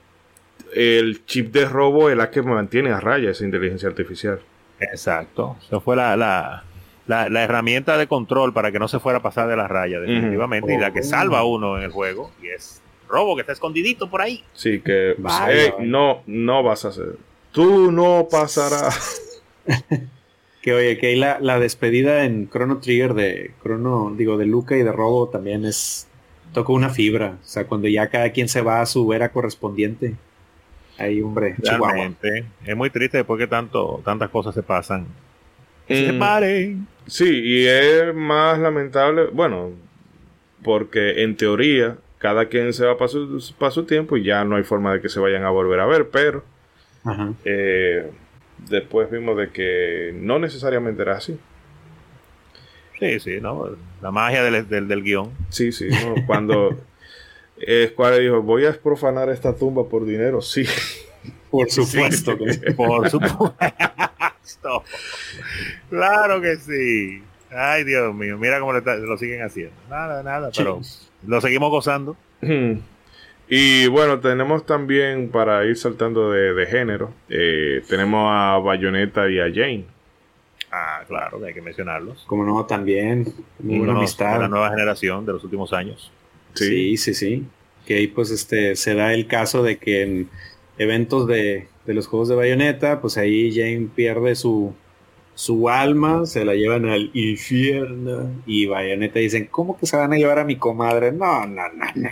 [0.74, 4.40] el chip de robo es la que mantiene a raya esa inteligencia artificial.
[4.80, 5.58] Exacto.
[5.62, 6.64] Eso fue la, la,
[7.06, 10.00] la, la herramienta de control para que no se fuera a pasar de la raya,
[10.00, 10.74] definitivamente.
[10.74, 12.32] Y la que salva a uno en el juego.
[12.42, 12.82] Y es
[13.12, 14.44] Robo, que está escondidito por ahí.
[14.54, 15.86] Sí, que Vaya, eh, vaya.
[15.88, 17.16] no, no vas a hacer.
[17.52, 19.42] Tú no pasarás.
[20.62, 24.78] Que oye, que ahí la, la despedida en Chrono Trigger de Chrono, digo, de Luca
[24.78, 26.08] y de Robo también es.
[26.54, 27.38] Toca una fibra.
[27.42, 30.14] O sea, cuando ya cada quien se va a su era correspondiente.
[31.00, 31.94] Ahí, hombre, Chihuahua.
[31.94, 32.46] Realmente.
[32.64, 35.08] Es muy triste después que tanto, tantas cosas se pasan.
[35.90, 36.88] Mm, Se paren.
[37.08, 39.72] sí, y es más lamentable, bueno,
[40.64, 44.56] porque en teoría cada quien se va para su, pa' su tiempo y ya no
[44.56, 46.44] hay forma de que se vayan a volver a ver, pero
[47.04, 47.34] Ajá.
[47.46, 48.10] eh,
[48.70, 51.38] después vimos de que no necesariamente era así.
[53.00, 53.70] Sí, sí, ¿no?
[54.02, 55.32] La magia del, del, del guion.
[55.50, 56.16] Sí, sí, ¿no?
[56.28, 56.78] cuando
[57.90, 60.66] Square dijo, voy a profanar esta tumba por dinero, sí.
[61.50, 62.38] Por supuesto.
[62.38, 63.56] que- Por supuesto.
[65.90, 67.24] claro que sí.
[67.50, 69.74] Ay, Dios mío, mira cómo lo, está- lo siguen haciendo.
[69.90, 70.80] Nada, nada, pero
[71.26, 72.16] lo seguimos gozando.
[73.48, 79.40] Y bueno, tenemos también, para ir saltando de, de género, eh, tenemos a Bayonetta y
[79.40, 79.86] a Jane.
[80.72, 82.24] Ah, claro, que hay que mencionarlos.
[82.28, 83.26] Como no, también.
[83.62, 84.36] Íconos amistad.
[84.36, 86.12] de la nueva generación de los últimos años.
[86.54, 87.46] Sí, sí, sí.
[87.86, 90.30] Que ahí pues este se da el caso de que en
[90.78, 94.74] eventos de, de los juegos de Bayonetta, pues ahí Jane pierde su,
[95.42, 100.18] su alma, se la llevan al infierno y Bayonetta dicen, ¿cómo que se van a
[100.18, 101.12] llevar a mi comadre?
[101.12, 102.10] No, no, no, no.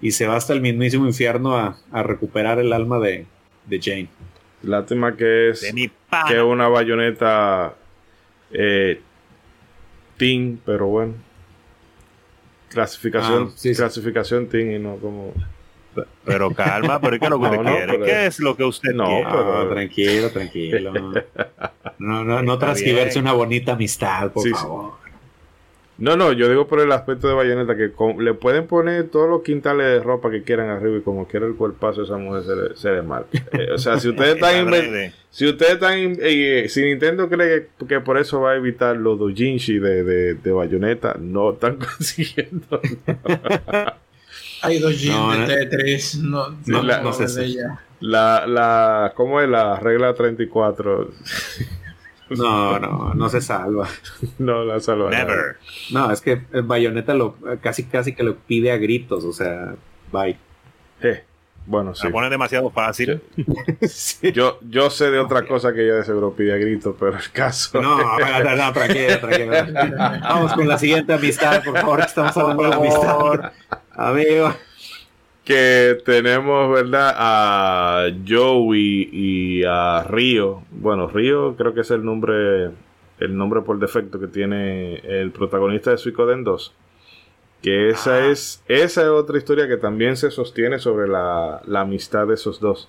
[0.00, 3.26] Y se va hasta el mismísimo infierno a, a recuperar el alma de,
[3.66, 4.08] de Jane.
[4.62, 5.90] Lástima que es De mi
[6.28, 7.74] que una bayoneta
[8.52, 9.00] eh,
[10.16, 11.14] teen, pero bueno.
[12.68, 13.80] Clasificación, Ah, sí, sí.
[13.80, 15.32] clasificación teen y no como.
[16.24, 17.92] Pero calma, pero ¿qué es lo que usted No, no, quiere?
[17.94, 19.24] pero- ¿Qué es lo que usted No, quiere?
[19.24, 20.92] pero- Ah, tranquilo, tranquilo.
[22.00, 24.54] No, no, no transgiverse una bonita amistad, por Sí, sí.
[24.54, 24.92] favor.
[25.98, 29.28] No, no, yo digo por el aspecto de bayoneta que con- le pueden poner todos
[29.28, 32.56] los quintales de ropa que quieran arriba y como quiera el cuerpazo esa mujer se
[32.56, 33.28] le, se le marca.
[33.52, 35.12] Eh, o sea, si ustedes están.
[35.30, 35.98] Si ustedes están.
[35.98, 40.02] in- eh, si Nintendo cree que, que por eso va a evitar los dojinshi de,
[40.02, 42.80] de, de Bayonetta, no están consiguiendo.
[44.62, 45.46] Hay dos jeans No, de no.
[45.46, 46.14] Tetris.
[46.18, 47.26] No, No, la- no sé.
[48.00, 51.10] La, la, ¿Cómo es la regla 34?
[52.30, 53.88] No, no, no se salva.
[54.38, 55.10] no la salva.
[55.10, 55.56] Never.
[55.90, 59.74] No, es que el Bayonetta lo casi casi que lo pide a gritos, o sea,
[60.12, 60.36] bye.
[61.02, 61.24] Eh,
[61.66, 62.06] bueno, sí.
[62.06, 63.20] La pone demasiado fácil.
[63.82, 64.32] Sí.
[64.32, 67.30] Yo, yo sé de otra cosa que ella de seguro pide a grito, pero el
[67.32, 67.80] caso.
[67.80, 69.52] No, no, no, tranquilo, tranquilo.
[70.22, 73.52] Vamos con la siguiente amistad, por favor, que estamos hablando de la amistad.
[73.92, 74.54] Amigo.
[75.44, 77.14] Que tenemos, ¿verdad?
[77.16, 80.62] A Joey y a Río.
[80.70, 82.70] Bueno, Río creo que es el nombre
[83.18, 86.74] el nombre por defecto que tiene el protagonista de Suicoden 2.
[87.62, 88.26] Que esa Ah.
[88.28, 92.60] es esa es otra historia que también se sostiene sobre la, la amistad de esos
[92.60, 92.88] dos.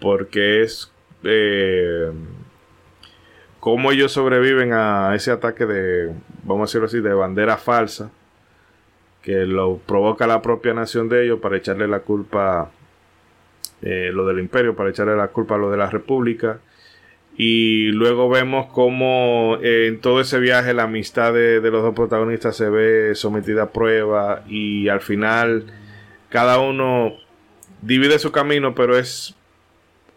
[0.00, 0.92] Porque es
[1.24, 2.10] eh,
[3.60, 6.12] cómo ellos sobreviven a ese ataque de,
[6.44, 8.10] vamos a decirlo así, de bandera falsa,
[9.22, 12.70] que lo provoca la propia nación de ellos para echarle la culpa,
[13.82, 16.58] eh, lo del imperio, para echarle la culpa a lo de la república.
[17.36, 21.94] Y luego vemos cómo eh, en todo ese viaje la amistad de, de, los dos
[21.94, 25.64] protagonistas se ve sometida a prueba y al final
[26.28, 27.14] cada uno
[27.82, 29.34] divide su camino, pero es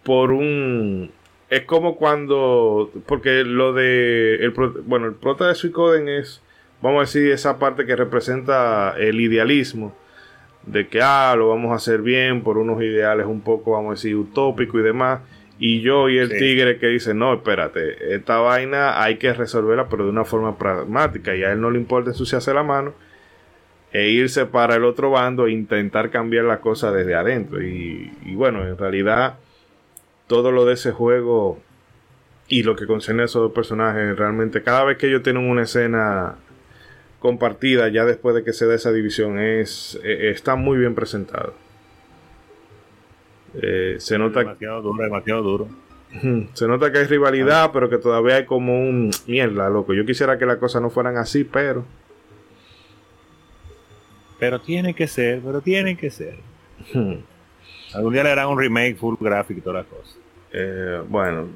[0.04, 1.12] por un...
[1.50, 2.92] Es como cuando...
[3.06, 4.36] Porque lo de...
[4.36, 4.52] El,
[4.86, 6.42] bueno, el prota de Suicoden es,
[6.86, 9.96] vamos a decir, esa parte que representa el idealismo.
[10.66, 13.94] De que, ah, lo vamos a hacer bien por unos ideales un poco, vamos a
[13.94, 15.22] decir, utópicos y demás.
[15.60, 16.38] Y yo y el sí.
[16.38, 21.36] tigre que dice, no, espérate, esta vaina hay que resolverla, pero de una forma pragmática.
[21.36, 22.94] Y a él no le importa ensuciarse la mano
[23.92, 27.64] e irse para el otro bando e intentar cambiar la cosa desde adentro.
[27.64, 29.36] Y, y, bueno, en realidad
[30.28, 31.60] todo lo de ese juego
[32.48, 35.64] y lo que concierne a esos dos personajes, realmente cada vez que ellos tienen una
[35.64, 36.36] escena
[37.26, 41.56] compartida ya después de que se dé esa división, es, eh, está muy bien presentado.
[43.60, 45.68] Eh, se nota demasiado duro, demasiado duro.
[46.54, 49.96] Se nota que hay rivalidad, pero que todavía hay como un mierda, loco.
[49.96, 51.84] Yo quisiera que las cosas no fueran así, pero
[54.38, 56.36] pero tiene que ser, pero tiene que ser.
[56.94, 57.16] Hmm.
[57.96, 60.20] Algún día le harán un remake full graphic y todas las cosas.
[60.54, 61.48] Eh, bueno,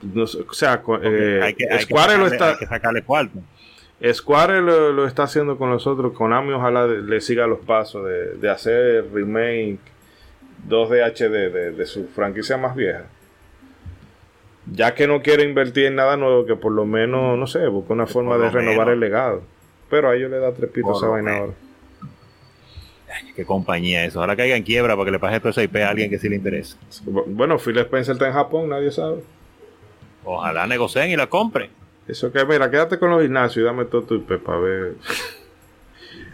[0.00, 2.48] no o sea, eh, hay que, hay Square que sacarle, lo está.
[2.52, 3.38] Hay que sacarle cuarto.
[4.12, 6.12] Square lo, lo, está haciendo con los otros.
[6.12, 9.78] Konami ojalá de, le siga los pasos de, de, hacer remake
[10.68, 13.04] 2D HD de, de, su franquicia más vieja.
[14.72, 17.92] Ya que no quiere invertir en nada nuevo, que por lo menos, no sé, busque
[17.92, 18.92] una forma de renovar menos.
[18.94, 19.42] el legado.
[19.88, 21.52] Pero a ellos le da tres pitos esa vaina ahora.
[23.14, 24.20] Ay, qué compañía eso.
[24.20, 26.28] Ahora caiga en quiebra para que le pase todo ese IP a alguien que sí
[26.28, 26.76] le interese.
[27.04, 29.22] Bueno, Phil Spencer está en Japón, nadie sabe.
[30.24, 31.70] Ojalá negocien y la compre.
[32.08, 34.94] Eso que, mira, quédate con los gimnasios y dame todo tu IP para ver.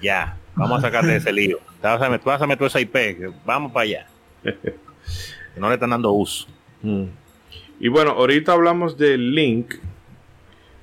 [0.00, 1.58] Ya, vamos a sacarte de ese lío.
[1.80, 2.96] Pásame, pásame todo ese IP,
[3.44, 4.06] vamos para allá.
[4.42, 6.48] que no le están dando uso.
[6.82, 7.04] Mm.
[7.78, 9.76] Y bueno, ahorita hablamos de Link,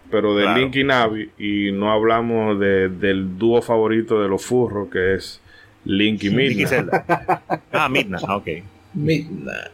[0.10, 0.60] pero de claro.
[0.60, 5.42] Link y Navi, y no hablamos de, del dúo favorito de los furros, que es
[5.84, 7.04] Link y Midna.
[7.74, 8.48] ah, Midna, ok.
[8.94, 9.72] Midna.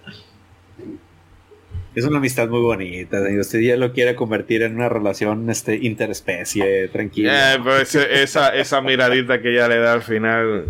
[1.94, 3.18] Es una amistad muy bonita.
[3.30, 7.56] Y usted ya lo quiere convertir en una relación este, interespecie, tranquila.
[7.56, 10.66] Eh, pero ese, esa, esa miradita que ella le da al final.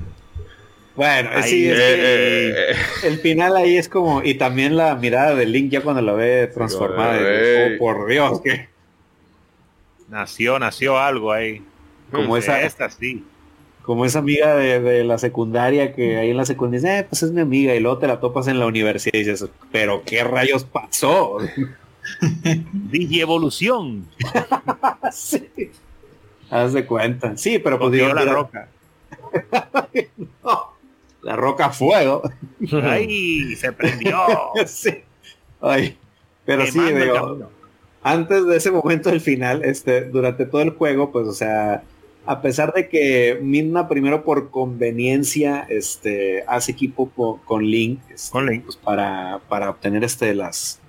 [0.95, 4.23] Bueno, ahí, sí, es eh, eh, el final ahí es como.
[4.23, 7.19] Y también la mirada de Link ya cuando la ve transformada.
[7.19, 8.69] oh, por Dios, que.
[10.09, 11.61] Nació, nació algo ahí.
[12.11, 12.61] Como esa.
[12.61, 13.23] Esta sí
[13.83, 17.23] como esa amiga de, de, la secundaria que ahí en la secundaria dice, eh, pues
[17.23, 20.23] es mi amiga, y luego te la topas en la universidad y dices, pero qué
[20.23, 21.37] rayos pasó.
[22.91, 24.07] Digievolución.
[25.11, 25.49] sí.
[26.49, 27.37] Haz de cuenta.
[27.37, 28.67] Sí, pero pues digo, la roca.
[30.43, 30.73] no,
[31.21, 32.21] la roca fuego.
[32.83, 34.17] Ay, se prendió.
[34.65, 35.03] sí.
[35.61, 35.97] Ay,
[36.45, 37.49] pero sí, digo,
[38.03, 41.83] antes de ese momento del final, este, durante todo el juego, pues, o sea,
[42.25, 48.31] a pesar de que Midna primero por conveniencia este, hace equipo con, con Link, este,
[48.31, 48.65] con Link.
[48.65, 50.79] Pues para, para, obtener este, las,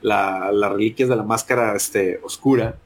[0.00, 2.78] la, las reliquias de la máscara este, oscura,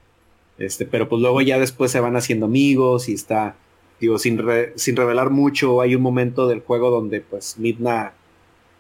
[0.59, 3.57] este, pero pues luego ya después se van haciendo amigos y está,
[4.01, 8.15] digo, sin, re, sin revelar mucho, hay un momento del juego donde pues Midna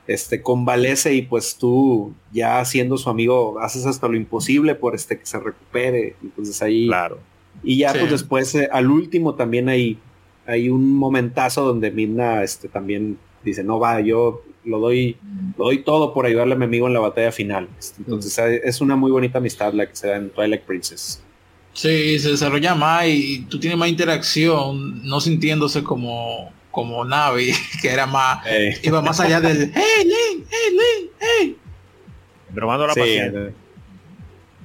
[0.06, 5.18] este, convalece y pues tú ya siendo su amigo haces hasta lo imposible por este
[5.18, 6.86] que se recupere, entonces ahí...
[6.86, 7.29] Claro
[7.62, 7.98] y ya sí.
[7.98, 9.98] pues después, eh, al último también hay,
[10.46, 15.16] hay un momentazo donde Midna este, también dice, no va, yo lo doy,
[15.56, 17.68] lo doy todo por ayudarle a mi amigo en la batalla final.
[17.98, 18.68] Entonces mm.
[18.68, 21.22] es una muy bonita amistad la que se da en Twilight Princess.
[21.72, 27.52] Sí, se desarrolla más y tú tienes más interacción, no sintiéndose como, como Navi,
[27.82, 28.74] que era más, hey.
[28.82, 31.56] iba más allá del hey Link, hey Link, hey.
[32.50, 33.52] Bromando la sí, paciencia.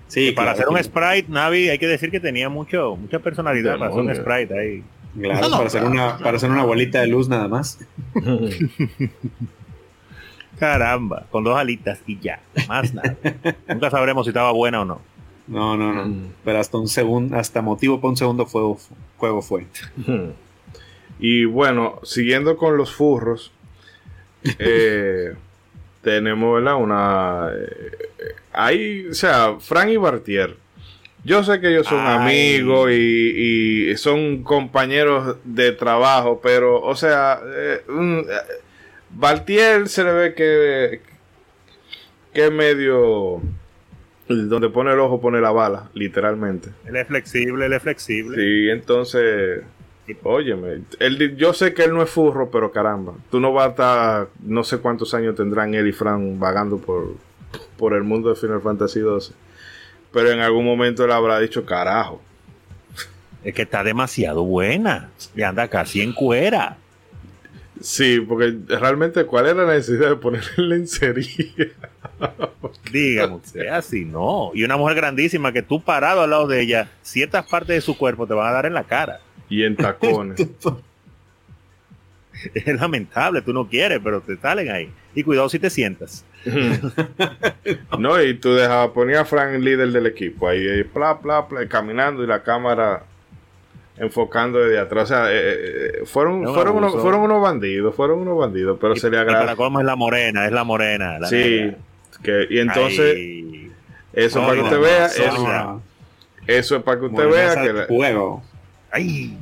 [0.07, 3.91] Sí, para hacer un sprite, Navi, hay que decir que tenía mucho, mucha personalidad para
[3.91, 4.84] hacer un sprite ahí.
[5.19, 7.80] Claro, no, no, para, hacer una, para hacer una bolita de luz nada más.
[10.60, 13.15] Caramba, con dos alitas y ya, más nada.
[13.68, 15.02] Nunca sabremos si estaba buena o no.
[15.48, 16.06] No, no, no.
[16.06, 16.34] Mm.
[16.44, 18.80] Pero hasta un segundo, hasta motivo para un segundo juego,
[19.18, 19.65] juego fue.
[21.18, 23.53] Y bueno, siguiendo con los furros,
[24.60, 25.34] eh,
[26.02, 26.76] tenemos ¿verdad?
[26.76, 30.57] una eh, ahí, o sea, Frank y Bartier.
[31.23, 32.18] Yo sé que ellos son Ay.
[32.18, 38.61] amigos y, y, son compañeros de trabajo, pero, o sea, eh, un, eh,
[39.10, 41.02] Bartier se le ve que,
[42.34, 43.41] que medio
[44.27, 46.69] Donde pone el ojo pone la bala, literalmente.
[46.86, 48.38] Él es flexible, él es flexible.
[48.38, 49.64] Sí, entonces,
[50.23, 53.69] óyeme, él, yo sé que él no es furro, pero caramba, tú no vas a
[53.69, 57.15] estar, no sé cuántos años tendrán él y Fran vagando por,
[57.77, 59.36] por el mundo de Final Fantasy XII.
[60.11, 62.22] Pero en algún momento él habrá dicho, carajo.
[63.44, 65.10] Es que está demasiado buena.
[65.36, 66.77] Y anda casi en cuera.
[67.82, 71.72] Sí, porque realmente, ¿cuál es la necesidad de ponerle lencería?
[72.91, 74.52] Dígame usted, así no.
[74.53, 77.98] Y una mujer grandísima que tú parado al lado de ella, ciertas partes de su
[77.98, 79.19] cuerpo te van a dar en la cara.
[79.49, 80.40] Y en tacones.
[82.53, 84.90] es lamentable, tú no quieres, pero te salen ahí.
[85.14, 86.26] Y cuidado si te sientas.
[87.99, 91.67] no, y tú dejabas, ponía a Frank líder del equipo, ahí, ahí bla, bla, bla,
[91.67, 93.03] caminando y la cámara
[93.97, 95.03] enfocando desde atrás.
[95.03, 99.09] O sea, eh, eh, fueron, fueron, unos, fueron unos bandidos, fueron unos bandidos, pero se
[99.09, 99.55] le agrada.
[99.55, 101.19] Para es la morena, es la morena.
[101.19, 101.72] La sí,
[102.23, 103.17] que, y entonces,
[104.13, 105.81] eso para que usted vea, eso,
[106.47, 108.43] eso, es para que usted vea que la, juego.
[108.91, 109.38] Ay.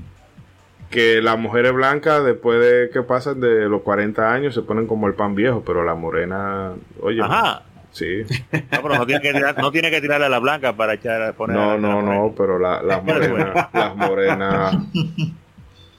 [0.94, 5.08] Que las mujeres blancas después de que pasan de los 40 años se ponen como
[5.08, 7.64] el pan viejo, pero la morena, oye, Ajá.
[7.92, 8.24] Sí.
[8.52, 11.34] No, pero no tiene que, tirar, no tiene que tirarle a la blanca para echar
[11.36, 14.78] poner No, a la no, no, pero la- las morenas, las morenas,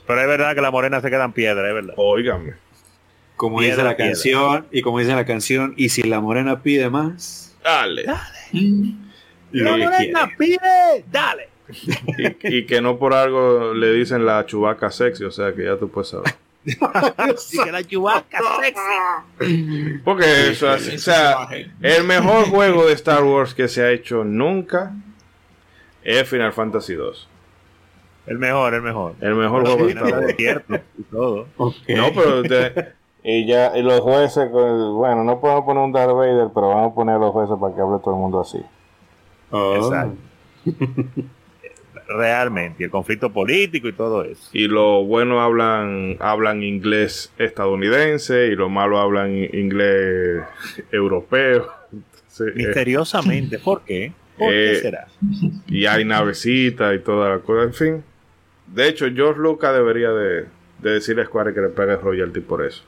[0.06, 1.94] Pero es verdad que las morenas se quedan piedra, es verdad.
[1.96, 2.54] óigame.
[3.36, 4.12] Como Piedra, dice la piedra.
[4.12, 8.04] canción, y como dice la canción, y si la morena pide más, Dale.
[8.52, 8.94] y
[9.52, 10.36] La ella morena quiere.
[10.38, 11.48] pide, dale.
[11.68, 15.76] Y, y que no por algo le dicen la chubaca sexy, o sea que ya
[15.78, 16.34] tú puedes saber.
[16.64, 19.98] Que la chubaca sexy.
[20.04, 21.48] Porque eso, es- o sea,
[21.80, 24.92] el mejor juego de Star Wars que se ha hecho nunca
[26.02, 27.28] es Final Fantasy 2.
[28.26, 29.14] El mejor, el mejor.
[29.20, 30.82] El mejor juego de Star Wars.
[30.98, 31.46] y todo.
[31.58, 32.92] No, pero de-
[33.22, 36.92] y ya y los jueces, pues, bueno, no podemos poner un Darth Vader, pero vamos
[36.92, 38.58] a poner a los jueces para que hable todo el mundo así.
[39.50, 39.76] Oh.
[39.76, 40.16] Exacto.
[42.06, 44.50] Realmente, el conflicto político y todo eso.
[44.52, 50.42] Y los buenos hablan hablan inglés estadounidense y los malos hablan inglés
[50.92, 51.66] europeo.
[51.92, 54.12] Entonces, eh, Misteriosamente, ¿por qué?
[54.36, 55.06] ¿Por qué Eh, será?
[55.66, 58.04] y hay navecita y toda la cosa, en fin.
[58.66, 60.46] De hecho, George Lucas debería de,
[60.80, 62.82] de decirle a Square que le pegue royalty por eso.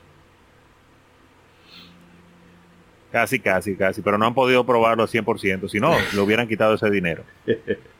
[3.11, 4.01] Casi, casi, casi.
[4.01, 5.69] Pero no han podido probarlo al 100%.
[5.69, 7.23] Si no, le hubieran quitado ese dinero.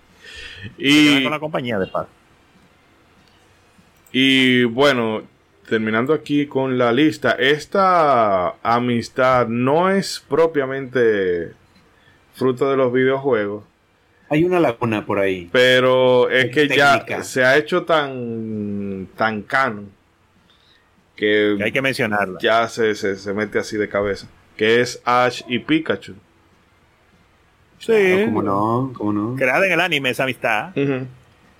[0.78, 2.08] Y, con la compañía de paz.
[4.12, 5.24] y bueno,
[5.68, 11.52] terminando aquí con la lista, esta amistad no es propiamente
[12.34, 13.64] fruto de los videojuegos,
[14.30, 15.50] Hay una laguna por ahí.
[15.52, 19.90] pero es que ya se ha hecho tan tan canon
[21.16, 22.38] que, Que hay que mencionarla.
[22.42, 26.14] ya se, se, se mete así de cabeza, que es Ash y Pikachu.
[27.80, 27.94] Sí.
[27.94, 28.94] Claro, ¿Cómo no?
[28.98, 29.36] ¿Cómo no?
[29.36, 30.70] Creada en el anime esa amistad.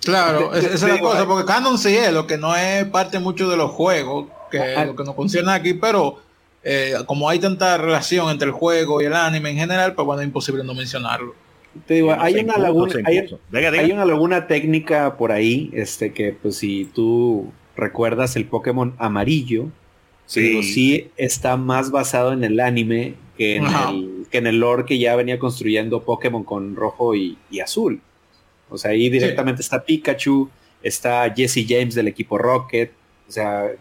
[0.04, 2.86] Claro, esa es la digo, cosa, hay- porque Canon sí es lo que no es
[2.86, 6.18] parte mucho de los juegos, que Ah, lo que nos concierne aquí, pero
[6.64, 10.22] eh, como hay tanta relación entre el juego y el anime en general, pues bueno,
[10.22, 11.34] es imposible no mencionarlo.
[11.86, 13.02] Te digo, No hay una incluso, laguna,
[13.80, 19.66] hay, una laguna técnica por ahí, este que pues si tú recuerdas el Pokémon amarillo,
[20.26, 20.42] Sí.
[20.42, 23.92] digo, sí está más basado en el anime que en, Ajá.
[23.92, 28.02] el, que en el lore que ya venía construyendo Pokémon con rojo y, y azul.
[28.70, 30.50] O sea, ahí directamente está Pikachu,
[30.84, 32.92] está Jesse James del equipo Rocket,
[33.28, 33.72] o sea,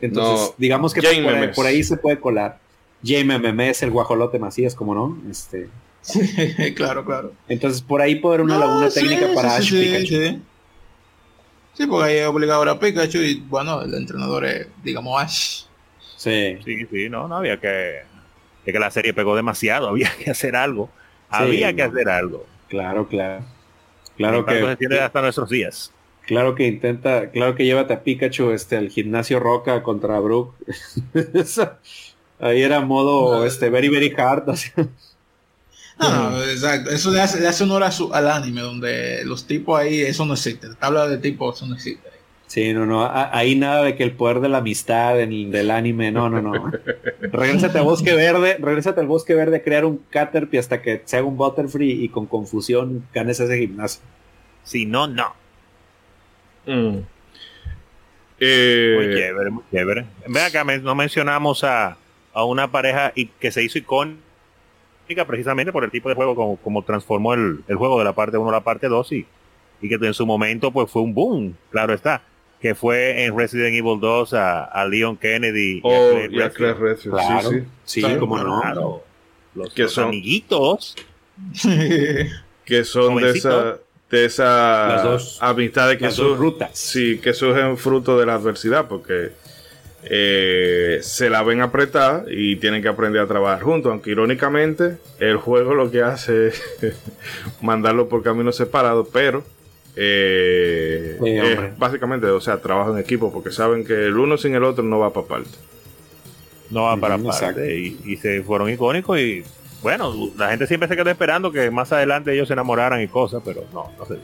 [0.00, 1.56] entonces No, digamos que por ahí, Memes.
[1.56, 2.58] por ahí se puede colar.
[3.04, 5.68] Jaime Memes, el guajolote Macías, como no, este,
[6.76, 7.32] claro, claro.
[7.48, 9.80] entonces por ahí puede haber una No, laguna sí, técnica sí, para sí, Ash sí,
[9.80, 10.06] Pikachu.
[10.14, 10.42] sí.
[11.74, 15.62] Sí, porque ahí es obligado ahora Pikachu y bueno, el entrenador es, digamos, Ash.
[16.16, 16.58] Sí.
[16.64, 18.02] Sí, sí, no, no había que.
[18.64, 20.90] Es que la serie pegó demasiado, había que hacer algo.
[21.28, 22.46] había que hacer algo.
[22.68, 23.44] Claro, claro.
[24.16, 25.90] Claro que, se extiende hasta nuestros días.
[26.26, 30.54] claro que intenta, claro que llévate a Pikachu este al gimnasio Roca contra Brook.
[32.40, 34.48] Ahí era modo No, este very very hard.
[34.48, 34.88] o sea,
[35.98, 36.90] No, no, exacto.
[36.90, 40.24] Eso le hace, le hace honor a su- al anime, donde los tipos ahí, eso
[40.26, 40.68] no existe.
[40.68, 42.08] La tabla de tipos, eso no existe.
[42.52, 43.08] Sí, no, no.
[43.10, 46.12] Ahí nada de que el poder de la amistad en el- del anime.
[46.12, 46.70] No, no, no.
[47.20, 51.16] Regrésate a Bosque Verde, regrésate al Bosque Verde a crear un Caterpie hasta que se
[51.16, 54.02] haga un Butterfree y con confusión ganes ese gimnasio.
[54.64, 55.34] Si no, no.
[56.66, 56.98] Mm.
[58.44, 60.04] Eh, Muy chévere, muy chévere.
[60.26, 61.96] Ven acá, no mencionamos a,
[62.34, 64.16] a una pareja y que se hizo icónica
[65.26, 68.36] precisamente por el tipo de juego como, como transformó el, el juego de la parte
[68.38, 69.26] 1 a la parte 2 y,
[69.80, 72.22] y que en su momento pues fue un boom, claro está,
[72.62, 76.50] que fue en Resident Evil 2 a, a Leon Kennedy y a oh, y a.
[76.50, 77.50] Claire Redfield, Claro.
[77.50, 78.02] sí, sí.
[78.02, 78.60] Sí, como no.
[78.60, 79.04] Claro.
[79.54, 80.94] Los, Que los son- amiguitos
[82.64, 83.78] que son de esa
[84.10, 89.32] de esas amistades que surgen sí que surgen fruto de la adversidad porque
[90.04, 95.36] eh, se la ven apretada y tienen que aprender a trabajar juntos aunque irónicamente el
[95.38, 96.62] juego lo que hace es
[97.62, 99.42] mandarlo por caminos separados pero
[99.96, 104.82] eh, básicamente o sea trabajo en equipo porque saben que el uno sin el otro
[104.82, 105.50] no va para parte
[106.70, 109.44] no va para parte y, y se fueron icónicos y
[109.82, 113.42] bueno, la gente siempre se queda esperando que más adelante ellos se enamoraran y cosas,
[113.44, 114.18] pero no, no sé.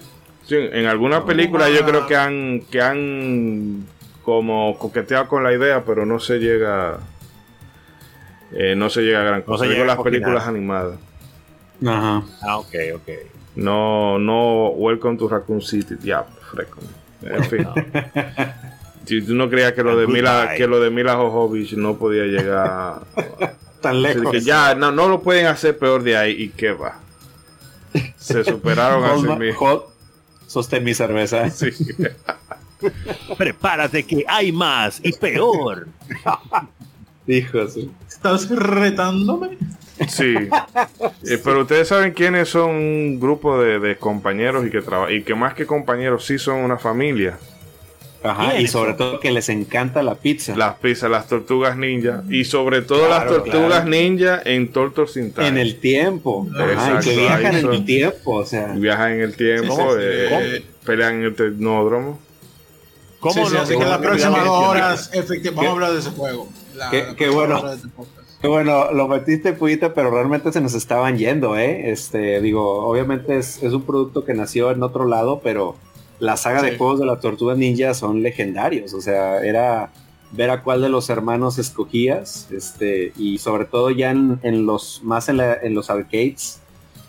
[0.46, 3.84] Sí, en algunas películas yo creo que han, que han
[4.22, 7.00] como coqueteado con la idea, pero no se llega
[8.52, 9.66] eh, no se llega a gran cosa.
[9.66, 10.98] No las películas animadas.
[11.84, 12.22] Ajá.
[12.42, 13.08] Ah, ok, ok.
[13.58, 16.78] No, no, Welcome to Raccoon City, ya, fresco.
[17.22, 17.66] En fin.
[19.04, 22.24] si tú no creías que lo de Mila, que lo de Mila Jovovich no podía
[22.26, 23.00] llegar
[23.80, 24.30] tan lejos.
[24.30, 27.00] Que ya no, no lo pueden hacer peor de ahí y qué va.
[28.16, 29.82] Se superaron a sí mismos.
[30.46, 31.50] Sostén mi cerveza.
[31.50, 31.70] Sí.
[33.36, 35.88] Prepárate que hay más y peor.
[37.26, 37.58] Dijo.
[38.08, 39.58] ¿Estás retándome?
[40.08, 40.34] Sí.
[41.24, 45.34] Eh, pero ustedes saben quiénes son un grupo de, de compañeros y que, y que
[45.34, 47.38] más que compañeros sí son una familia.
[48.22, 50.56] Ajá, y sobre todo que les encanta la pizza.
[50.56, 52.24] Las pizzas, las tortugas ninja.
[52.28, 56.46] Y sobre todo las tortugas ninja en Tortos sin En el tiempo.
[56.54, 58.72] Ajá, que viajan en el tiempo, o sea.
[58.74, 62.18] Viajan en el tiempo, eh, pelean en el tecnódromo.
[63.20, 66.48] ¿Cómo sí, así que las próximas dos horas, efectivamente, vamos a hablar de ese juego.
[66.90, 67.16] qué, bueno.
[67.16, 67.78] Qué bueno,
[68.42, 71.90] lo metiste puita, pero realmente se nos estaban yendo, ¿eh?
[71.90, 75.76] Este, digo, obviamente es, es un producto que nació en otro lado, pero
[76.20, 78.94] la saga de juegos de la Tortuga Ninja son legendarios.
[78.94, 79.90] O sea, era
[80.32, 82.48] ver a cuál de los hermanos escogías.
[82.50, 86.60] Este, y sobre todo ya en, los más en, los arcades.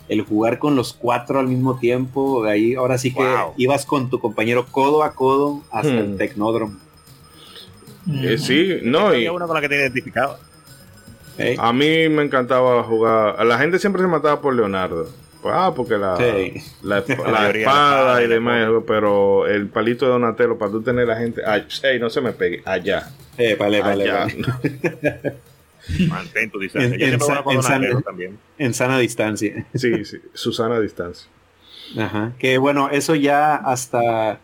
[0.08, 3.24] El jugar con los cuatro al mismo tiempo, de ahí ahora sí que
[3.56, 6.16] ibas con tu compañero codo a codo hasta el hmm.
[6.16, 6.76] Tecnódromo.
[8.12, 9.14] Eh, sí, no.
[9.14, 10.40] Y uno con la que te identificaba.
[11.58, 13.44] A mí me encantaba jugar.
[13.44, 15.08] La gente siempre se mataba por Leonardo.
[15.44, 16.18] Ah, porque la,
[16.82, 16.98] la,
[17.48, 21.42] espada y demás, pero el palito de Donatello, para tú tener la gente.
[21.46, 21.64] Ay,
[21.98, 23.10] no se me pegue, allá.
[23.38, 24.10] Eh, vale, vale,
[26.08, 26.94] Mantén tu distancia.
[26.94, 28.38] En, en, también.
[28.58, 29.66] en sana distancia.
[29.74, 31.26] Sí, sí, su sana distancia.
[31.98, 32.32] Ajá.
[32.38, 34.40] Que bueno, eso ya hasta,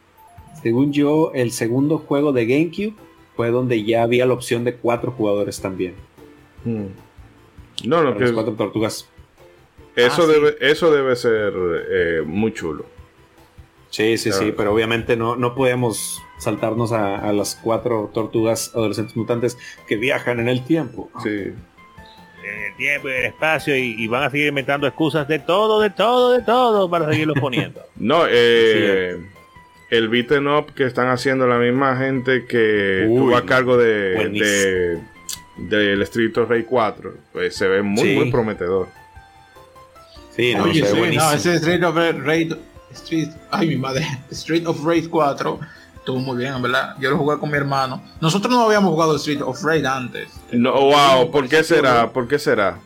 [0.62, 2.94] según yo, el segundo juego de GameCube
[3.36, 5.94] fue donde ya había la opción de cuatro jugadores también.
[6.66, 6.88] Hmm.
[7.84, 8.32] No, no, que.
[8.32, 9.09] cuatro tortugas
[9.97, 11.55] eso, ah, debe, eso debe ser
[11.90, 12.84] eh, muy chulo.
[13.88, 19.56] Sí, sí, sí, pero obviamente no, no podemos saltarnos a, las cuatro tortugas adolescentes mutantes
[19.88, 21.10] que viajan en el tiempo.
[21.22, 21.30] Sí.
[21.30, 25.88] En el tiempo y el espacio y, van a seguir inventando excusas de todo, de
[25.88, 27.80] todo, de todo para seguirlos poniendo.
[27.97, 29.16] no, eh,
[29.88, 35.01] el beaten up que están haciendo la misma gente que tuvo a cargo de,
[35.57, 38.89] del Street of Rage 4, pues se ve muy, muy prometedor.
[40.35, 42.57] Sí, no, Oye, sí, no, ese Street of Rage,
[42.93, 45.59] Street, ay mi madre, Street of Rage 4
[46.07, 46.95] estuvo muy bien, ¿verdad?
[47.01, 48.01] Yo lo jugué con mi hermano.
[48.20, 50.28] Nosotros no habíamos jugado Street of Rage antes.
[50.53, 52.12] No, wow, ¿por qué será?
[52.12, 52.78] ¿Por qué será?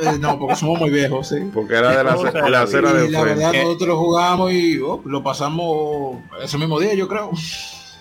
[0.00, 1.36] Eh, no, porque somos muy viejos, sí.
[1.52, 5.22] Porque era de la, la acera de La verdad, nosotros lo jugamos y oh, lo
[5.22, 7.30] pasamos ese mismo día, yo creo.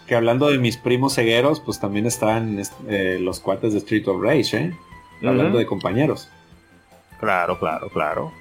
[0.09, 4.23] Que hablando de mis primos cegueros, pues también están eh, los cuates de Street of
[4.23, 4.73] Rage, ¿eh?
[5.23, 6.29] Hablando de compañeros.
[7.19, 8.33] Claro, claro, claro.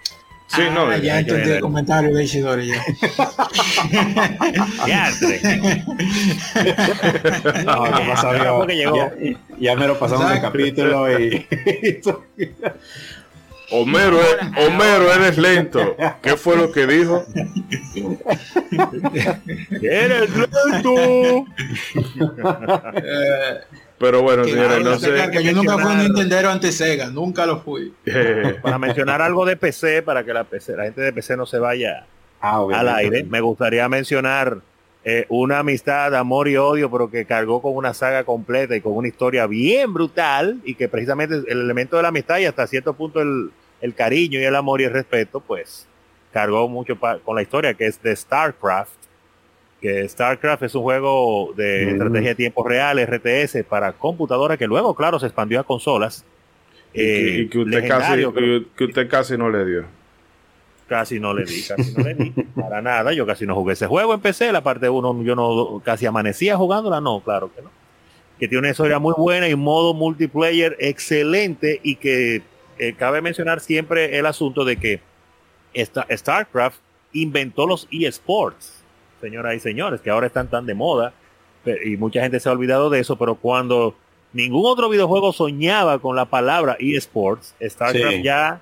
[0.47, 2.83] Sí, ah, no, ya entendí el comentario de Isidori ya.
[4.87, 5.11] ya,
[7.67, 9.13] no, no Ya,
[9.59, 11.47] ya me lo pasamos el capítulo y...
[13.71, 14.19] Homero,
[14.57, 15.97] Homero, eres lento.
[16.23, 17.25] ¿Qué fue lo que dijo?
[19.83, 21.45] ¡Eres lento!
[23.99, 25.31] Pero bueno, señores, no sé.
[25.31, 27.93] Que yo nunca fui un Nintendero antes Sega, nunca lo fui.
[28.63, 31.59] para mencionar algo de PC, para que la PC, la gente de PC no se
[31.59, 32.07] vaya
[32.41, 34.59] ah, al aire, me gustaría mencionar
[35.11, 38.93] eh, una amistad, amor y odio, pero que cargó con una saga completa y con
[38.95, 42.93] una historia bien brutal, y que precisamente el elemento de la amistad y hasta cierto
[42.93, 45.87] punto el, el cariño y el amor y el respeto, pues
[46.33, 48.99] cargó mucho con la historia que es de StarCraft
[49.81, 51.89] que StarCraft es un juego de mm.
[51.91, 56.25] estrategia de tiempo real, RTS, para computadora, que luego, claro, se expandió a consolas.
[56.93, 58.25] Y, que, eh, usted casi,
[58.77, 59.85] que, usted casi no le dio.
[60.89, 62.31] Casi no le di, casi no le di.
[62.55, 65.83] para nada, yo casi no jugué ese juego en PC, la parte 1 yo no
[65.85, 67.71] casi amanecía jugándola, no, claro que no.
[68.39, 72.43] Que tiene una historia muy buena y modo multiplayer excelente y que
[72.79, 75.01] eh, cabe mencionar siempre el asunto de que
[75.75, 76.79] esta, StarCraft
[77.13, 78.83] inventó los eSports,
[79.21, 81.13] señoras y señores, que ahora están tan de moda
[81.85, 83.95] y mucha gente se ha olvidado de eso, pero cuando
[84.33, 88.61] ningún otro videojuego soñaba con la palabra eSports, StarCraft ya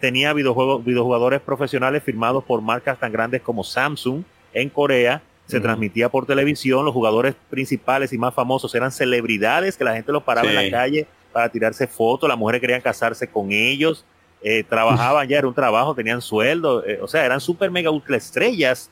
[0.00, 6.08] tenía videojuegos, videojugadores profesionales firmados por marcas tan grandes como Samsung en Corea, se transmitía
[6.08, 10.48] por televisión, los jugadores principales y más famosos eran celebridades que la gente los paraba
[10.48, 14.04] en la calle para tirarse fotos, las mujeres querían casarse con ellos,
[14.42, 18.16] eh, trabajaban ya, era un trabajo, tenían sueldo, eh, o sea, eran super mega ultra
[18.16, 18.90] estrellas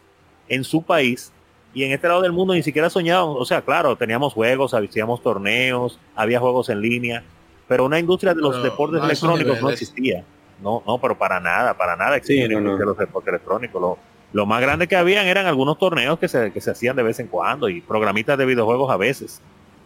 [0.48, 1.32] en su país.
[1.72, 5.22] Y en este lado del mundo ni siquiera soñábamos, o sea, claro, teníamos juegos, hacíamos
[5.22, 7.24] torneos, había juegos en línea,
[7.66, 10.24] pero una industria de los deportes electrónicos no existía.
[10.62, 13.80] No, no, pero para nada, para nada existía los deportes electrónicos.
[13.80, 13.98] Lo,
[14.32, 17.20] lo más grande que habían eran algunos torneos que se, que se hacían de vez
[17.20, 19.40] en cuando y programitas de videojuegos a veces.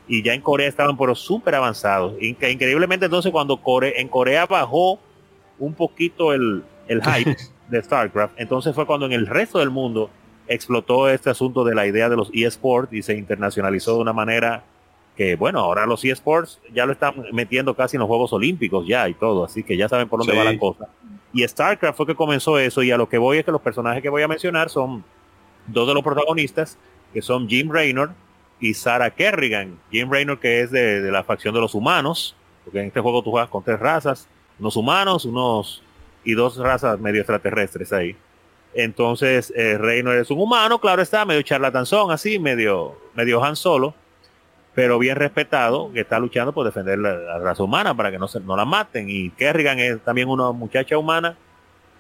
[0.06, 2.14] Y ya en Corea estaban pero súper avanzados.
[2.20, 4.98] increíblemente entonces cuando en Corea bajó
[5.58, 7.36] un poquito el, el hype
[7.68, 10.08] de StarCraft, entonces fue cuando en el resto del mundo
[10.46, 14.64] explotó este asunto de la idea de los eSports y se internacionalizó de una manera
[15.18, 19.08] que, bueno, ahora los eSports ya lo están metiendo casi en los Juegos Olímpicos ya
[19.08, 20.86] y todo, así que ya saben por dónde va la cosa.
[21.32, 24.00] Y StarCraft fue que comenzó eso y a lo que voy es que los personajes
[24.00, 25.02] que voy a mencionar son
[25.66, 26.78] dos de los protagonistas,
[27.12, 28.12] que son Jim Raynor
[28.60, 29.80] y Sarah Kerrigan.
[29.90, 33.32] Jim Raynor que es de, la facción de los humanos, porque en este juego tú
[33.32, 34.28] juegas con tres razas,
[34.60, 35.82] unos humanos, unos
[36.22, 38.14] y dos razas medio extraterrestres ahí.
[38.72, 43.94] Entonces, eh, Raynor es un humano, claro está, medio charlatanzón, así, medio, medio Han Solo,
[44.78, 48.38] pero bien respetado, que está luchando por defender la, raza humana para que no, se,
[48.38, 49.10] no la maten.
[49.10, 51.36] Y Kerrigan es también una muchacha humana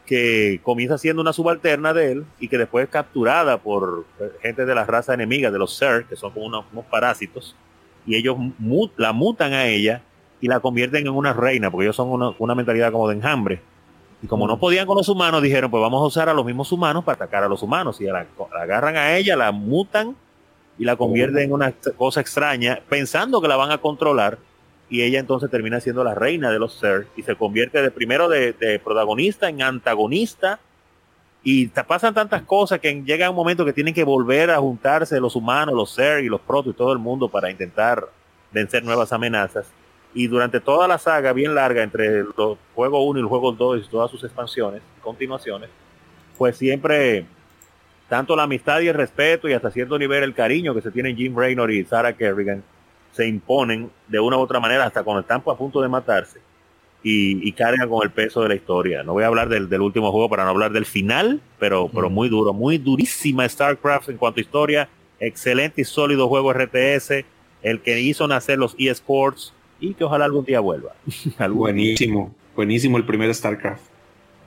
[0.06, 4.06] que comienza siendo una subalterna de él y que después es capturada por
[4.42, 7.56] gente de la raza enemiga, de los Ser, que son como unos, parásitos,
[8.06, 8.36] y ellos
[8.96, 10.02] la mutan a ella
[10.40, 13.60] y la convierten en una reina, porque ellos son una, una mentalidad como de enjambre.
[14.22, 14.60] Y como no mm.
[14.60, 17.42] podían con los humanos, dijeron, pues vamos a usar a los mismos humanos para atacar
[17.42, 18.00] a los humanos.
[18.00, 18.24] Y la
[18.54, 20.14] agarran a ella, la mutan
[20.78, 24.38] y la convierte en una cosa extraña, pensando que la van a controlar,
[24.90, 28.28] y ella entonces termina siendo la reina de los Ser y se convierte de primero
[28.28, 30.60] de, protagonista en antagonista
[31.42, 35.36] y pasan tantas cosas que llega un momento que tienen que volver a juntarse los
[35.36, 38.08] humanos, los Ser y los Proto y todo el mundo para intentar
[38.50, 39.66] vencer nuevas amenazas.
[40.14, 43.84] Y durante toda la saga bien larga entre los juego 1 y el juego 2
[43.84, 45.68] y todas sus expansiones y continuaciones,
[46.38, 47.26] pues siempre
[48.08, 51.16] tanto la amistad y el respeto y hasta cierto nivel el cariño que se tienen
[51.16, 52.62] Jim Raynor y Sarah Kerrigan
[53.12, 56.40] se imponen de una u otra manera hasta cuando están a punto de matarse
[57.02, 59.02] y, cargan con el peso de la historia.
[59.02, 62.28] No voy a hablar del, último juego para no hablar del final, pero, pero muy
[62.28, 64.88] duro, muy durísima StarCraft en cuanto a historia.
[65.20, 67.24] Excelente y sólido juego RTS,
[67.62, 70.92] el que hizo nacer los eSports y que ojalá algún día vuelva.
[71.50, 73.82] buenísimo, buenísimo el primer StarCraft.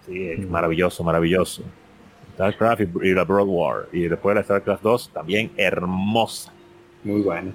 [0.05, 1.63] Sí, maravilloso, maravilloso.
[2.41, 3.87] StarCraft y, la Broad War.
[3.91, 6.51] Y después la StarCraft 2 también hermosa.
[7.03, 7.51] Muy buena.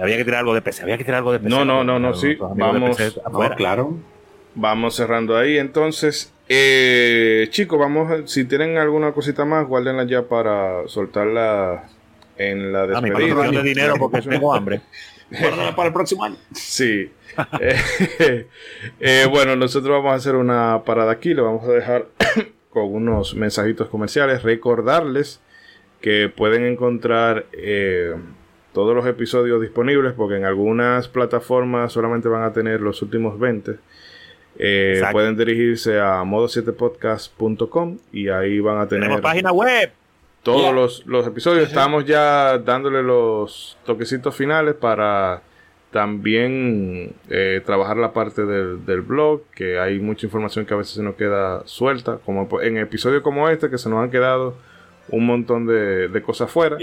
[0.00, 1.50] Había que tirar algo de PC, había que tirar algo de PC.
[1.50, 2.36] No, no, no, no, sí.
[2.36, 2.96] Vamos,
[3.56, 3.96] claro.
[4.54, 5.58] Vamos cerrando ahí.
[5.58, 11.84] Entonces, eh, chicos, vamos, si tienen alguna cosita más, guárdenla ya para soltarla
[12.36, 13.44] en la despedida.
[13.44, 14.80] Ah, mi de dinero porque tengo hambre.
[15.30, 16.36] Guárdala para el próximo año.
[16.52, 17.10] Sí.
[17.60, 18.46] Eh,
[19.00, 21.32] eh, bueno, nosotros vamos a hacer una parada aquí.
[21.32, 22.08] Le vamos a dejar
[22.72, 24.42] con unos mensajitos comerciales.
[24.42, 25.40] Recordarles
[26.00, 28.14] que pueden encontrar eh,
[28.72, 33.76] todos los episodios disponibles porque en algunas plataformas solamente van a tener los últimos 20.
[34.58, 39.20] Eh, pueden dirigirse a modo7podcast.com y ahí van a tener...
[39.20, 39.92] página web.
[40.42, 41.68] Todos los, los, episodios.
[41.68, 45.40] Estamos ya dándole los toquecitos finales para
[45.92, 50.94] también eh, trabajar la parte del, del, blog, que hay mucha información que a veces
[50.94, 54.56] se nos queda suelta, como en episodios como este, que se nos han quedado
[55.10, 56.78] un montón de, de cosas fuera.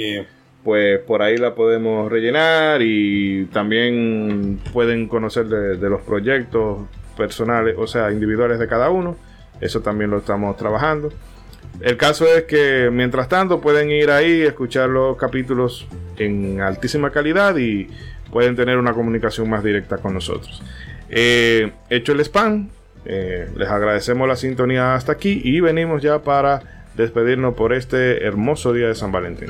[0.64, 6.88] Pues por ahí la podemos rellenar y también pueden conocer de, de los proyectos
[7.18, 9.18] personales, o sea, individuales de cada uno.
[9.60, 11.10] Eso también lo estamos trabajando.
[11.82, 15.88] El caso es que mientras tanto pueden ir ahí, escuchar los capítulos
[16.18, 17.88] en altísima calidad y
[18.32, 20.62] pueden tener una comunicación más directa con nosotros.
[21.10, 22.70] Eh, hecho el spam,
[23.06, 28.74] eh, les agradecemos la sintonía hasta aquí y venimos ya para despedirnos por este hermoso
[28.74, 29.50] día de San Valentín.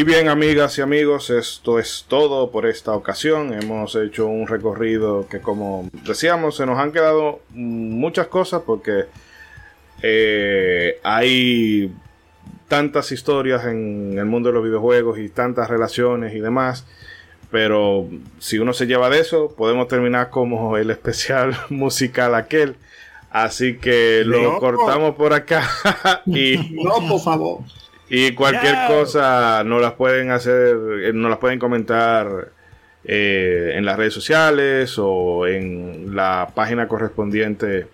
[0.00, 3.52] Y bien, amigas y amigos, esto es todo por esta ocasión.
[3.52, 9.04] Hemos hecho un recorrido que, como decíamos, se nos han quedado muchas cosas porque
[10.00, 11.92] eh, hay
[12.66, 16.86] tantas historias en el mundo de los videojuegos y tantas relaciones y demás.
[17.50, 18.08] Pero
[18.38, 22.76] si uno se lleva de eso, podemos terminar como el especial musical aquel.
[23.28, 25.68] Así que lo cortamos por acá.
[26.24, 27.60] y, no, por favor.
[28.10, 32.48] Y cualquier cosa nos las pueden hacer, eh, nos las pueden comentar
[33.04, 37.86] eh, en las redes sociales o en la página correspondiente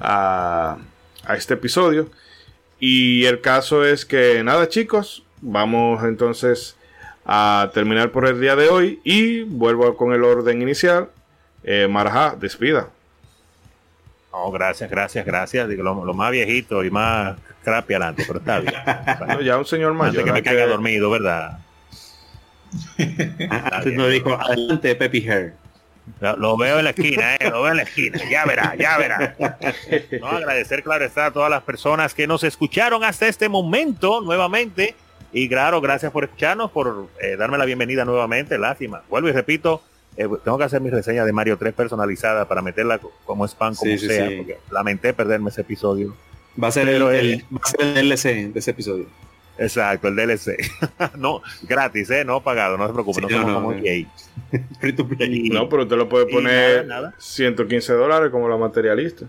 [0.00, 0.76] a,
[1.24, 2.10] a este episodio.
[2.80, 6.76] Y el caso es que nada chicos, vamos entonces
[7.24, 11.10] a terminar por el día de hoy y vuelvo con el orden inicial.
[11.62, 12.88] Eh, Marja, despida.
[14.30, 15.68] Oh, gracias, gracias, gracias.
[15.68, 18.74] Digo, lo, lo, más viejito y más crappy adelante, pero está bien.
[19.18, 20.10] bueno, ya un señor mayor.
[20.10, 20.50] Antes que me que...
[20.50, 21.58] caiga dormido, ¿verdad?
[23.50, 25.54] Antes nos dijo, adelante, Peppy Hair.
[26.20, 28.18] Lo, lo, veo en la esquina, eh, lo veo en la esquina.
[28.30, 29.36] Ya verá, ya verá.
[30.20, 34.94] No, agradecer, claro está, a todas las personas que nos escucharon hasta este momento nuevamente.
[35.32, 38.58] Y claro, gracias por escucharnos, por eh, darme la bienvenida nuevamente.
[38.58, 39.02] Lástima.
[39.08, 39.82] Vuelvo y repito,
[40.16, 43.90] eh, tengo que hacer mi reseña de Mario 3 personalizada para meterla como spam, como
[43.90, 44.36] Sí, sí, sea, sí.
[44.36, 46.14] porque lamenté perderme ese episodio.
[46.62, 49.06] Va a ser el, Pero el- el- va a ser el DLC de ese episodio.
[49.58, 50.56] Exacto, el DLC.
[51.16, 52.24] no, gratis, ¿eh?
[52.24, 53.84] No pagado, no se preocupe, no Sí, somos no, no, como no.
[53.84, 54.06] EA.
[54.80, 55.46] Free to play.
[55.46, 57.14] Y- No, pero usted lo puede poner nada, nada.
[57.18, 59.26] 115 dólares como la materialista.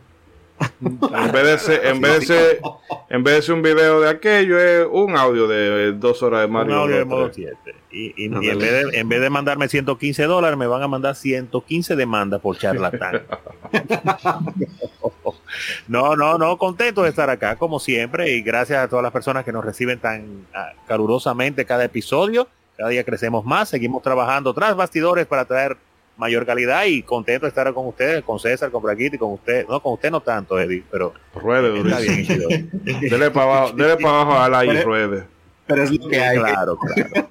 [0.82, 2.62] En vez de ser, en vez de ser,
[3.10, 6.46] en vez de ser un video de aquello, es un audio de dos horas de
[6.48, 6.76] un Mario.
[6.76, 7.54] audio de modo 3.
[7.64, 7.76] 7.
[7.92, 10.82] Y, y- No, y en, vez de, en vez de mandarme 115 dólares, me van
[10.82, 13.24] a mandar 115 demandas por charlatán.
[15.88, 19.44] no, no, no, contento de estar acá, como siempre, y gracias a todas las personas
[19.46, 22.48] que nos reciben tan ah, calurosamente cada episodio.
[22.78, 25.78] Cada día crecemos más, seguimos trabajando tras bastidores para traer
[26.18, 29.68] mayor calidad y contento de estar con ustedes, con César, con Braquito y con usted.
[29.68, 32.70] No, con usted no tanto, Eddie, pero Ruede, está bien.
[33.02, 35.24] Dele para abajo, dele para abajo a la y Pero- ruede.
[35.68, 36.38] Pero es lo que hay.
[36.38, 37.28] Claro, claro.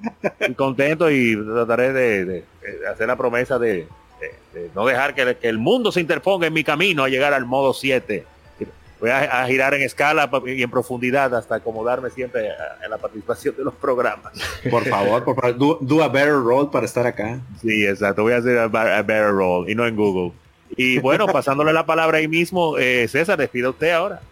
[0.49, 2.45] Y contento y trataré de, de-
[2.81, 3.87] de hacer la promesa de,
[4.21, 7.33] de- de no dejar que, que el mundo se interponga en mi camino a llegar
[7.33, 8.25] al modo 7.
[9.05, 12.97] Voy a, a girar en escala y en profundidad hasta acomodarme siempre a- en la
[12.97, 14.33] participación de los programas.
[14.71, 17.39] Por favor, por favor, do, do a better roll para estar acá.
[17.61, 18.23] Sí, exacto.
[18.23, 20.33] Voy a hacer a, a better roll y no en Google.
[20.75, 24.23] Y bueno, pasándole la palabra ahí mismo, eh, César, despida usted ahora.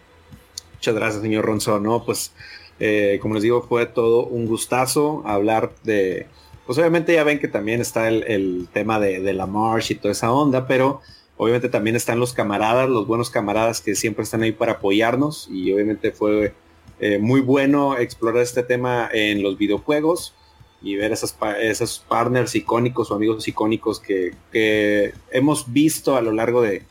[0.73, 1.83] Muchas gracias, señor Ronzón.
[1.83, 2.33] No, pues,
[2.79, 6.25] eh, como les digo, fue todo un gustazo hablar de.
[6.65, 9.95] Pues obviamente ya ven que también está el, el tema de, de la March y
[9.95, 11.01] toda esa onda, pero
[11.37, 15.71] obviamente también están los camaradas, los buenos camaradas que siempre están ahí para apoyarnos y
[15.73, 16.53] obviamente fue
[16.99, 20.33] eh, muy bueno explorar este tema en los videojuegos
[20.81, 26.31] y ver esas, esos partners icónicos o amigos icónicos que, que hemos visto a lo
[26.33, 26.83] largo de,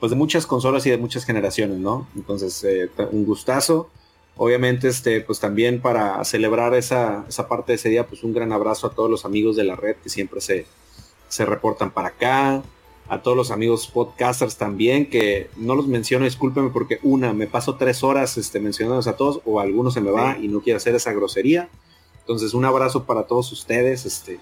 [0.00, 2.08] pues de muchas consolas y de muchas generaciones, ¿no?
[2.16, 3.88] Entonces, eh, un gustazo.
[4.36, 8.52] Obviamente, este, pues también para celebrar esa, esa parte de ese día, pues un gran
[8.52, 10.66] abrazo a todos los amigos de la red que siempre se,
[11.28, 12.62] se reportan para acá,
[13.08, 17.76] a todos los amigos podcasters también, que no los menciono, discúlpenme porque una, me paso
[17.76, 20.78] tres horas este, mencionándolos a todos, o a algunos se me va y no quiero
[20.78, 21.68] hacer esa grosería.
[22.20, 24.40] Entonces, un abrazo para todos ustedes, este,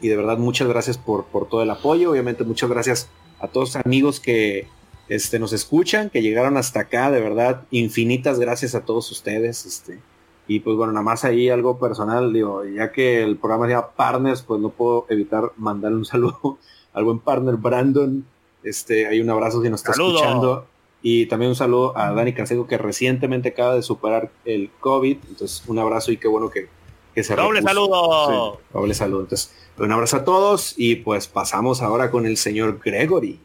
[0.00, 2.10] y de verdad muchas gracias por, por todo el apoyo.
[2.10, 3.08] Obviamente, muchas gracias
[3.40, 4.66] a todos los amigos que
[5.08, 9.66] este, nos escuchan, que llegaron hasta acá, de verdad, infinitas gracias a todos ustedes.
[9.66, 10.00] Este,
[10.46, 13.90] y pues bueno, nada más ahí algo personal, digo, ya que el programa se llama
[13.94, 16.58] Partners, pues no puedo evitar mandarle un saludo
[16.94, 18.24] al buen partner Brandon.
[18.62, 20.14] Este, hay un abrazo si nos está Saludo.
[20.16, 20.66] escuchando.
[21.02, 25.18] Y también un saludo a Dani Canseco que recientemente acaba de superar el COVID.
[25.28, 26.68] Entonces, un abrazo y qué bueno que,
[27.14, 27.74] que se Doble repuso.
[27.74, 28.52] saludo.
[28.54, 29.20] Sí, doble saludo.
[29.20, 33.38] Entonces, un abrazo a todos y pues pasamos ahora con el señor Gregory.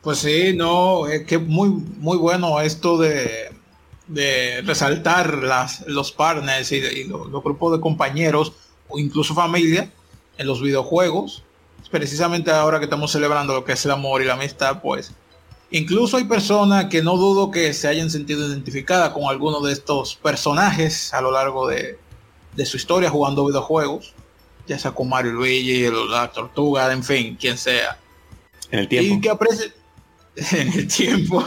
[0.00, 3.50] Pues sí, no, es que muy, muy bueno esto de,
[4.06, 8.52] de resaltar las, los partners y, de- y los, los grupos de compañeros
[8.88, 9.92] o incluso familia
[10.38, 11.44] en los videojuegos.
[11.90, 15.12] Precisamente ahora que estamos celebrando lo que es el amor y la amistad, pues
[15.70, 20.16] incluso hay personas que no dudo que se hayan sentido identificadas con alguno de estos
[20.16, 21.98] personajes a lo largo de,
[22.54, 24.12] de su historia jugando videojuegos,
[24.66, 27.98] ya sea con Mario y Luigi, la tortuga, en fin, quien sea
[28.70, 29.20] En el y tiempo.
[29.22, 29.72] que aprecien
[30.36, 31.44] en el tiempo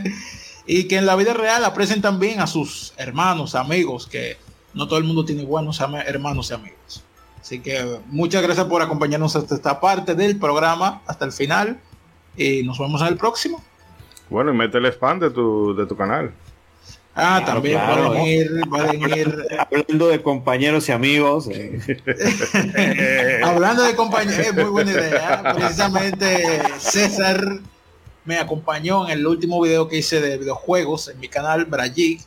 [0.66, 4.38] y que en la vida real aprecien también a sus hermanos, amigos, que
[4.72, 6.75] no todo el mundo tiene buenos hermanos y amigos.
[7.46, 11.78] Así que muchas gracias por acompañarnos hasta esta parte del programa, hasta el final,
[12.36, 13.62] y nos vemos en el próximo.
[14.28, 16.34] Bueno, y métele spam de tu, de tu canal.
[17.14, 18.08] Ah, Claro, también claro.
[18.08, 24.90] pueden ir, pueden ir Hablando de compañeros y amigos, eh, Hablando de compañeros, muy buena
[24.90, 25.54] idea.
[25.54, 27.60] Precisamente César
[28.24, 32.22] me acompañó en el último video que hice de videojuegos en mi canal Brajik,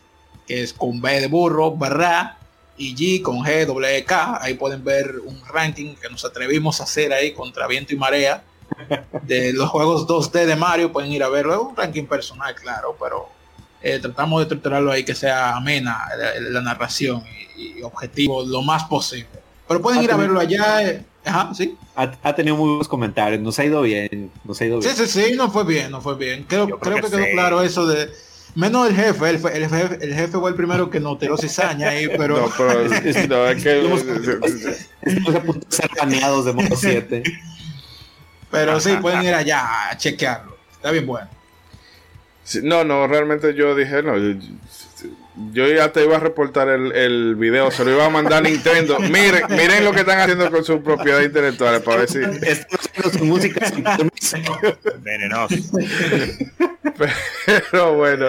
[0.48, 2.39] que es con B de burro, Bra,
[2.80, 4.40] y G con G, W, K.
[4.42, 8.44] Ahí pueden ver un ranking que nos atrevimos a hacer ahí contra viento y marea
[9.24, 10.92] de los juegos 2D de Mario.
[10.92, 11.54] Pueden ir a verlo.
[11.54, 13.28] Es un ranking personal, claro, pero
[13.82, 17.24] eh, tratamos de estructurarlo ahí que sea amena la, la narración
[17.58, 19.28] y, y objetivo lo más posible.
[19.68, 20.82] Pero pueden ir a verlo allá.
[20.84, 21.78] eh, Ajá, sí.
[21.98, 23.42] ha, ha tenido muy buenos comentarios.
[23.42, 24.32] Nos ha ido bien.
[24.46, 25.08] Nos ha ido Sí, bien.
[25.08, 26.46] sí, sí, no fue bien, no fue bien.
[26.48, 27.32] Creo, creo creo que que quedó sí.
[27.34, 28.10] claro eso de.
[28.56, 32.08] Menos el jefe, el, jefe, el jefe fue el primero que nos tiró cizaña ahí,
[32.18, 32.40] pero.
[32.40, 32.84] No, pero
[33.28, 33.80] no, es que
[35.02, 37.24] Estamos a punto de ser baneados de modo 7.
[38.52, 40.58] Pero sí, pueden ir allá a chequearlo.
[40.74, 41.30] Está bien bueno.
[42.44, 44.40] Sí, No, no, realmente yo dije, no, yo,
[45.54, 48.50] yo ya te iba a reportar el, el video, se lo iba a mandar a
[48.50, 49.00] Nintendo.
[49.00, 52.20] Miren, miren lo que están haciendo con sus propiedades intelectuales para ver si...
[52.42, 54.38] Estamos sin música sin permiso.
[55.02, 55.56] Venenoso.
[57.72, 58.28] Pero bueno,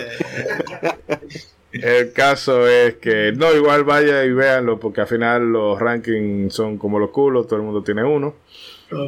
[1.72, 6.78] el caso es que no, igual vaya y véanlo, porque al final los rankings son
[6.78, 8.35] como los culos, todo el mundo tiene uno.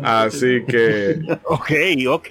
[0.03, 1.71] Así que Ok,
[2.09, 2.29] ok.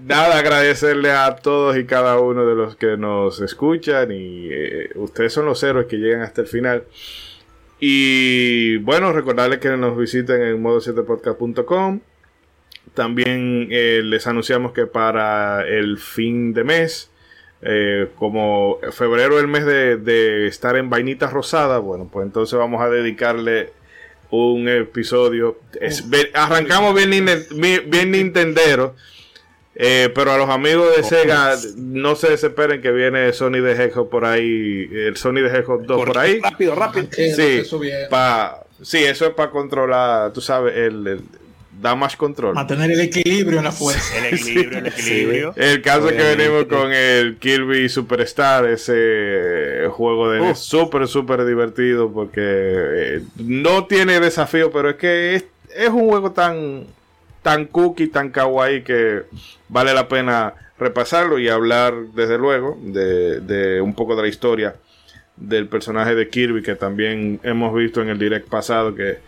[0.00, 5.32] nada, agradecerle a todos y cada uno de los que nos escuchan y eh, ustedes
[5.32, 6.84] son los héroes que llegan hasta el final.
[7.78, 12.00] Y bueno, recordarles que nos visiten en modo7podcast.com.
[12.94, 17.10] También eh, les anunciamos que para el fin de mes,
[17.62, 22.58] eh, como febrero es el mes de, de estar en vainitas rosadas, bueno, pues entonces
[22.58, 23.70] vamos a dedicarle
[24.30, 25.58] un episodio.
[25.80, 26.04] Es-
[26.34, 28.94] arrancamos bien, bien, bien Nintendero.
[29.76, 34.08] eh, pero a los amigos de Sega, no se desesperen que viene Sony de Hedgehog
[34.08, 36.38] por ahí, el Sony de Hedgehog 2 por ahí.
[36.40, 37.08] Rápido, rápido.
[37.12, 37.62] Sí,
[38.08, 41.20] pa, sí, eso es para controlar, tú sabes, el, el
[41.80, 42.54] damage control.
[42.54, 44.16] Mantener el equilibrio en la fuerza.
[44.18, 45.52] El equilibrio, el equilibrio.
[45.56, 46.48] El caso es que Obviamente.
[46.48, 50.56] venimos con el Kirby Superstar, ese juego de Uf.
[50.58, 55.44] súper, súper divertido porque eh, no tiene desafío, pero es que es,
[55.74, 56.84] es un juego tan,
[57.42, 59.22] tan cookie, tan kawaii que
[59.68, 64.74] vale la pena repasarlo y hablar desde luego de, de un poco de la historia
[65.36, 69.18] del personaje de Kirby que también hemos visto en el direct pasado que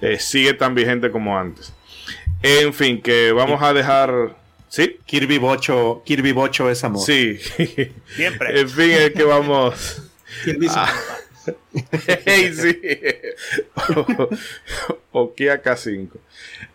[0.00, 1.72] eh, sigue tan vigente como antes.
[2.42, 4.36] En fin, que vamos a dejar...
[4.68, 4.98] ¿Sí?
[5.06, 7.02] Kirby Bocho, Kirby Bocho es amor.
[7.04, 7.38] Sí.
[8.16, 8.60] Siempre.
[8.60, 10.02] en fin, es que vamos.
[10.44, 10.92] Kirby Ah.
[12.24, 12.80] Hey, sí.
[13.94, 14.28] o,
[15.12, 16.08] o Kia K5.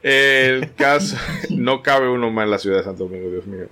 [0.02, 1.18] El caso.
[1.49, 3.68] No cabe uno más en la ciudad de Santo Domingo, Dios mío.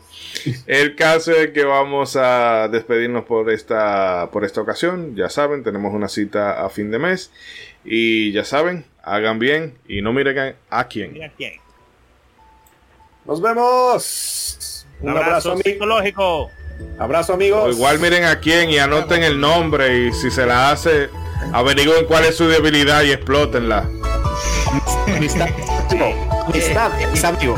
[0.68, 5.16] El caso es que vamos a despedirnos por esta, por esta ocasión.
[5.16, 7.32] Ya saben, tenemos una cita a fin de mes.
[7.86, 11.14] Y ya saben, hagan bien y no miren a quién.
[11.14, 11.54] Mira quién.
[13.26, 14.86] Nos vemos.
[15.02, 16.50] Un abrazo, abrazo psicológico.
[16.98, 17.76] Abrazo O amigos.
[17.76, 21.10] igual miren a quién y anoten el nombre y si se la hace,
[21.54, 23.86] averigüen cuál es su debilidad y explótenla.
[25.08, 25.50] Amistad.
[26.48, 27.56] Amistad es amigo.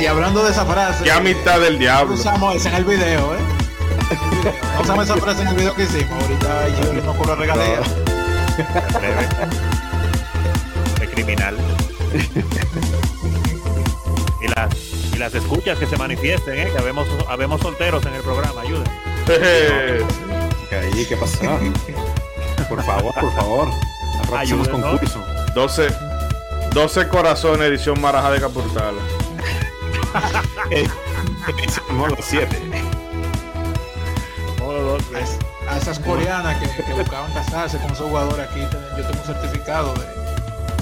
[0.00, 2.14] Y hablando de esa frase, ¿Qué amistad del diablo?
[2.14, 3.38] usamos esa en el video, ¿eh?
[4.74, 6.22] No usamos esa frase en el video que hicimos.
[6.22, 7.80] Ahorita yo no cobro regalía.
[11.28, 11.56] Criminal.
[14.40, 14.72] Y las,
[15.12, 16.70] y las escuchas que se manifiesten, ¿eh?
[16.72, 18.60] Que habemos, habemos solteros en el programa.
[18.60, 18.84] Ayuden.
[20.70, 21.40] Ahí, ¿Qué pasó?
[22.68, 23.68] Por favor, por favor.
[24.36, 24.80] Ayúdenos.
[24.80, 25.24] concurso.
[25.56, 25.88] 12,
[26.72, 29.00] 12 corazones, edición Maraja de Capurtala.
[31.90, 32.62] Modo 7.
[34.60, 35.38] Modo dos, Así-
[35.68, 39.94] a esas coreanas que, que buscaban casarse con esos jugadores aquí, yo tengo un certificado
[39.94, 40.04] de,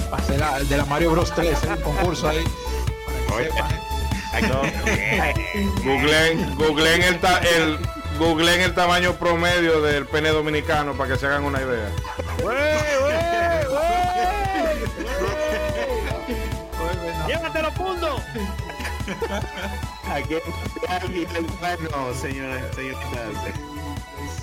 [0.09, 1.67] para hacer la- de la Mario Bros 3, ¿eh?
[1.69, 2.43] un concurso ahí.
[3.27, 5.69] Para que sepan, ¿eh?
[5.83, 7.79] Googleen, googleen el, ta- el,
[8.19, 11.89] googleen el tamaño promedio del pene dominicano para que se hagan una idea.
[17.27, 18.17] ¡Llévatelo, punto!
[20.11, 20.35] Aquí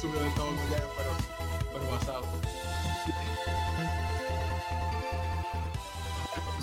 [0.00, 1.10] subió de todo, ya, pero,
[1.72, 2.22] pero basado.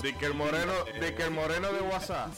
[0.01, 2.33] De que el moreno, de WhatsApp.